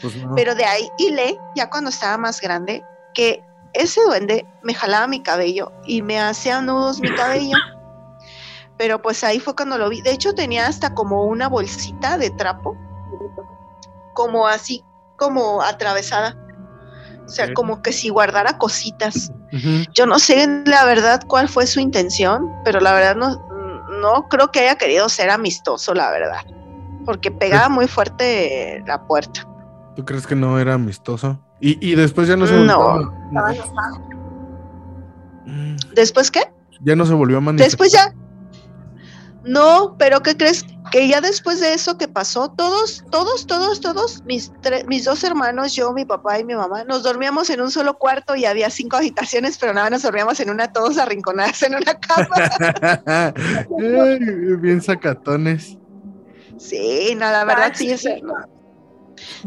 [0.00, 2.84] Pues Pero de ahí, y le, ya cuando estaba más grande,
[3.14, 3.42] que
[3.72, 7.56] ese duende me jalaba mi cabello y me hacía nudos mi cabello.
[8.76, 10.00] Pero pues ahí fue cuando lo vi.
[10.02, 12.76] De hecho tenía hasta como una bolsita de trapo,
[14.14, 14.84] como así,
[15.16, 16.43] como atravesada
[17.24, 19.32] o sea, como que si guardara cositas.
[19.92, 23.40] Yo no sé la verdad cuál fue su intención, pero la verdad no,
[24.00, 26.42] no creo que haya querido ser amistoso, la verdad.
[27.04, 29.46] Porque pegaba muy fuerte la puerta.
[29.94, 31.40] ¿Tú crees que no era amistoso?
[31.60, 33.12] Y, después ya no se volvió.
[33.32, 33.70] No.
[35.94, 36.42] ¿Después qué?
[36.82, 37.70] Ya no se volvió a manifestar.
[37.70, 38.14] Después ya.
[39.44, 40.66] No, pero ¿qué crees?
[40.94, 44.52] Que ya después de eso que pasó, todos, todos, todos, todos, mis,
[44.86, 48.36] mis dos hermanos, yo, mi papá y mi mamá, nos dormíamos en un solo cuarto
[48.36, 53.34] y había cinco habitaciones, pero nada, nos dormíamos en una, todos arrinconados en una cama.
[54.60, 55.76] bien sacatones.
[56.58, 58.06] Sí, no, la verdad sí es...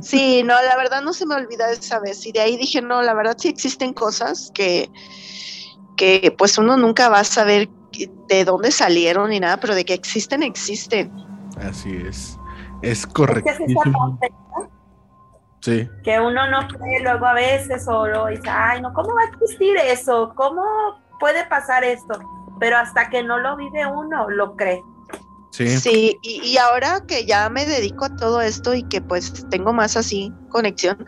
[0.02, 2.26] Sí, no, la verdad no se me olvida de esa vez.
[2.26, 4.90] Y de ahí dije, no, la verdad sí existen cosas que,
[5.96, 7.70] que pues uno nunca va a saber
[8.28, 11.27] de dónde salieron ni nada, pero de que existen, existen.
[11.62, 12.40] Así es.
[12.82, 13.52] Es correcto.
[15.62, 15.90] sí.
[16.04, 19.76] Que uno no cree luego a veces solo dice, ay, no, ¿cómo va a existir
[19.78, 20.34] eso?
[20.36, 20.64] ¿Cómo
[21.20, 22.20] puede pasar esto?
[22.60, 24.82] Pero hasta que no lo vive uno, lo cree.
[25.66, 29.98] Sí, y, ahora que ya me dedico a todo esto y que pues tengo más
[29.98, 31.06] así conexión,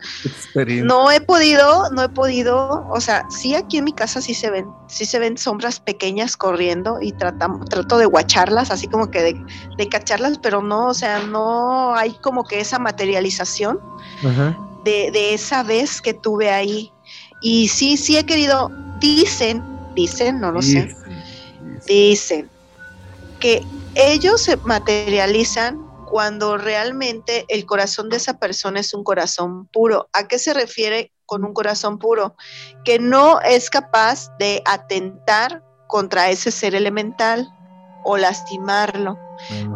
[0.84, 4.50] no he podido, no he podido, o sea, sí aquí en mi casa sí se
[4.50, 9.22] ven, sí se ven sombras pequeñas corriendo y tratamos, trato de guacharlas, así como que
[9.76, 13.78] de, cacharlas, pero no, o sea, no hay como que esa materialización
[14.84, 16.92] De, esa vez que tuve ahí.
[17.42, 19.62] Y sí, sí he querido, dicen,
[19.94, 20.94] dicen, no lo sé,
[21.86, 22.48] dicen
[23.40, 30.08] que ellos se materializan cuando realmente el corazón de esa persona es un corazón puro.
[30.12, 32.34] ¿A qué se refiere con un corazón puro?
[32.84, 37.48] Que no es capaz de atentar contra ese ser elemental
[38.04, 39.18] o lastimarlo.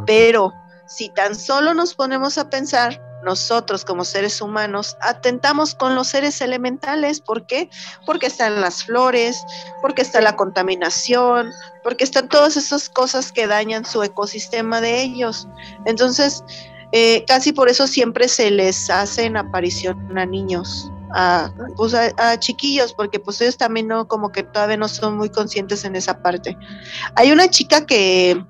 [0.06, 0.52] Pero
[0.86, 6.40] si tan solo nos ponemos a pensar, nosotros como seres humanos atentamos con los seres
[6.40, 7.20] elementales.
[7.20, 7.70] ¿Por qué?
[8.06, 9.42] Porque están las flores,
[9.80, 11.50] porque está la contaminación,
[11.82, 15.48] porque están todas esas cosas que dañan su ecosistema de ellos.
[15.86, 16.44] Entonces,
[16.92, 20.90] eh, casi por eso siempre se les hacen aparición a niños.
[21.16, 25.28] A, pues a, chiquillos, porque pues ellos también no, como que todavía no son muy
[25.28, 26.56] conscientes en esa parte.
[27.14, 28.44] Hay una chica que,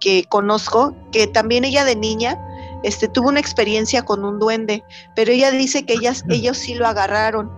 [0.00, 2.38] que conozco, que también ella de niña
[2.86, 4.84] este, tuvo una experiencia con un duende,
[5.16, 7.50] pero ella dice que ellas, ellos sí lo agarraron,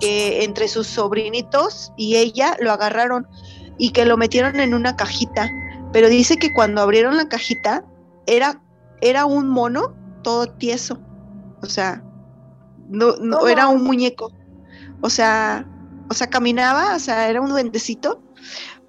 [0.00, 3.28] que entre sus sobrinitos y ella lo agarraron
[3.78, 5.48] y que lo metieron en una cajita,
[5.92, 7.84] pero dice que cuando abrieron la cajita
[8.26, 8.60] era,
[9.00, 9.94] era un mono
[10.24, 10.98] todo tieso,
[11.62, 12.02] o sea,
[12.88, 14.32] no, no era un muñeco,
[15.00, 15.64] o sea,
[16.10, 18.20] o sea, caminaba, o sea, era un duendecito,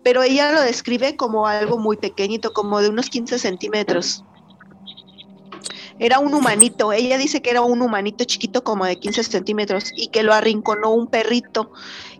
[0.03, 4.23] pero ella lo describe como algo muy pequeñito, como de unos 15 centímetros.
[5.99, 10.09] Era un humanito, ella dice que era un humanito chiquito como de 15 centímetros y
[10.09, 11.71] que lo arrinconó un perrito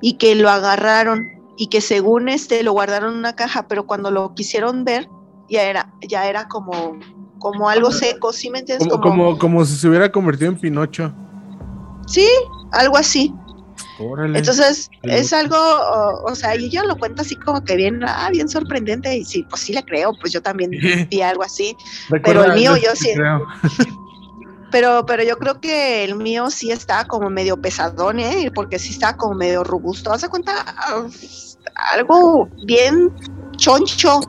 [0.02, 4.12] y que lo agarraron y que según este lo guardaron en una caja, pero cuando
[4.12, 5.10] lo quisieron ver
[5.50, 6.98] ya era, ya era como,
[7.40, 8.88] como algo seco, ¿sí me entiendes?
[8.88, 11.14] Como, como, como si se hubiera convertido en Pinocho.
[12.08, 12.28] Sí,
[12.72, 13.34] algo así.
[14.00, 15.58] Entonces, es algo,
[16.24, 19.44] o, sea, y ella lo cuenta así como que bien, ah, bien sorprendente, y sí,
[19.50, 20.72] pues sí le creo, pues yo también
[21.10, 21.76] vi algo así,
[22.24, 23.12] pero el mío yo sí.
[24.72, 28.52] pero, pero yo creo que el mío sí está como medio pesadón, ¿eh?
[28.54, 30.12] porque sí está como medio robusto.
[30.12, 30.54] ¿Hace cuenta?
[31.94, 33.14] algo bien
[33.58, 34.20] choncho.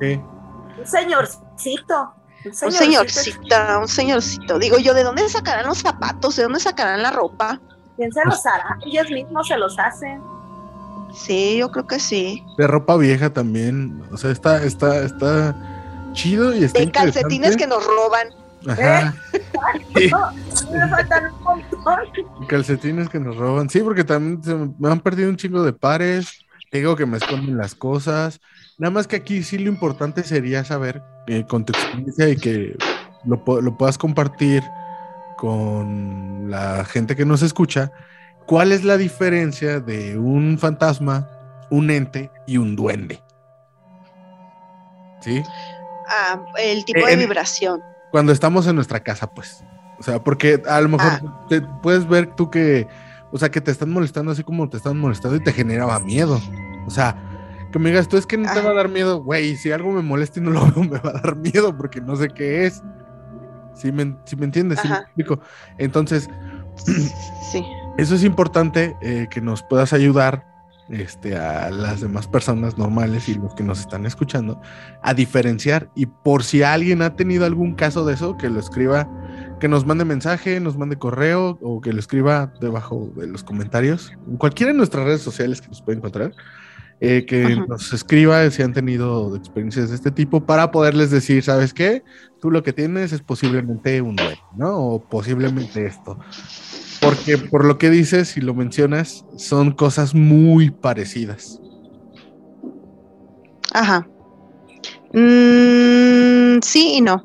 [0.00, 2.14] Un señorcito.
[2.44, 4.58] Un señorcito, un señorcito.
[4.58, 6.36] Digo yo, ¿de dónde sacarán los zapatos?
[6.36, 7.60] ¿De dónde sacarán la ropa?
[7.96, 8.78] ¿Quién se los hará?
[8.84, 10.20] Ellos mismos se los hacen.
[11.14, 12.44] Sí, yo creo que sí.
[12.58, 14.02] De ropa vieja también.
[14.12, 15.54] O sea, está, está, está
[16.12, 16.80] chido y está.
[16.80, 18.28] De calcetines que nos roban.
[18.66, 19.14] Ajá.
[19.94, 20.10] ¿Eh?
[20.72, 22.46] Me faltan un montón.
[22.48, 23.70] Calcetines que nos roban.
[23.70, 26.44] Sí, porque también me han perdido un chingo de pares.
[26.72, 28.40] Digo que me esconden las cosas.
[28.78, 32.76] Nada más que aquí sí lo importante sería saber eh, con tu experiencia y que
[33.24, 34.62] lo, lo puedas compartir
[35.44, 37.92] con la gente que nos escucha,
[38.46, 41.28] ¿cuál es la diferencia de un fantasma,
[41.68, 43.22] un ente y un duende?
[45.20, 45.42] ¿Sí?
[46.08, 47.82] Ah, el tipo de vibración.
[48.10, 49.62] Cuando estamos en nuestra casa, pues.
[49.98, 51.46] O sea, porque a lo mejor ah.
[51.50, 52.88] te puedes ver tú que,
[53.30, 56.40] o sea, que te están molestando así como te están molestando y te generaba miedo.
[56.86, 57.18] O sea,
[57.70, 59.92] que me digas, tú es que no te va a dar miedo, güey, si algo
[59.92, 62.64] me molesta y no lo veo, me va a dar miedo porque no sé qué
[62.64, 62.82] es.
[63.74, 64.80] ¿Sí me, me entiendes?
[64.80, 65.40] ¿Sí me explico?
[65.78, 66.28] Entonces,
[67.52, 67.64] sí.
[67.98, 70.54] eso es importante eh, que nos puedas ayudar
[70.90, 74.60] este, a las demás personas normales y los que nos están escuchando
[75.02, 75.88] a diferenciar.
[75.94, 79.08] Y por si alguien ha tenido algún caso de eso, que lo escriba,
[79.60, 84.12] que nos mande mensaje, nos mande correo o que lo escriba debajo de los comentarios,
[84.28, 86.32] en cualquiera de nuestras redes sociales que nos puede encontrar.
[87.00, 91.74] Eh, que nos escriba si han tenido experiencias de este tipo para poderles decir, ¿sabes
[91.74, 92.02] qué?
[92.40, 94.78] Tú lo que tienes es posiblemente un duelo, ¿no?
[94.78, 96.18] O posiblemente esto.
[97.00, 101.60] Porque por lo que dices y lo mencionas, son cosas muy parecidas.
[103.72, 104.08] Ajá.
[105.12, 107.24] Mm, sí y no.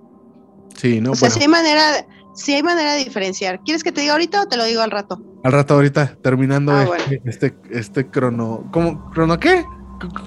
[0.76, 1.12] Sí, no.
[1.12, 3.62] O sea, si hay manera, si hay manera de diferenciar.
[3.64, 5.22] ¿Quieres que te diga ahorita o te lo digo al rato?
[5.44, 8.68] Al rato ahorita, terminando ah, este, este, este, crono.
[8.72, 9.10] ¿Cómo?
[9.12, 9.66] ¿Crono qué?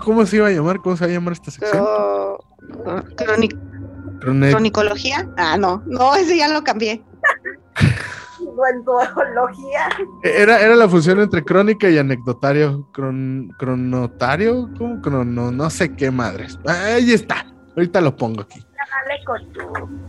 [0.04, 0.80] ¿Cómo se iba a llamar?
[0.80, 1.84] ¿Cómo se va a llamar esta sección?
[4.20, 5.28] ¿Cronicología?
[5.36, 7.02] Ah, no, no, ese ya lo cambié.
[9.14, 9.88] Cronología.
[10.22, 12.88] Era, era la fusión entre crónica y anecdotario.
[12.92, 15.00] cronotario, ¿cómo?
[15.00, 16.58] Crono, no sé qué madres.
[16.66, 17.46] Ahí está.
[17.76, 18.64] Ahorita lo pongo aquí.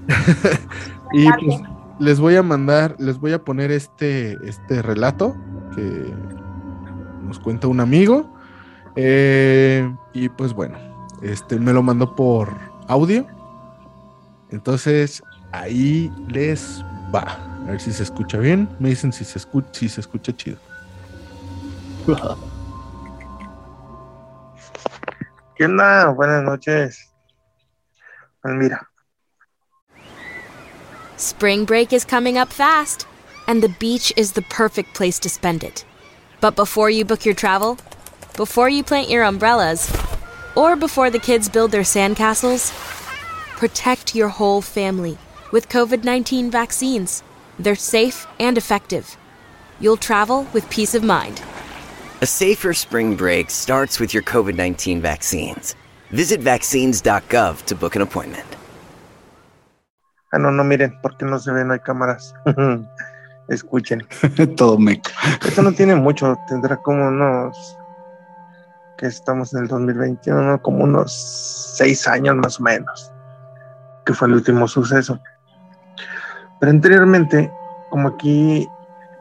[1.14, 1.62] y pues
[2.00, 5.36] les voy a mandar, les voy a poner este, este relato
[5.76, 6.14] que
[7.24, 8.34] nos cuenta un amigo.
[8.96, 10.78] Eh, y pues bueno,
[11.22, 12.50] este me lo mandó por
[12.88, 13.26] audio.
[14.50, 16.84] Entonces ahí les
[17.14, 17.50] va.
[17.64, 18.70] A ver si se escucha bien.
[18.80, 20.58] Me dicen si se escucha, si se escucha chido.
[25.56, 26.10] ¿Qué onda?
[26.10, 27.14] Buenas noches.
[28.42, 28.90] Pues mira,
[31.24, 33.08] Spring break is coming up fast,
[33.48, 35.86] and the beach is the perfect place to spend it.
[36.42, 37.78] But before you book your travel,
[38.36, 39.90] before you plant your umbrellas,
[40.54, 42.74] or before the kids build their sandcastles,
[43.56, 45.18] protect your whole family
[45.54, 47.24] with COVID 19 vaccines.
[47.58, 49.16] They're safe and effective.
[49.80, 51.42] You'll travel with peace of mind.
[52.20, 55.76] A safer spring break starts with your COVID 19 vaccines.
[56.10, 58.58] Visit vaccines.gov to book an appointment.
[60.34, 62.34] Ah, no, no miren, porque no se ve, no hay cámaras.
[63.50, 64.02] Escuchen.
[64.58, 65.12] Todo meco.
[65.46, 67.78] Esto no tiene mucho, tendrá como unos.
[68.98, 71.14] que estamos en el 2021, como unos
[71.78, 73.14] seis años más o menos,
[74.06, 75.20] que fue el último suceso.
[76.60, 77.54] Pero anteriormente,
[77.92, 78.68] como aquí,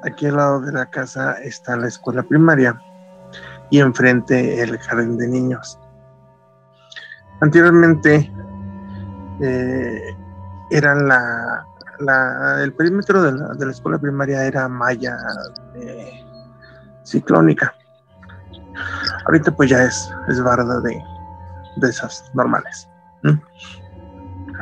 [0.05, 2.81] aquí al lado de la casa está la escuela primaria
[3.69, 5.79] y enfrente el jardín de niños.
[7.43, 8.33] Anteriormente
[9.41, 10.17] eh,
[10.73, 11.67] eran la,
[12.01, 15.17] la, el perímetro de la, de la escuela primaria era malla
[15.77, 16.25] eh,
[17.05, 17.75] ciclónica.
[19.27, 21.01] Ahorita pues ya es, es barda de,
[21.77, 22.89] de esas normales.
[23.23, 23.41] ¿no?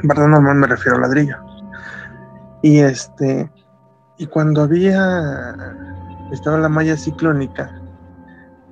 [0.03, 1.37] Barda normal me refiero a ladrillo.
[2.63, 3.51] Y este,
[4.19, 5.55] y cuando había,
[6.31, 7.71] estaba la malla ciclónica,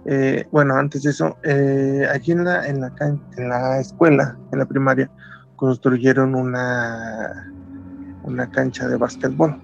[0.04, 2.92] eh, bueno, antes de eso, eh, aquí en la, en, la,
[3.36, 5.10] en la escuela, en la primaria,
[5.58, 7.52] construyeron una,
[8.22, 9.60] una cancha de básquetbol.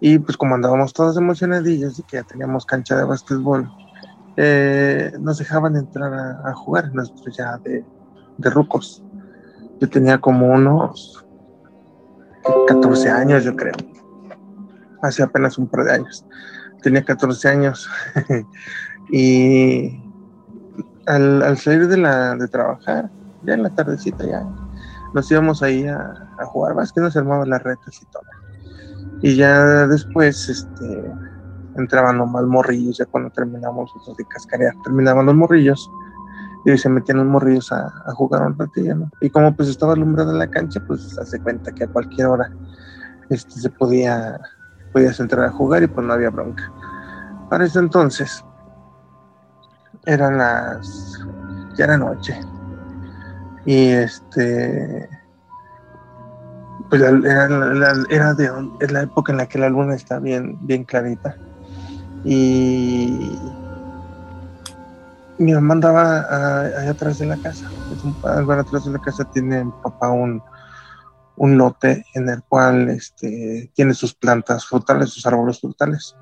[0.00, 3.68] Y pues como andábamos todos emocionadillos y que ya teníamos cancha de básquetbol,
[4.36, 7.84] eh, nos dejaban entrar a, jugar, nosotros ya de,
[8.38, 9.02] de rucos.
[9.80, 11.26] Yo tenía como unos
[12.68, 13.74] 14 años, yo creo.
[15.02, 16.24] Hace apenas un par de años.
[16.80, 17.88] Tenía 14 años.
[19.10, 20.00] y
[21.06, 23.10] al, al salir de, la, de trabajar,
[23.46, 24.46] ya en la tardecita ya,
[25.14, 25.98] nos íbamos ahí a,
[26.38, 28.22] a jugar básquet, nos armaban las retas y todo.
[29.22, 31.12] Y ya después, este,
[31.76, 35.90] entraban nomás morrillos, ya cuando terminamos nosotros de cascarear, terminaban los morrillos
[36.64, 39.10] y se metían los morrillos a, a jugar un ratillo, ¿no?
[39.20, 42.50] Y como pues estaba alumbrada la cancha, pues hace cuenta que a cualquier hora
[43.28, 44.40] este, se podía,
[44.92, 46.72] podías entrar a jugar y pues no había bronca.
[47.50, 48.44] Para ese entonces,
[50.06, 51.20] eran las,
[51.76, 52.38] ya era noche,
[53.66, 55.08] y este,
[56.90, 58.50] pues era, la- era de
[58.80, 61.36] es la época en la que la luna está bien, bien clarita.
[62.24, 63.36] Y
[65.38, 66.20] mi mamá andaba
[66.78, 67.66] allá atrás de la casa.
[68.22, 70.42] Algo atrás de la casa tiene mi papá un,
[71.36, 76.14] un lote en el cual este, tiene sus plantas frutales, sus árboles frutales,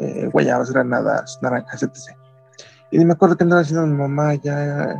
[0.00, 2.16] eh, guayabas, granadas, naranjas, etc.
[2.90, 4.94] Y me acuerdo que andaba haciendo mi mamá ya,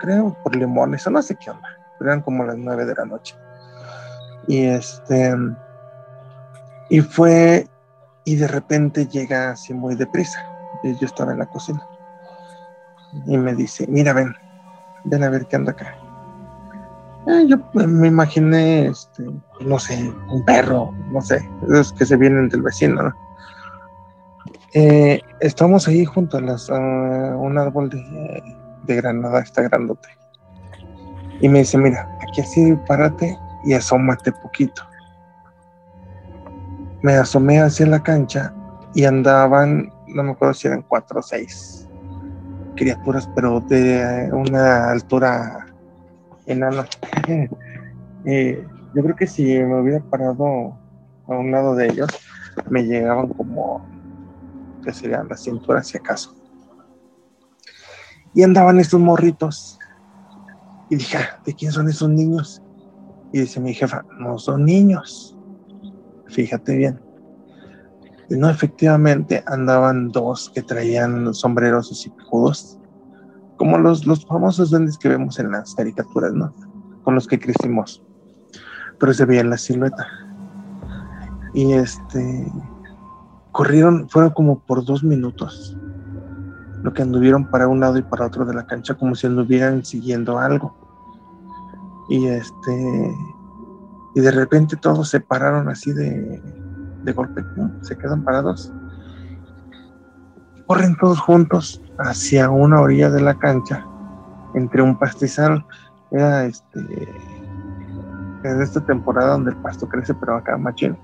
[0.00, 1.68] creo, por limones, o no sé qué onda,
[2.00, 3.36] eran como las nueve de la noche.
[4.48, 5.34] Y este,
[6.88, 7.68] y fue,
[8.24, 10.38] y de repente llega así muy deprisa.
[10.82, 11.86] Y yo estaba en la cocina.
[13.26, 14.34] Y me dice, mira, ven,
[15.04, 15.94] ven a ver qué anda acá.
[17.26, 19.24] Eh, yo me imaginé, este,
[19.60, 23.14] no sé, un perro, no sé, esos que se vienen del vecino, ¿no?
[24.72, 28.42] Eh, estamos ahí junto a a un árbol de,
[28.84, 30.08] de granada, está grandote.
[31.40, 34.82] Y me dice, mira, aquí así párate y asómate poquito.
[37.02, 38.54] Me asomé hacia la cancha
[38.94, 41.88] y andaban, no me acuerdo si eran cuatro o seis
[42.76, 45.66] criaturas, pero de una altura
[46.46, 46.86] enana.
[48.26, 48.62] Eh,
[48.94, 50.76] yo creo que si me hubiera parado
[51.26, 52.10] a un lado de ellos,
[52.68, 53.82] me llegaban como,
[54.84, 56.36] que serían la cintura si acaso.
[58.34, 59.78] Y andaban estos morritos.
[60.88, 62.62] Y dije, "Ah, ¿de quién son esos niños?
[63.32, 65.36] Y dice mi jefa, no son niños.
[66.26, 67.00] Fíjate bien.
[68.28, 72.78] Y no, efectivamente andaban dos que traían sombreros así picudos,
[73.56, 76.54] como los, los famosos duendes que vemos en las caricaturas, ¿no?
[77.02, 78.04] Con los que crecimos.
[78.98, 80.06] Pero se veía la silueta.
[81.54, 82.46] Y este,
[83.50, 85.76] corrieron, fueron como por dos minutos.
[86.82, 89.84] Lo que anduvieron para un lado y para otro de la cancha, como si anduvieran
[89.84, 90.74] siguiendo algo.
[92.08, 93.14] Y este,
[94.14, 96.42] y de repente todos se pararon así de,
[97.04, 97.44] de golpe,
[97.82, 98.72] se quedan parados.
[100.66, 103.84] Corren todos juntos hacia una orilla de la cancha,
[104.54, 105.64] entre un pastizal.
[106.10, 106.80] Era este,
[108.44, 110.96] en esta temporada donde el pasto crece, pero acá machín.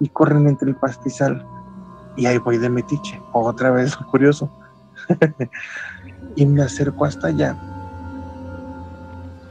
[0.00, 1.44] Y corren entre el pastizal.
[2.16, 4.50] Y ahí voy de metiche, otra vez curioso.
[6.36, 7.56] y me acerco hasta allá.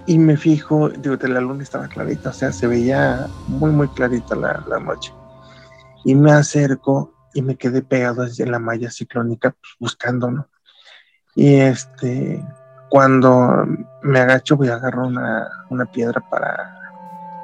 [0.07, 4.35] Y me fijo, digo, la luna estaba clarita, o sea, se veía muy, muy clarita
[4.35, 5.13] la, la noche.
[6.03, 10.47] Y me acerco y me quedé pegado en la malla ciclónica, pues, buscando.
[11.35, 12.43] Y este,
[12.89, 13.65] cuando
[14.01, 16.77] me agacho, voy a agarrar una, una piedra para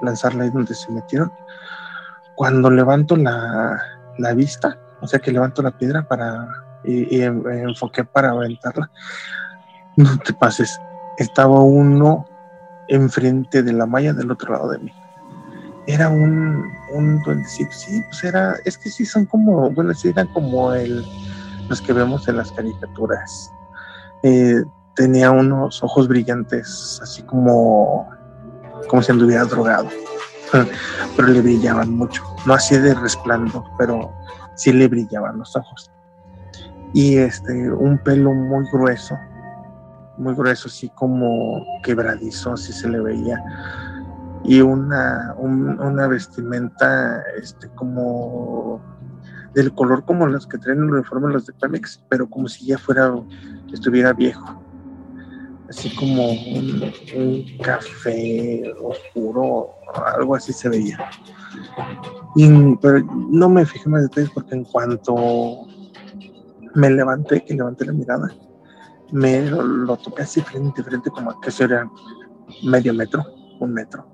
[0.01, 1.31] lanzarla ahí donde se metieron.
[2.35, 3.81] Cuando levanto la,
[4.17, 8.89] la vista, o sea que levanto la piedra para y, y en- enfoqué para aventarla,
[9.95, 10.79] no te pases,
[11.17, 12.25] estaba uno
[12.87, 14.93] enfrente de la malla del otro lado de mí.
[15.87, 16.63] Era un,
[16.93, 21.05] un duendecito, sí, pues era, es que sí son como, bueno, sí eran como el,
[21.69, 23.51] los que vemos en las caricaturas.
[24.23, 24.63] Eh,
[24.95, 28.09] tenía unos ojos brillantes, así como,
[28.87, 29.89] como si anduviera drogado,
[31.15, 34.11] pero le brillaban mucho, no así de resplandor, pero
[34.55, 35.89] sí le brillaban los ojos.
[36.93, 39.15] Y este, un pelo muy grueso,
[40.17, 43.43] muy grueso, así como quebradizo, así se le veía.
[44.43, 48.81] Y una, un- una vestimenta este, como
[49.53, 52.77] del color como los que traen el uniforme los de Pemex, pero como si ya
[52.77, 53.13] fuera,
[53.73, 54.61] estuviera viejo.
[55.69, 56.93] Así como un,
[57.61, 59.69] café oscuro,
[60.15, 60.97] algo así se veía.
[62.81, 65.67] Pero no me fijé más detalles porque en cuanto
[66.75, 68.29] me levanté, que levanté la mirada,
[69.11, 71.89] me lo, lo así frente a frente, como que sería
[72.63, 73.23] medio metro,
[73.59, 74.05] un metro.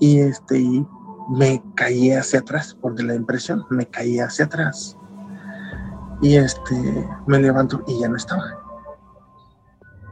[0.00, 0.86] Y este, y
[1.30, 4.96] me caí hacia atrás, por la impresión, me caí hacia atrás.
[6.22, 8.44] Y este, me levanto y ya no estaba.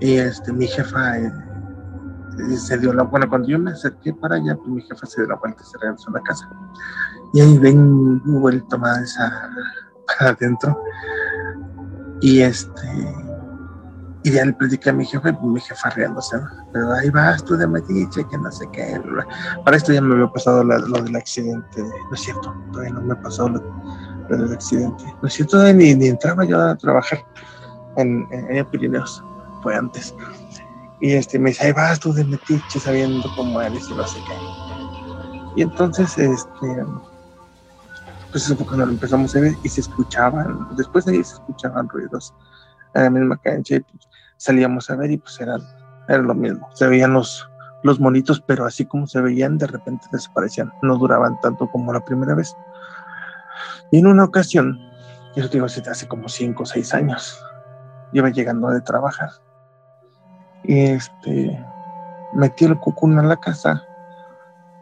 [0.01, 1.33] Y este, mi jefa eh,
[2.57, 5.31] se dio la bueno, cuando yo me acerqué para allá, pues mi jefa se dio
[5.31, 6.49] la vuelta y se regresó a la casa.
[7.33, 9.51] Y ahí ven vuelto más a-
[10.21, 10.81] adentro.
[12.21, 12.89] Y este,
[14.23, 16.49] y ya le platiqué a mi jefe, mi jefa riéndose, ¿no?
[16.73, 19.01] Pero ahí vas tú de metiche, que no sé qué.
[19.65, 21.83] Para esto ya me había pasado la- lo del accidente.
[21.83, 23.63] No es cierto, todavía no me pasado lo,
[24.31, 25.05] lo del accidente.
[25.21, 27.19] No es cierto, ni, ni entraba yo a trabajar
[27.97, 29.23] en, en, en Pirineos.
[29.63, 30.15] Fue antes.
[31.01, 34.19] Y este, me dice, ahí vas tú de metiche sabiendo cómo eres y no sé
[34.27, 34.35] qué.
[35.57, 36.85] Y entonces, este,
[38.35, 41.35] pues eso fue cuando lo empezamos a ver y se escuchaban, después de ahí se
[41.35, 42.35] escuchaban ruidos
[42.95, 44.09] en la misma cancha y pues
[44.39, 45.63] salíamos a ver y pues eran,
[46.09, 46.69] era lo mismo.
[46.75, 47.49] Se veían los,
[47.85, 50.73] los monitos, pero así como se veían, de repente desaparecían.
[50.83, 52.57] No duraban tanto como la primera vez.
[53.93, 54.81] Y en una ocasión,
[55.37, 57.41] yo te digo, hace como 5 o 6 años,
[58.13, 59.31] iba llegando de trabajar.
[60.65, 61.65] Y este,
[62.33, 63.81] metí el cucún a la casa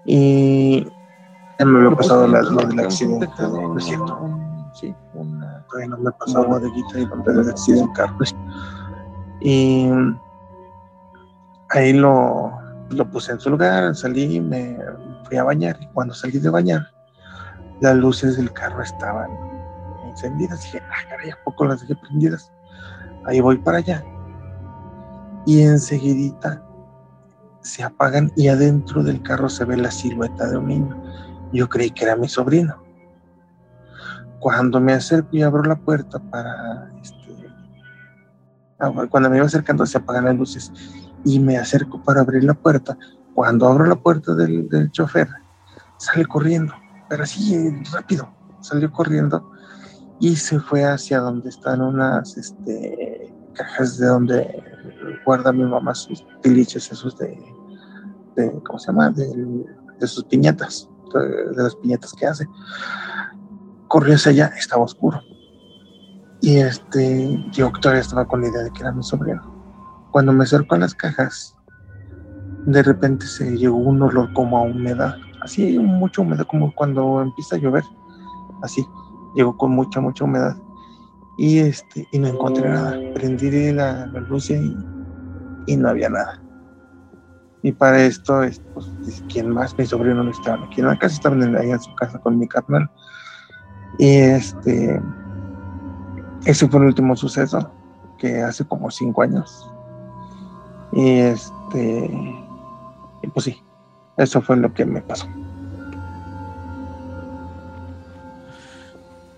[0.07, 0.91] y
[1.63, 4.19] ya me había pasado la- lo del accidente, ¿no es cierto?
[4.75, 8.17] Sí, una, todavía no me pasó una bodeguita y donde el accidente del carro.
[9.41, 9.91] Y
[11.71, 12.53] ahí lo,
[12.91, 14.77] lo puse en su lugar, salí, me
[15.25, 16.87] fui a bañar y cuando salí de bañar,
[17.81, 19.31] las luces del carro estaban
[20.05, 20.63] encendidas.
[20.63, 22.51] dije, ah, caray, ¿a poco las dejé prendidas?
[23.27, 24.05] Ahí voy para allá.
[25.47, 26.63] Y enseguidita
[27.61, 31.03] se apagan y adentro del carro se ve la silueta de un niño.
[31.53, 32.83] Yo creí que era mi sobrino.
[34.41, 37.47] Cuando me acerco y abro la puerta para, este,
[38.81, 40.73] ah, cuando me iba acercando se apagan las luces
[41.25, 42.97] y me acerco para abrir la puerta.
[43.35, 45.29] Cuando abro la puerta del, del chofer,
[45.99, 46.75] sale corriendo,
[47.09, 48.29] pero así rápido,
[48.61, 49.53] salió corriendo
[50.23, 54.65] y se fue hacia donde están unas este, cajas de donde
[55.25, 57.37] guarda mi mamá sus tiliches, esos de,
[58.37, 59.11] de ¿cómo se llama?
[59.11, 59.27] De,
[59.99, 60.89] de sus piñatas,
[61.19, 62.47] de, las piñatas que hace.
[63.89, 65.21] Corrió hacia allá, estaba oscuro.
[66.41, 69.43] Y este, yo todavía estaba con la idea de que era mi sobrino.
[70.11, 71.57] Cuando me acerco a las cajas,
[72.67, 77.57] de repente se llegó un olor como a humedad, así mucha humedad, como cuando empieza
[77.57, 77.85] a llover,
[78.63, 78.85] así,
[79.35, 80.57] llegó con mucha, mucha humedad.
[81.39, 82.99] Y este, y no encontré nada.
[83.15, 84.77] Prendí la, la luz y,
[85.67, 86.43] y no había nada.
[87.63, 88.87] Y para esto, es, pues,
[89.33, 89.77] ¿quién más?
[89.79, 92.39] Mi sobrino no estaba aquí en la casa, estaban en, ahí en su casa con
[92.39, 92.91] mi carnal.
[93.99, 95.01] Y este,
[96.45, 97.71] ese fue el último suceso,
[98.19, 99.71] que hace como cinco años.
[100.93, 102.11] Y este,
[103.23, 103.63] y pues sí,
[104.17, 105.29] eso fue lo que me pasó.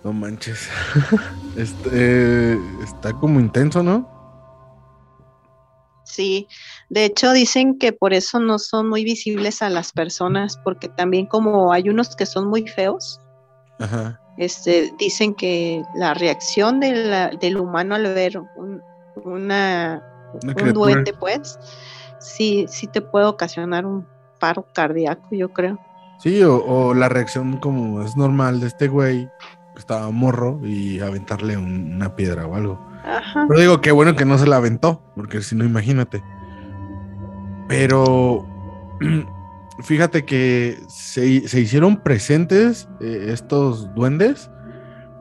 [0.03, 0.69] No manches.
[1.57, 4.09] este, está como intenso, ¿no?
[6.05, 6.47] Sí,
[6.91, 11.27] de hecho dicen que por eso no son muy visibles a las personas, porque también
[11.27, 13.21] como hay unos que son muy feos,
[13.79, 14.21] Ajá.
[14.39, 18.83] este, dicen que la reacción de la- del humano al ver un,
[19.25, 20.03] una,
[20.43, 20.73] Una un criatura.
[20.73, 21.59] duende, pues,
[22.19, 24.07] sí, sí te puede ocasionar un
[24.41, 25.79] paro cardíaco, yo creo.
[26.19, 29.29] Sí, o, o la reacción como es normal de este güey,
[29.75, 32.81] que estaba morro, y aventarle un- una piedra o algo.
[33.05, 33.45] Ajá.
[33.49, 36.23] Pero digo, qué bueno que no se la aventó, porque si no, imagínate.
[37.69, 38.47] Pero
[39.83, 44.51] fíjate que se, se hicieron presentes eh, estos duendes,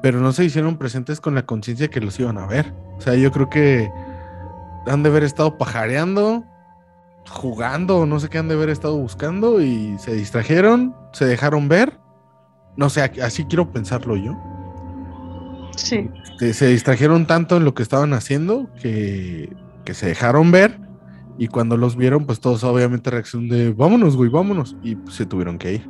[0.02, 2.74] pero no se hicieron presentes con la conciencia que los iban a ver.
[2.98, 3.90] O sea, yo creo que
[4.88, 6.44] han de haber estado pajareando,
[7.30, 11.99] jugando, no sé qué han de haber estado buscando y se distrajeron, se dejaron ver.
[12.76, 14.36] No sé, así quiero pensarlo yo.
[15.76, 16.10] Sí.
[16.24, 19.56] Este, se distrajeron tanto en lo que estaban haciendo que,
[19.86, 20.80] que se dejaron ver
[21.38, 25.26] y cuando los vieron pues todos obviamente reacción de vámonos güey, vámonos y pues, se
[25.26, 25.89] tuvieron que ir.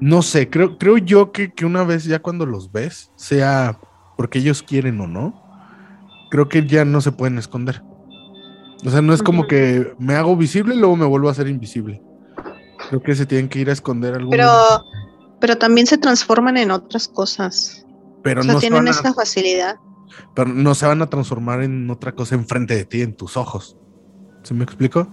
[0.00, 3.78] No sé, creo, creo yo que, que una vez ya cuando los ves, sea
[4.16, 5.42] porque ellos quieren o no,
[6.30, 7.82] creo que ya no se pueden esconder.
[8.84, 11.48] O sea, no es como que me hago visible y luego me vuelvo a hacer
[11.48, 12.02] invisible.
[12.88, 14.30] Creo que se tienen que ir a esconder algunos.
[14.30, 14.50] Pero,
[15.40, 17.86] pero también se transforman en otras cosas.
[18.22, 19.76] pero, o sea, no tienen esa facilidad.
[20.34, 23.78] pero no se van a transformar en otra cosa enfrente de ti, en tus ojos.
[24.44, 25.08] ¿Se me explico?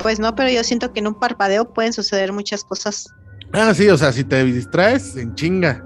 [0.00, 3.06] Pues no, pero yo siento que en un parpadeo pueden suceder muchas cosas.
[3.52, 5.84] Ah, sí, o sea, si te distraes, en chinga.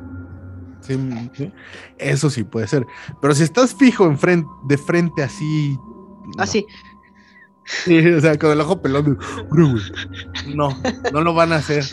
[0.81, 0.99] Sí,
[1.35, 1.53] sí,
[1.99, 2.87] Eso sí puede ser.
[3.21, 5.77] Pero si estás fijo en frente, de frente así.
[6.37, 6.43] no.
[6.43, 6.67] Así.
[7.85, 9.19] Sí, o sea, con el ojo pelón.
[10.47, 10.77] No,
[11.13, 11.85] no lo van a hacer.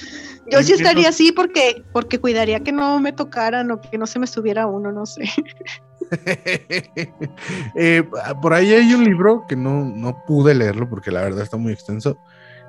[0.50, 4.18] Yo sí estaría así porque, porque cuidaría que no me tocaran o que no se
[4.18, 5.24] me subiera uno, no sé.
[7.76, 8.04] Eh,
[8.42, 11.72] por ahí hay un libro que no, no pude leerlo porque la verdad está muy
[11.74, 12.18] extenso.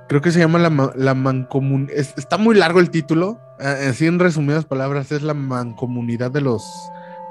[0.08, 1.88] Creo que se llama La, la Mancomun...
[1.94, 3.38] es- está muy largo el título.
[3.60, 6.64] eh, Así en resumidas palabras, es la mancomunidad de los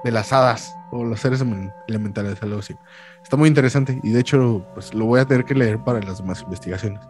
[0.04, 2.76] de las hadas o los seres emen- elementales, algo así.
[3.24, 6.20] Está muy interesante y de hecho pues lo voy a tener que leer para las
[6.20, 7.02] demás investigaciones.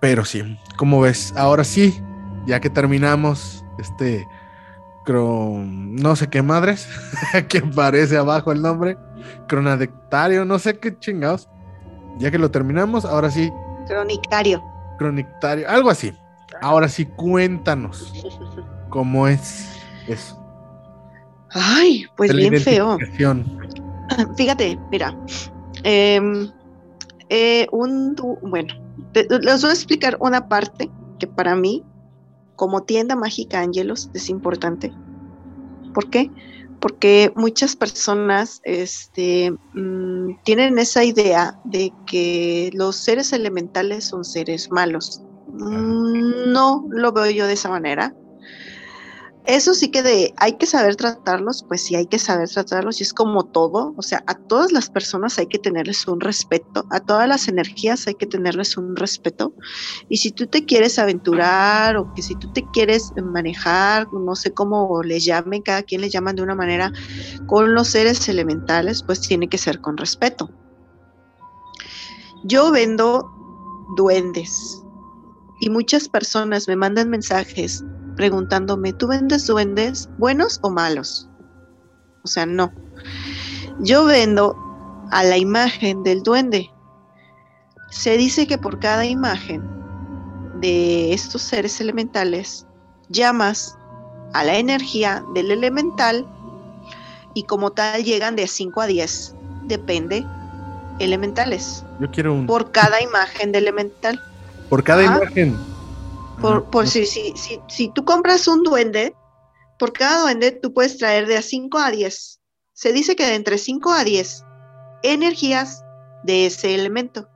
[0.00, 2.02] Pero sí, como ves, ahora sí,
[2.46, 4.26] ya que terminamos este
[5.04, 6.88] cro- no sé qué madres,
[7.48, 8.96] que aparece abajo el nombre,
[9.48, 11.48] cronadectario, no sé qué chingados.
[12.18, 13.50] Ya que lo terminamos, ahora sí,
[13.88, 14.62] Cronicario.
[14.98, 16.12] cronictario, algo así.
[16.60, 18.12] Ahora sí, cuéntanos
[18.88, 19.68] cómo es
[20.06, 20.40] eso.
[21.50, 22.98] Ay, pues la bien feo.
[24.36, 25.16] Fíjate, mira.
[25.82, 26.50] em,
[27.30, 28.74] eh, un, bueno,
[29.14, 31.82] les voy a explicar una parte que para mí,
[32.56, 34.92] como tienda mágica Ángelos, es importante.
[35.92, 36.30] ¿Por qué?
[36.80, 44.70] Porque muchas personas este, mm, tienen esa idea de que los seres elementales son seres
[44.70, 45.22] malos.
[45.48, 48.14] Mm, No lo veo yo de esa manera.
[49.46, 53.02] Eso sí que de hay que saber tratarlos, pues sí hay que saber tratarlos y
[53.02, 57.00] es como todo, o sea, a todas las personas hay que tenerles un respeto, a
[57.00, 59.52] todas las energías hay que tenerles un respeto.
[60.08, 64.54] Y si tú te quieres aventurar o que si tú te quieres manejar, no sé
[64.54, 66.90] cómo les llamen, cada quien le llaman de una manera,
[67.46, 70.48] con los seres elementales, pues tiene que ser con respeto.
[72.44, 73.30] Yo vendo
[73.94, 74.82] duendes
[75.60, 77.84] y muchas personas me mandan mensajes
[78.16, 81.28] preguntándome, ¿tú vendes duendes buenos o malos?
[82.22, 82.72] O sea, no.
[83.80, 84.56] Yo vendo
[85.10, 86.70] a la imagen del duende.
[87.90, 89.62] Se dice que por cada imagen
[90.60, 92.66] de estos seres elementales
[93.08, 93.76] llamas
[94.32, 96.26] a la energía del elemental
[97.34, 99.34] y como tal llegan de 5 a 10,
[99.64, 100.24] depende,
[100.98, 102.46] elementales, Yo quiero un.
[102.46, 104.20] Por, por cada imagen de elemental.
[104.84, 105.16] cada Ajá.
[105.18, 105.73] imagen.
[106.40, 109.16] Por, si, si, si, si tú compras un duende,
[109.78, 112.40] por cada duende tú puedes traer de a 5 a 10.
[112.72, 114.44] Se dice que de entre 5 a 10
[115.02, 115.82] energías
[116.24, 117.28] de ese elemento.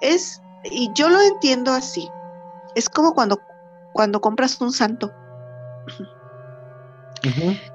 [0.00, 2.08] Es, y yo lo entiendo así.
[2.74, 3.40] Es como cuando,
[3.92, 5.10] cuando compras un santo.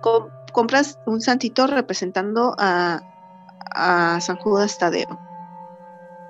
[0.02, 3.02] Com- compras un santito representando a,
[3.76, 5.20] a San Judas Tadeo.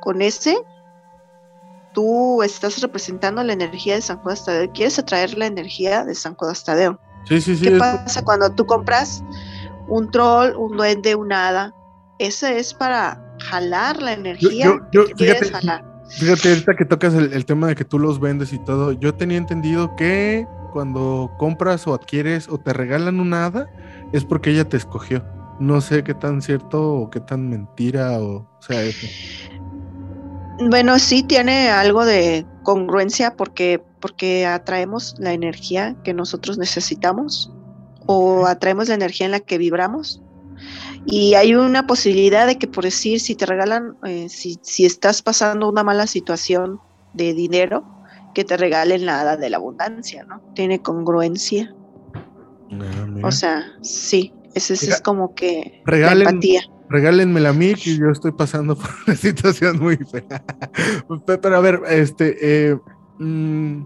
[0.02, 0.57] Con ese,
[1.98, 4.72] tú estás representando la energía de San Judas Tadeo.
[4.72, 6.99] Quieres atraer la energía de San Judas Tadeo.
[7.28, 7.64] Sí, sí, sí.
[7.64, 9.24] ¿Qué pasa cuando tú compras
[9.88, 11.74] un troll, un duende, un hada?
[12.19, 15.86] Ese es para jalar la energía yo- yo- que quieres fíjate, jalar.
[16.07, 19.15] Fíjate, ahorita que tocas el, el tema de que tú los vendes y todo, yo
[19.15, 23.68] tenía entendido que cuando compras o adquieres o te regalan una hada,
[24.14, 25.26] es porque ella te escogió.
[25.60, 29.07] No sé qué tan cierto o qué tan mentira o, o sea, eso.
[30.59, 37.51] Bueno, sí tiene algo de congruencia porque, porque atraemos la energía que nosotros necesitamos
[38.07, 40.21] o atraemos la energía en la que vibramos.
[41.05, 45.21] Y hay una posibilidad de que, por decir, si te regalan, eh, si, si estás
[45.21, 46.79] pasando una mala situación
[47.13, 47.85] de dinero,
[48.34, 50.41] que te regalen la hada de la abundancia, ¿no?
[50.53, 51.73] Tiene congruencia.
[52.71, 53.27] Ah.
[53.27, 56.61] O sea, sí, ese es como que regalen- la empatía.
[56.89, 60.43] Regálenmela a mí que yo estoy pasando por una situación muy fea.
[61.26, 62.38] Pe- Pero a ver, este,
[62.72, 62.77] eh,
[63.19, 63.81] mm,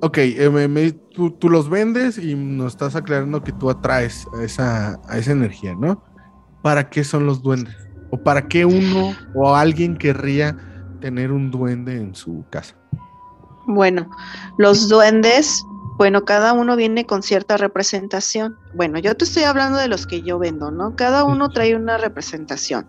[0.00, 1.00] ok, eh,
[1.38, 6.02] tú, los vendes y nos estás aclarando que tú atraes esa, a esa energía, ¿no?
[6.62, 7.74] ¿Para qué son los duendes?
[8.10, 10.56] ¿O para qué uno o alguien querría
[11.00, 12.76] tener un duende en su casa?
[13.66, 14.08] Bueno,
[14.56, 15.62] los duendes,
[15.98, 18.56] bueno, cada uno viene con cierta representación.
[18.74, 20.96] Bueno, yo te estoy hablando de los que yo vendo, ¿no?
[20.96, 22.86] Cada uno trae una representación.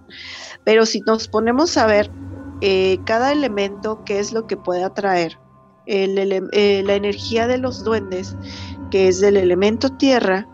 [0.63, 2.09] Pero si nos ponemos a ver
[2.61, 5.37] eh, cada elemento, qué es lo que puede atraer,
[5.85, 6.17] el
[6.53, 8.37] eh, la energía de los duendes,
[8.91, 10.47] que es del elemento tierra,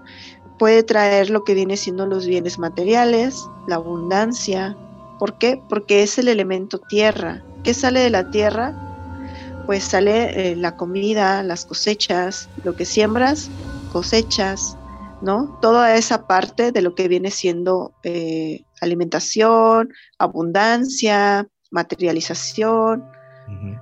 [0.57, 4.75] puede traer lo que viene siendo los bienes materiales, la abundancia,
[5.17, 5.61] ¿Por qué?
[5.69, 7.43] Porque es el elemento tierra.
[7.63, 8.84] ¿Qué sale de la tierra?
[9.65, 13.49] Pues sale eh, la comida, las cosechas, lo que siembras,
[13.91, 14.77] cosechas,
[15.21, 15.57] ¿no?
[15.61, 19.89] Toda esa parte de lo que viene siendo eh, alimentación,
[20.19, 23.03] abundancia, materialización,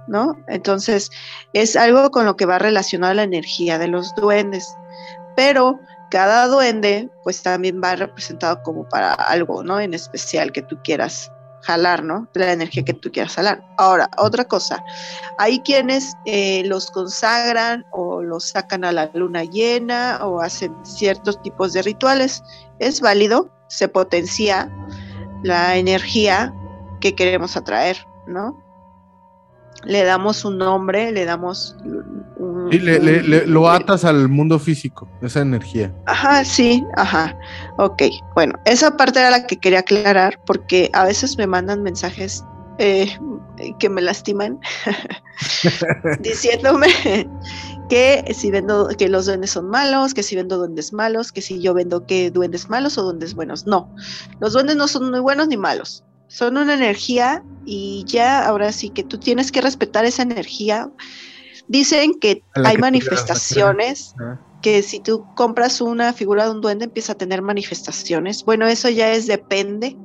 [0.08, 0.38] ¿no?
[0.48, 1.10] Entonces,
[1.54, 4.68] es algo con lo que va relacionada la energía de los duendes.
[5.36, 5.80] Pero
[6.12, 9.80] cada duende, pues también va representado como para algo, ¿no?
[9.80, 11.32] En especial que tú quieras
[11.64, 12.28] jalar, ¿no?
[12.34, 13.66] La energía que tú quieras jalar.
[13.78, 14.84] Ahora, otra cosa,
[15.38, 21.42] hay quienes eh, los consagran o los sacan a la luna llena o hacen ciertos
[21.42, 22.44] tipos de rituales.
[22.80, 24.70] Es válido, se potencia
[25.44, 26.54] la energía
[27.00, 28.62] que queremos atraer, ¿no?
[29.86, 31.76] Le damos un nombre, le damos
[32.72, 35.94] y le, lo atas al mundo físico, esa energía.
[36.06, 37.38] Ajá, sí, ajá.
[37.78, 38.04] Ok,
[38.36, 42.44] bueno, esa parte era la que quería aclarar porque a veces me mandan mensajes
[42.80, 43.08] eh,
[43.80, 44.60] que me lastiman
[46.22, 46.88] diciéndome
[47.90, 51.62] que si vendo que los duendes son malos, que si vendo duendes malos, que si
[51.62, 53.68] yo vendo que duendes malos o duendes buenos.
[53.68, 53.94] No,
[54.40, 56.04] los duendes no son ni buenos ni malos.
[56.28, 60.90] Son una energía y ya ahora sí que tú tienes que respetar esa energía.
[61.68, 64.16] Dicen que hay manifestaciones
[64.62, 68.44] que si tú compras una figura de un duende empieza a tener manifestaciones.
[68.46, 69.98] Bueno, eso ya es depende,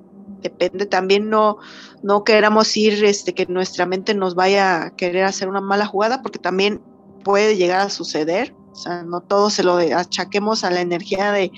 [0.42, 1.58] depende también no
[2.02, 6.22] no queramos ir este que nuestra mente nos vaya a querer hacer una mala jugada
[6.22, 6.80] porque también
[7.24, 8.54] puede llegar a suceder.
[8.72, 11.50] O sea, no todo se lo achaquemos a la energía de,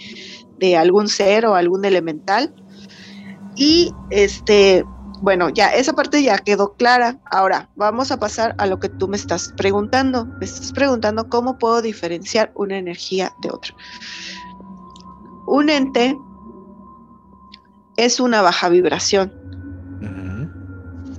[0.59, 2.55] de algún ser o algún elemental.
[3.57, 4.85] Y este,
[5.21, 7.19] bueno, ya esa parte ya quedó clara.
[7.31, 10.25] Ahora vamos a pasar a lo que tú me estás preguntando.
[10.25, 13.75] Me estás preguntando cómo puedo diferenciar una energía de otra.
[15.47, 16.17] Un ente
[17.97, 19.33] es una baja vibración.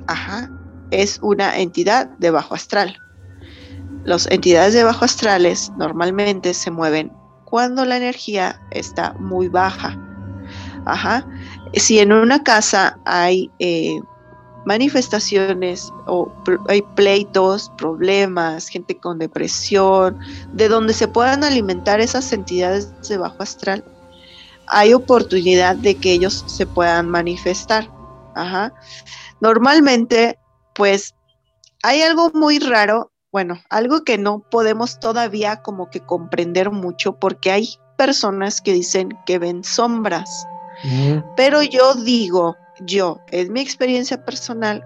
[0.07, 0.49] Ajá.
[0.89, 2.97] Es una entidad de bajo astral.
[4.03, 7.13] Las entidades de bajo astrales normalmente se mueven
[7.45, 9.95] cuando la energía está muy baja.
[10.85, 11.25] Ajá.
[11.73, 13.99] Si en una casa hay eh,
[14.65, 16.31] manifestaciones o
[16.67, 20.19] hay pleitos, problemas, gente con depresión,
[20.53, 23.83] de donde se puedan alimentar esas entidades de bajo astral,
[24.67, 27.89] hay oportunidad de que ellos se puedan manifestar.
[28.35, 28.73] Ajá.
[29.39, 30.37] Normalmente,
[30.75, 31.15] pues
[31.83, 37.51] hay algo muy raro bueno, algo que no podemos todavía como que comprender mucho porque
[37.51, 40.45] hay personas que dicen que ven sombras.
[41.35, 44.83] Pero yo digo, yo, es mi experiencia personal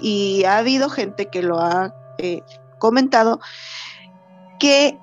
[0.00, 2.42] y ha habido gente que lo ha eh,
[2.78, 3.40] comentado,
[4.58, 4.98] que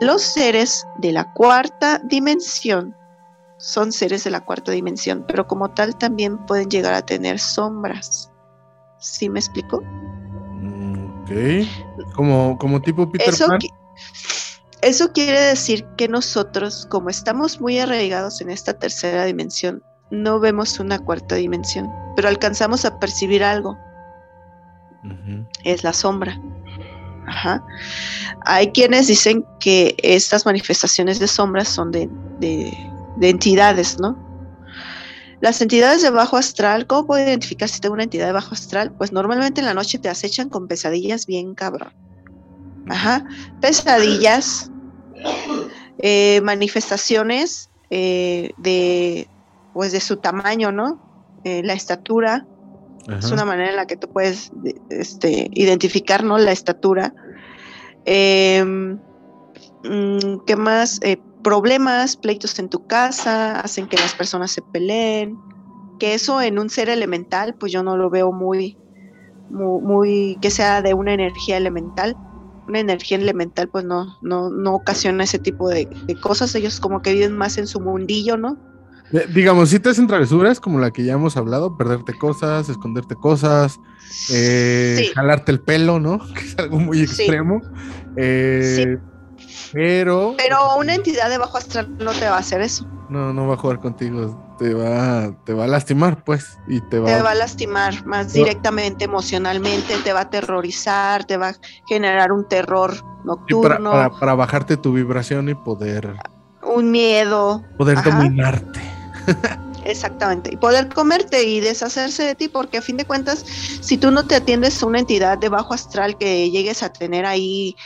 [0.00, 2.94] los seres de la cuarta dimensión
[3.58, 8.30] son seres de la cuarta dimensión, pero como tal también pueden llegar a tener sombras.
[8.98, 9.82] ¿Sí me explico?
[11.22, 11.30] Ok.
[12.14, 13.58] Como, como tipo Peter eso, Pan.
[14.84, 20.78] Eso quiere decir que nosotros, como estamos muy arraigados en esta tercera dimensión, no vemos
[20.78, 23.78] una cuarta dimensión, pero alcanzamos a percibir algo.
[25.64, 26.38] Es la sombra.
[27.26, 27.64] Ajá.
[28.44, 32.08] Hay quienes dicen que estas manifestaciones de sombras son de,
[32.38, 32.76] de,
[33.16, 34.18] de entidades, ¿no?
[35.40, 38.92] Las entidades de bajo astral, ¿cómo puedo identificar si tengo una entidad de bajo astral?
[38.92, 41.92] Pues normalmente en la noche te acechan con pesadillas bien cabrón.
[42.88, 43.24] Ajá.
[43.60, 44.70] Pesadillas,
[45.98, 49.28] eh, manifestaciones eh, de,
[49.72, 51.00] pues de su tamaño, ¿no?
[51.44, 52.46] Eh, la estatura.
[53.18, 54.50] Es una manera en la que tú puedes
[54.88, 56.38] este, identificar, ¿no?
[56.38, 57.12] La estatura.
[58.06, 58.98] Em,
[59.84, 61.00] mm, ¿Qué más?
[61.42, 65.38] problemas, pleitos en tu casa, hacen que las personas se peleen,
[65.98, 68.78] que eso en un ser elemental, pues yo no lo veo muy,
[69.50, 72.16] muy, que sea de una energía elemental.
[72.66, 75.88] Una energía elemental, pues no, no, no ocasiona ese tipo de,
[76.20, 76.54] cosas.
[76.54, 78.56] Ellos como que viven más en su mundillo, ¿no?
[79.12, 83.14] Eh, digamos, si te hacen travesuras como la que ya hemos hablado, perderte cosas, esconderte
[83.14, 83.78] cosas,
[84.32, 86.20] eh, jalarte el pelo, ¿no?
[86.34, 87.60] Que es algo muy extremo.
[88.16, 88.98] Eh,
[89.72, 90.34] pero.
[90.36, 92.86] Pero una entidad de bajo astral no te va a hacer eso.
[93.08, 94.40] No, no va a jugar contigo.
[94.58, 96.58] Te va, te va a lastimar, pues.
[96.68, 101.36] Y te va, te va a lastimar más directamente, emocionalmente, te va a aterrorizar, te
[101.36, 101.54] va a
[101.86, 102.94] generar un terror
[103.24, 103.90] nocturno.
[103.90, 106.16] para, bajarte tu vibración y poder.
[106.62, 107.62] Un miedo.
[107.76, 108.80] Poder dominarte.
[109.84, 110.50] Exactamente.
[110.52, 113.44] Y poder comerte y deshacerse de ti, porque a fin de cuentas,
[113.80, 117.26] si tú no te atiendes a una entidad de bajo astral que llegues a tener
[117.26, 117.76] ahí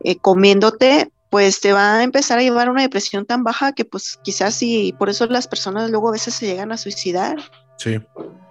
[0.00, 4.18] eh, comiéndote, pues te va a empezar a llevar una depresión tan baja que pues
[4.22, 7.36] quizás sí, por eso las personas luego a veces se llegan a suicidar,
[7.76, 8.00] Sí,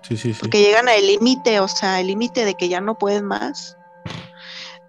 [0.03, 0.39] sí, sí, sí.
[0.39, 3.77] Porque llegan al límite, o sea, el límite de que ya no pueden más.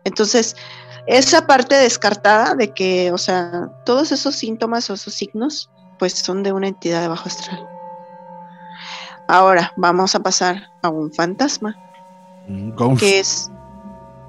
[0.05, 0.57] Entonces,
[1.07, 6.43] esa parte descartada de que, o sea, todos esos síntomas o esos signos, pues son
[6.43, 7.67] de una entidad de bajo astral.
[9.29, 11.77] Ahora vamos a pasar a un fantasma,
[12.47, 13.51] Un ghost que es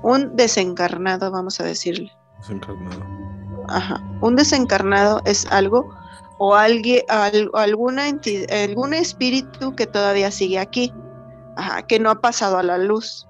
[0.01, 2.11] un desencarnado, vamos a decirle.
[2.39, 3.05] desencarnado.
[4.21, 5.89] Un desencarnado es algo
[6.37, 8.03] o alguien, al- alguna
[8.63, 10.93] algún espíritu que todavía sigue aquí,
[11.87, 13.27] que no ha pasado a la luz.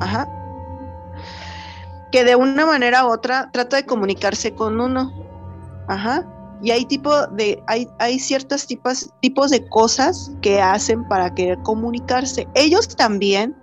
[0.00, 0.26] Ajá.
[2.10, 5.12] Que de una manera u otra trata de comunicarse con uno.
[5.88, 6.26] Ajá.
[6.62, 11.58] Y hay tipo de, hay, hay ciertos tipos, tipos de cosas que hacen para querer
[11.62, 12.48] comunicarse.
[12.54, 13.56] Ellos también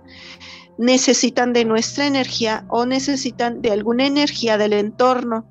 [0.78, 5.44] necesitan de nuestra energía o necesitan de alguna energía del entorno,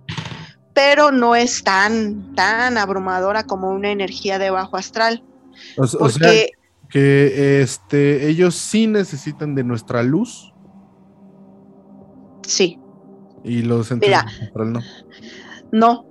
[0.74, 5.24] pero no es tan, tan abrumadora como una energía de bajo astral.
[5.78, 6.52] O, o sea, Porque
[6.90, 10.54] que este, ellos sí necesitan de nuestra luz
[12.44, 12.80] sí,
[13.44, 14.20] y los Mira.
[14.22, 14.80] astral no.
[15.72, 16.06] no,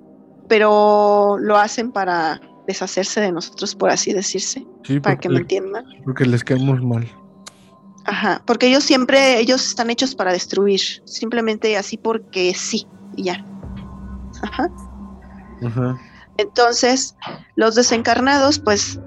[0.48, 5.56] pero lo hacen para deshacerse de nosotros, por así decirse, Sí, para que me porque,
[5.56, 5.84] entiendan.
[6.04, 7.08] porque les caemos mal.
[8.06, 13.44] Ajá, porque ellos siempre, ellos están hechos para destruir, simplemente así porque sí, y ya.
[14.42, 14.68] Ajá.
[15.64, 16.00] Ajá.
[16.36, 17.16] Entonces,
[17.56, 19.00] los desencarnados, pues,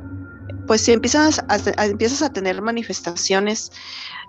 [0.65, 1.45] pues si empiezas a,
[1.77, 3.71] a- empiezas a tener manifestaciones.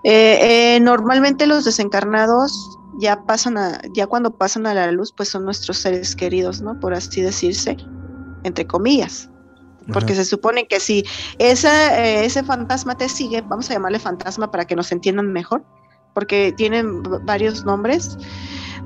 [0.05, 5.29] Eh, eh, normalmente los desencarnados ya pasan a, ya cuando pasan a la luz, pues
[5.29, 6.77] son nuestros seres queridos, ¿no?
[6.77, 7.77] Por así decirse,
[8.45, 9.31] entre comillas.
[9.93, 10.23] Porque Ajá.
[10.23, 11.05] se supone que si
[11.39, 15.65] ese, eh, ese fantasma te sigue, vamos a llamarle fantasma para que nos entiendan mejor,
[16.15, 18.17] porque tienen varios nombres,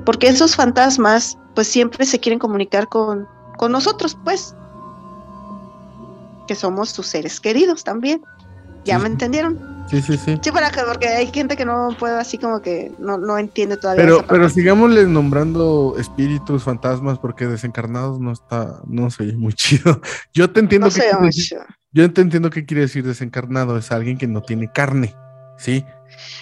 [0.05, 3.27] porque esos fantasmas pues siempre se quieren comunicar con,
[3.57, 4.55] con nosotros, pues,
[6.47, 8.23] que somos sus seres queridos también.
[8.85, 9.74] ¿Ya Sí, me entendieron?
[9.87, 10.39] Sí, sí, sí.
[10.43, 13.77] Sí, para que, porque hay gente que no puede así como que no, no entiende
[13.77, 14.03] todavía.
[14.05, 20.01] Pero, pero sigámosles nombrando espíritus, fantasmas, porque desencarnados no está, no se oye muy chido.
[20.33, 21.59] Yo te entiendo no que quiere decir-
[21.93, 25.15] yo te entiendo qué quiere decir desencarnado, es alguien que no tiene carne,
[25.59, 25.85] ¿sí?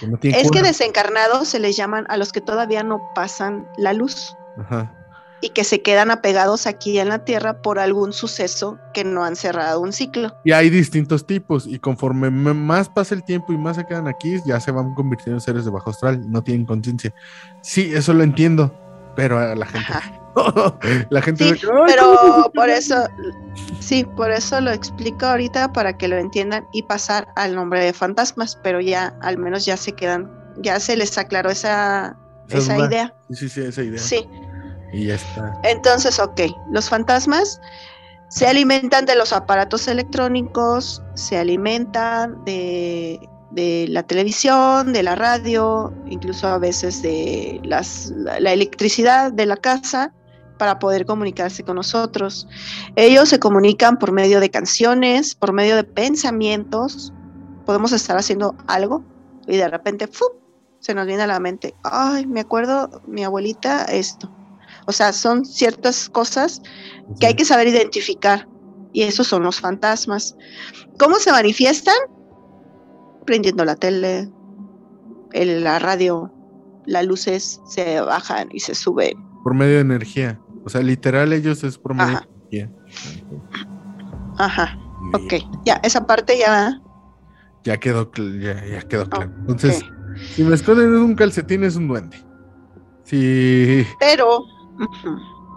[0.00, 3.66] Que no tiene Es que desencarnados se les llaman a los que todavía no pasan
[3.76, 4.34] la luz.
[4.56, 4.94] Ajá.
[5.42, 9.36] Y que se quedan apegados aquí en la tierra por algún suceso que no han
[9.36, 10.34] cerrado un ciclo.
[10.44, 14.36] Y hay distintos tipos, y conforme más pasa el tiempo y más se quedan aquí,
[14.46, 17.12] ya se van convirtiendo en seres de bajo astral, no tienen conciencia.
[17.60, 18.72] Sí, eso lo entiendo,
[19.16, 19.86] pero a la gente.
[19.92, 20.18] Ajá.
[21.10, 21.44] la gente.
[21.44, 22.78] Sí, de que, "Ay, ¿cómo pero por llama?".
[22.78, 23.04] eso,
[23.80, 27.92] sí, por eso lo explico ahorita para que lo entiendan y pasar al nombre de
[27.92, 32.16] fantasmas, pero ya al menos ya se quedan, ya se les aclaró esa,
[32.48, 33.14] Esa esa idea.
[33.30, 33.98] Sí, sí, esa idea.
[33.98, 34.26] Sí,
[34.92, 35.58] Y ya está.
[35.62, 36.40] entonces, ok,
[36.70, 37.60] los fantasmas
[38.28, 43.20] se alimentan de los aparatos electrónicos, se alimentan de,
[43.50, 49.56] de la televisión, de la radio, incluso a veces de las, la, electricidad de la
[49.56, 50.12] casa
[50.58, 52.48] para poder comunicarse con nosotros.
[52.96, 57.12] Ellos se comunican por medio de canciones, por medio de pensamientos.
[57.66, 59.04] Podemos estar haciendo algo
[59.46, 60.08] y de repente
[60.80, 64.30] se nos viene a la mente, ay, me acuerdo mi abuelita esto.
[64.86, 66.60] O sea, son ciertas cosas
[67.20, 68.48] que hay que saber identificar.
[68.92, 70.36] Y esos son los fantasmas.
[70.98, 71.94] ¿Cómo se manifiestan?
[73.26, 74.28] Prendiendo la tele,
[75.32, 76.32] el- la radio,
[76.84, 79.14] las luces se bajan y se suben.
[79.44, 80.40] Por medio de energía.
[80.64, 82.28] O sea, literal, ellos es por medio Ajá.
[82.50, 82.76] de energía.
[84.38, 84.78] Ajá,
[85.14, 85.34] ok.
[85.64, 86.80] Ya, esa parte ya.
[87.64, 88.10] Ya quedó,
[88.40, 89.32] ya, ya quedó claro.
[89.40, 89.84] Entonces,
[90.34, 92.16] si me esconden en un calcetín, es un duende.
[93.04, 94.40] Si, Pero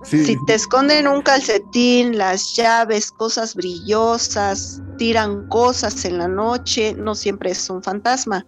[0.04, 7.16] si te esconden un calcetín, las llaves, cosas brillosas, tiran cosas en la noche, no
[7.16, 8.46] siempre es un fantasma.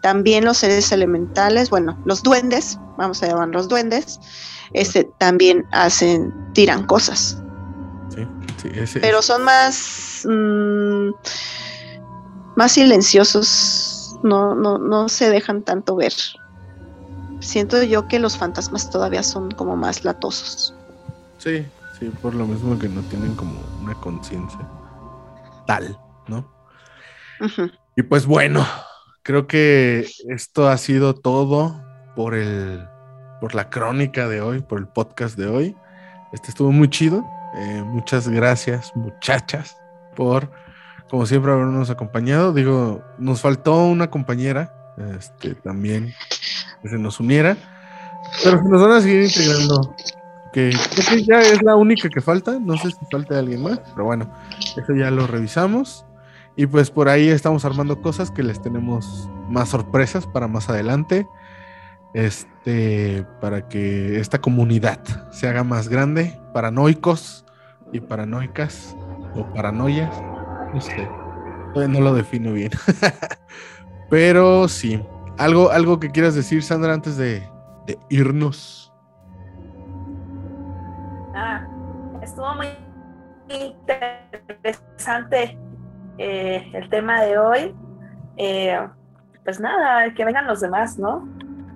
[0.00, 4.20] También los seres elementales, bueno, los duendes, vamos a llamarlos duendes,
[4.72, 7.36] este, también hacen, tiran cosas,
[8.14, 8.26] sí,
[8.62, 11.10] sí, ese- pero son más, mm,
[12.56, 16.12] más silenciosos, no, no, no se dejan tanto ver.
[17.42, 20.74] Siento yo que los fantasmas todavía son como más latosos.
[21.38, 21.66] sí,
[21.98, 24.60] sí, por lo mismo que no tienen como una conciencia
[25.66, 25.98] tal,
[26.28, 26.50] ¿no?
[27.96, 28.64] Y pues bueno,
[29.22, 31.82] creo que esto ha sido todo
[32.14, 32.86] por el
[33.40, 35.76] por la crónica de hoy, por el podcast de hoy.
[36.32, 37.24] Este estuvo muy chido.
[37.56, 39.76] Eh, muchas gracias, muchachas,
[40.14, 40.50] por
[41.10, 42.52] como siempre habernos acompañado.
[42.52, 44.72] Digo, nos faltó una compañera,
[45.18, 46.14] este también
[46.82, 47.56] que se nos uniera,
[48.42, 49.94] pero se nos van a seguir integrando.
[50.52, 50.70] Que
[51.26, 52.58] ya es la única que falta.
[52.60, 54.30] No sé si falta alguien más, pero bueno,
[54.76, 56.04] eso ya lo revisamos.
[56.56, 61.26] Y pues por ahí estamos armando cosas que les tenemos más sorpresas para más adelante.
[62.12, 65.00] Este, para que esta comunidad
[65.32, 67.46] se haga más grande, paranoicos
[67.90, 68.94] y paranoicas
[69.34, 70.14] o paranoias.
[70.74, 70.80] No
[71.72, 72.70] todavía no lo defino bien.
[74.10, 75.02] Pero sí,
[75.38, 77.42] algo, algo que quieras decir, Sandra, antes de,
[77.86, 78.92] de irnos.
[81.34, 81.66] Ah,
[82.22, 82.66] estuvo muy
[83.48, 85.58] interesante
[86.18, 87.74] eh, el tema de hoy.
[88.36, 88.78] Eh,
[89.44, 91.26] pues nada, que vengan los demás, ¿no?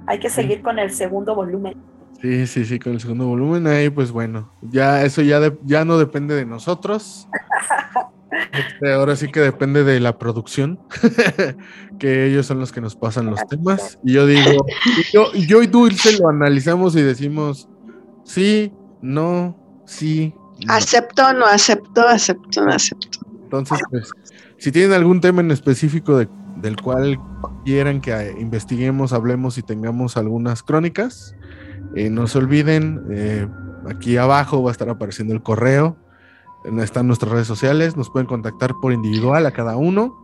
[0.07, 1.75] Hay que seguir con el segundo volumen.
[2.21, 5.85] Sí, sí, sí, con el segundo volumen ahí, pues bueno, ya eso ya, de- ya
[5.85, 7.29] no depende de nosotros.
[8.31, 10.81] Este, ahora sí que depende de la producción,
[11.99, 13.99] que ellos son los que nos pasan los temas.
[14.05, 14.67] Y yo digo,
[14.99, 17.69] y yo, y yo y Dulce lo analizamos y decimos,
[18.25, 20.35] sí, no, sí.
[20.67, 20.73] no".
[20.73, 23.19] Acepto, no acepto, acepto, no acepto.
[23.45, 24.11] Entonces, pues,
[24.59, 27.19] si tienen algún tema en específico de- del cual
[27.65, 31.35] quieran que eh, investiguemos, hablemos y tengamos algunas crónicas,
[31.95, 33.47] eh, no se olviden, eh,
[33.89, 35.97] aquí abajo va a estar apareciendo el correo,
[36.83, 40.17] están nuestras redes sociales, nos pueden contactar por individual a cada uno,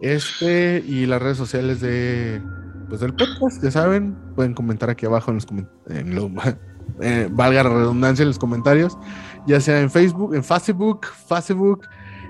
[0.00, 2.42] este y las redes sociales de
[2.88, 5.46] pues del podcast, ya saben, pueden comentar aquí abajo en los
[5.88, 6.30] en lo-
[7.00, 8.98] eh, valga la redundancia en los comentarios,
[9.46, 11.80] ya sea en Facebook, en Facebook, Facebook,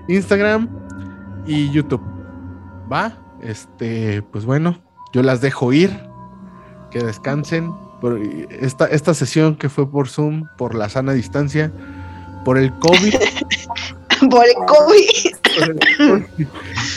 [0.07, 0.69] Instagram
[1.45, 2.01] y YouTube.
[2.91, 3.17] ¿Va?
[3.41, 4.77] Este, pues bueno,
[5.13, 5.91] yo las dejo ir.
[6.91, 7.73] Que descansen.
[8.49, 11.73] Esta, esta sesión que fue por Zoom, por la sana distancia,
[12.45, 13.15] por el COVID.
[14.29, 15.35] Por el COVID.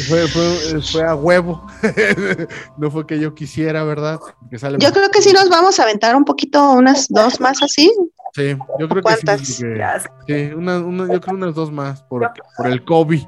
[0.09, 1.67] fue, fue- fue a huevo.
[2.79, 4.21] no fue que yo quisiera, ¿verdad?
[4.49, 7.61] Que sale Yo creo que sí nos vamos a aventar un poquito, unas dos más
[7.61, 7.93] así.
[8.35, 9.25] Sí, yo creo que sí.
[9.25, 9.41] ¿Cuántas?
[9.61, 10.09] porque- Ya sé.
[10.29, 13.25] sí, una, una- yo creo unas dos más por, por el COVID.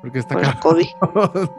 [0.00, 0.58] Porque está Por el.
[0.58, 0.86] COVID.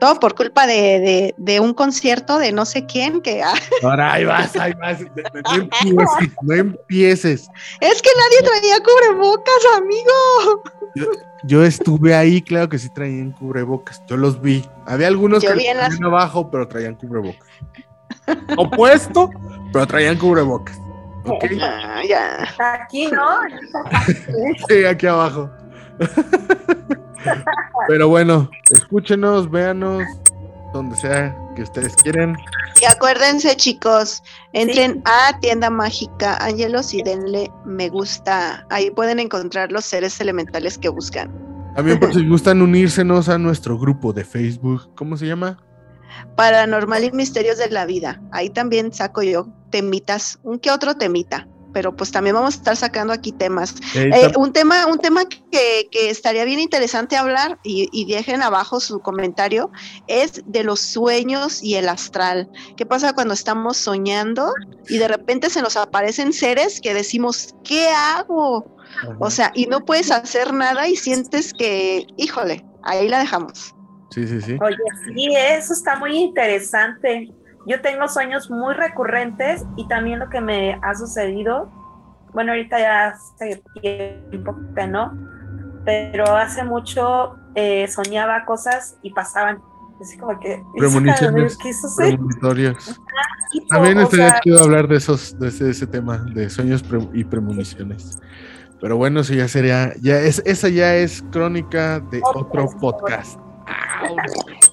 [0.00, 4.14] Todo por culpa de, de, de un concierto de no sé quién que ah, Ahora
[4.14, 5.00] ahí vas, ahí vas.
[5.00, 7.48] No empieces, no empieces.
[7.80, 10.62] es que nadie traía cubrebocas, amigo.
[11.44, 14.02] Yo estuve ahí, claro que sí traían cubrebocas.
[14.08, 14.64] Yo los vi.
[14.86, 17.48] Había algunos Yo que las- traían abajo, pero traían cubrebocas.
[18.56, 19.30] Opuesto,
[19.72, 20.78] pero traían cubrebocas.
[21.24, 22.48] Ok, Ah, ya.
[22.58, 23.40] Aquí, ¿no?
[24.68, 25.50] sí, aquí abajo.
[27.88, 30.04] Pero bueno, escúchenos, véanos,
[30.72, 32.36] donde sea que ustedes quieran.
[32.80, 34.22] Y acuérdense, chicos,
[34.52, 38.66] entren a Tienda Mágica Ángelos y denle me gusta.
[38.70, 41.32] Ahí pueden encontrar los seres elementales que buscan.
[41.74, 44.94] También por si gustan unírsenos a nuestro grupo de Facebook.
[44.94, 45.58] ¿Cómo se llama?
[46.36, 48.20] Paranormal y misterios de la vida.
[48.32, 51.46] Ahí también saco yo temitas, un que otro temita.
[51.78, 53.76] Pero pues también vamos a estar sacando aquí temas.
[53.94, 58.80] Eh, un tema, un tema que, que estaría bien interesante hablar y, y dejen abajo
[58.80, 59.70] su comentario
[60.08, 62.50] es de los sueños y el astral.
[62.76, 64.52] ¿Qué pasa cuando estamos soñando
[64.88, 68.76] y de repente se nos aparecen seres que decimos, ¿qué hago?
[69.20, 73.72] O sea, y no puedes hacer nada y sientes que, híjole, ahí la dejamos.
[74.10, 74.56] Sí, sí, sí.
[74.60, 74.76] Oye,
[75.06, 77.28] sí, eso está muy interesante.
[77.66, 81.70] Yo tengo sueños muy recurrentes y también lo que me ha sucedido,
[82.32, 85.12] bueno, ahorita ya hace tiempo que no,
[85.84, 89.60] pero hace mucho eh, soñaba cosas y pasaban.
[90.00, 91.72] Así como que, Premoniciones, ¿qué.
[93.50, 97.08] Tipo, También estaría sea, chido hablar de esos, de ese, ese tema, de sueños pre-
[97.14, 98.18] y premoniciones.
[98.80, 103.40] Pero bueno, eso ya sería, ya es, esa ya es crónica de otro podcast.
[104.00, 104.16] Au.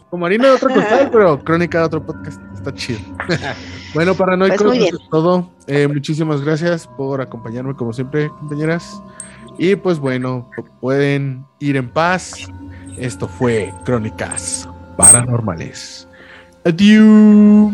[0.10, 2.42] Como harina de otro costal, pero crónica de otro podcast.
[2.54, 3.00] Está chido.
[3.94, 5.50] bueno, paranoicos, Pues eso es todo.
[5.68, 9.02] Eh, muchísimas gracias por acompañarme como siempre, compañeras.
[9.58, 12.48] Y pues bueno, pu- pueden ir en paz.
[12.98, 14.68] Esto fue Crónicas
[14.98, 16.08] Paranormales.
[16.64, 17.74] Adiós.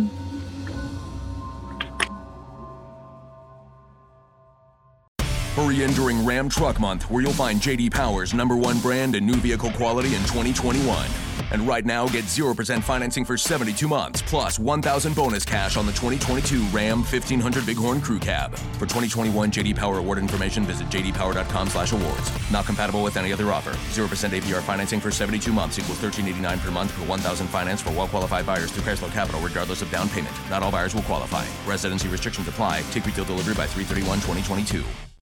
[5.56, 9.28] Hurry in during Ram Truck Month, where you'll find JD Power's number one brand and
[9.28, 11.06] new vehicle quality in 2021.
[11.52, 15.92] And right now, get 0% financing for 72 months, plus 1,000 bonus cash on the
[15.92, 18.56] 2022 Ram 1500 Bighorn Crew Cab.
[18.56, 22.52] For 2021 JD Power award information, visit jdpower.com/awards.
[22.52, 23.72] Not compatible with any other offer.
[23.92, 28.46] 0% APR financing for 72 months equals 13.89 per month per 1,000 finance for well-qualified
[28.46, 30.34] buyers through Chrysler Capital, regardless of down payment.
[30.50, 31.46] Not all buyers will qualify.
[31.68, 32.84] Residency restrictions apply.
[32.92, 34.82] Take retail delivery by 331 2022.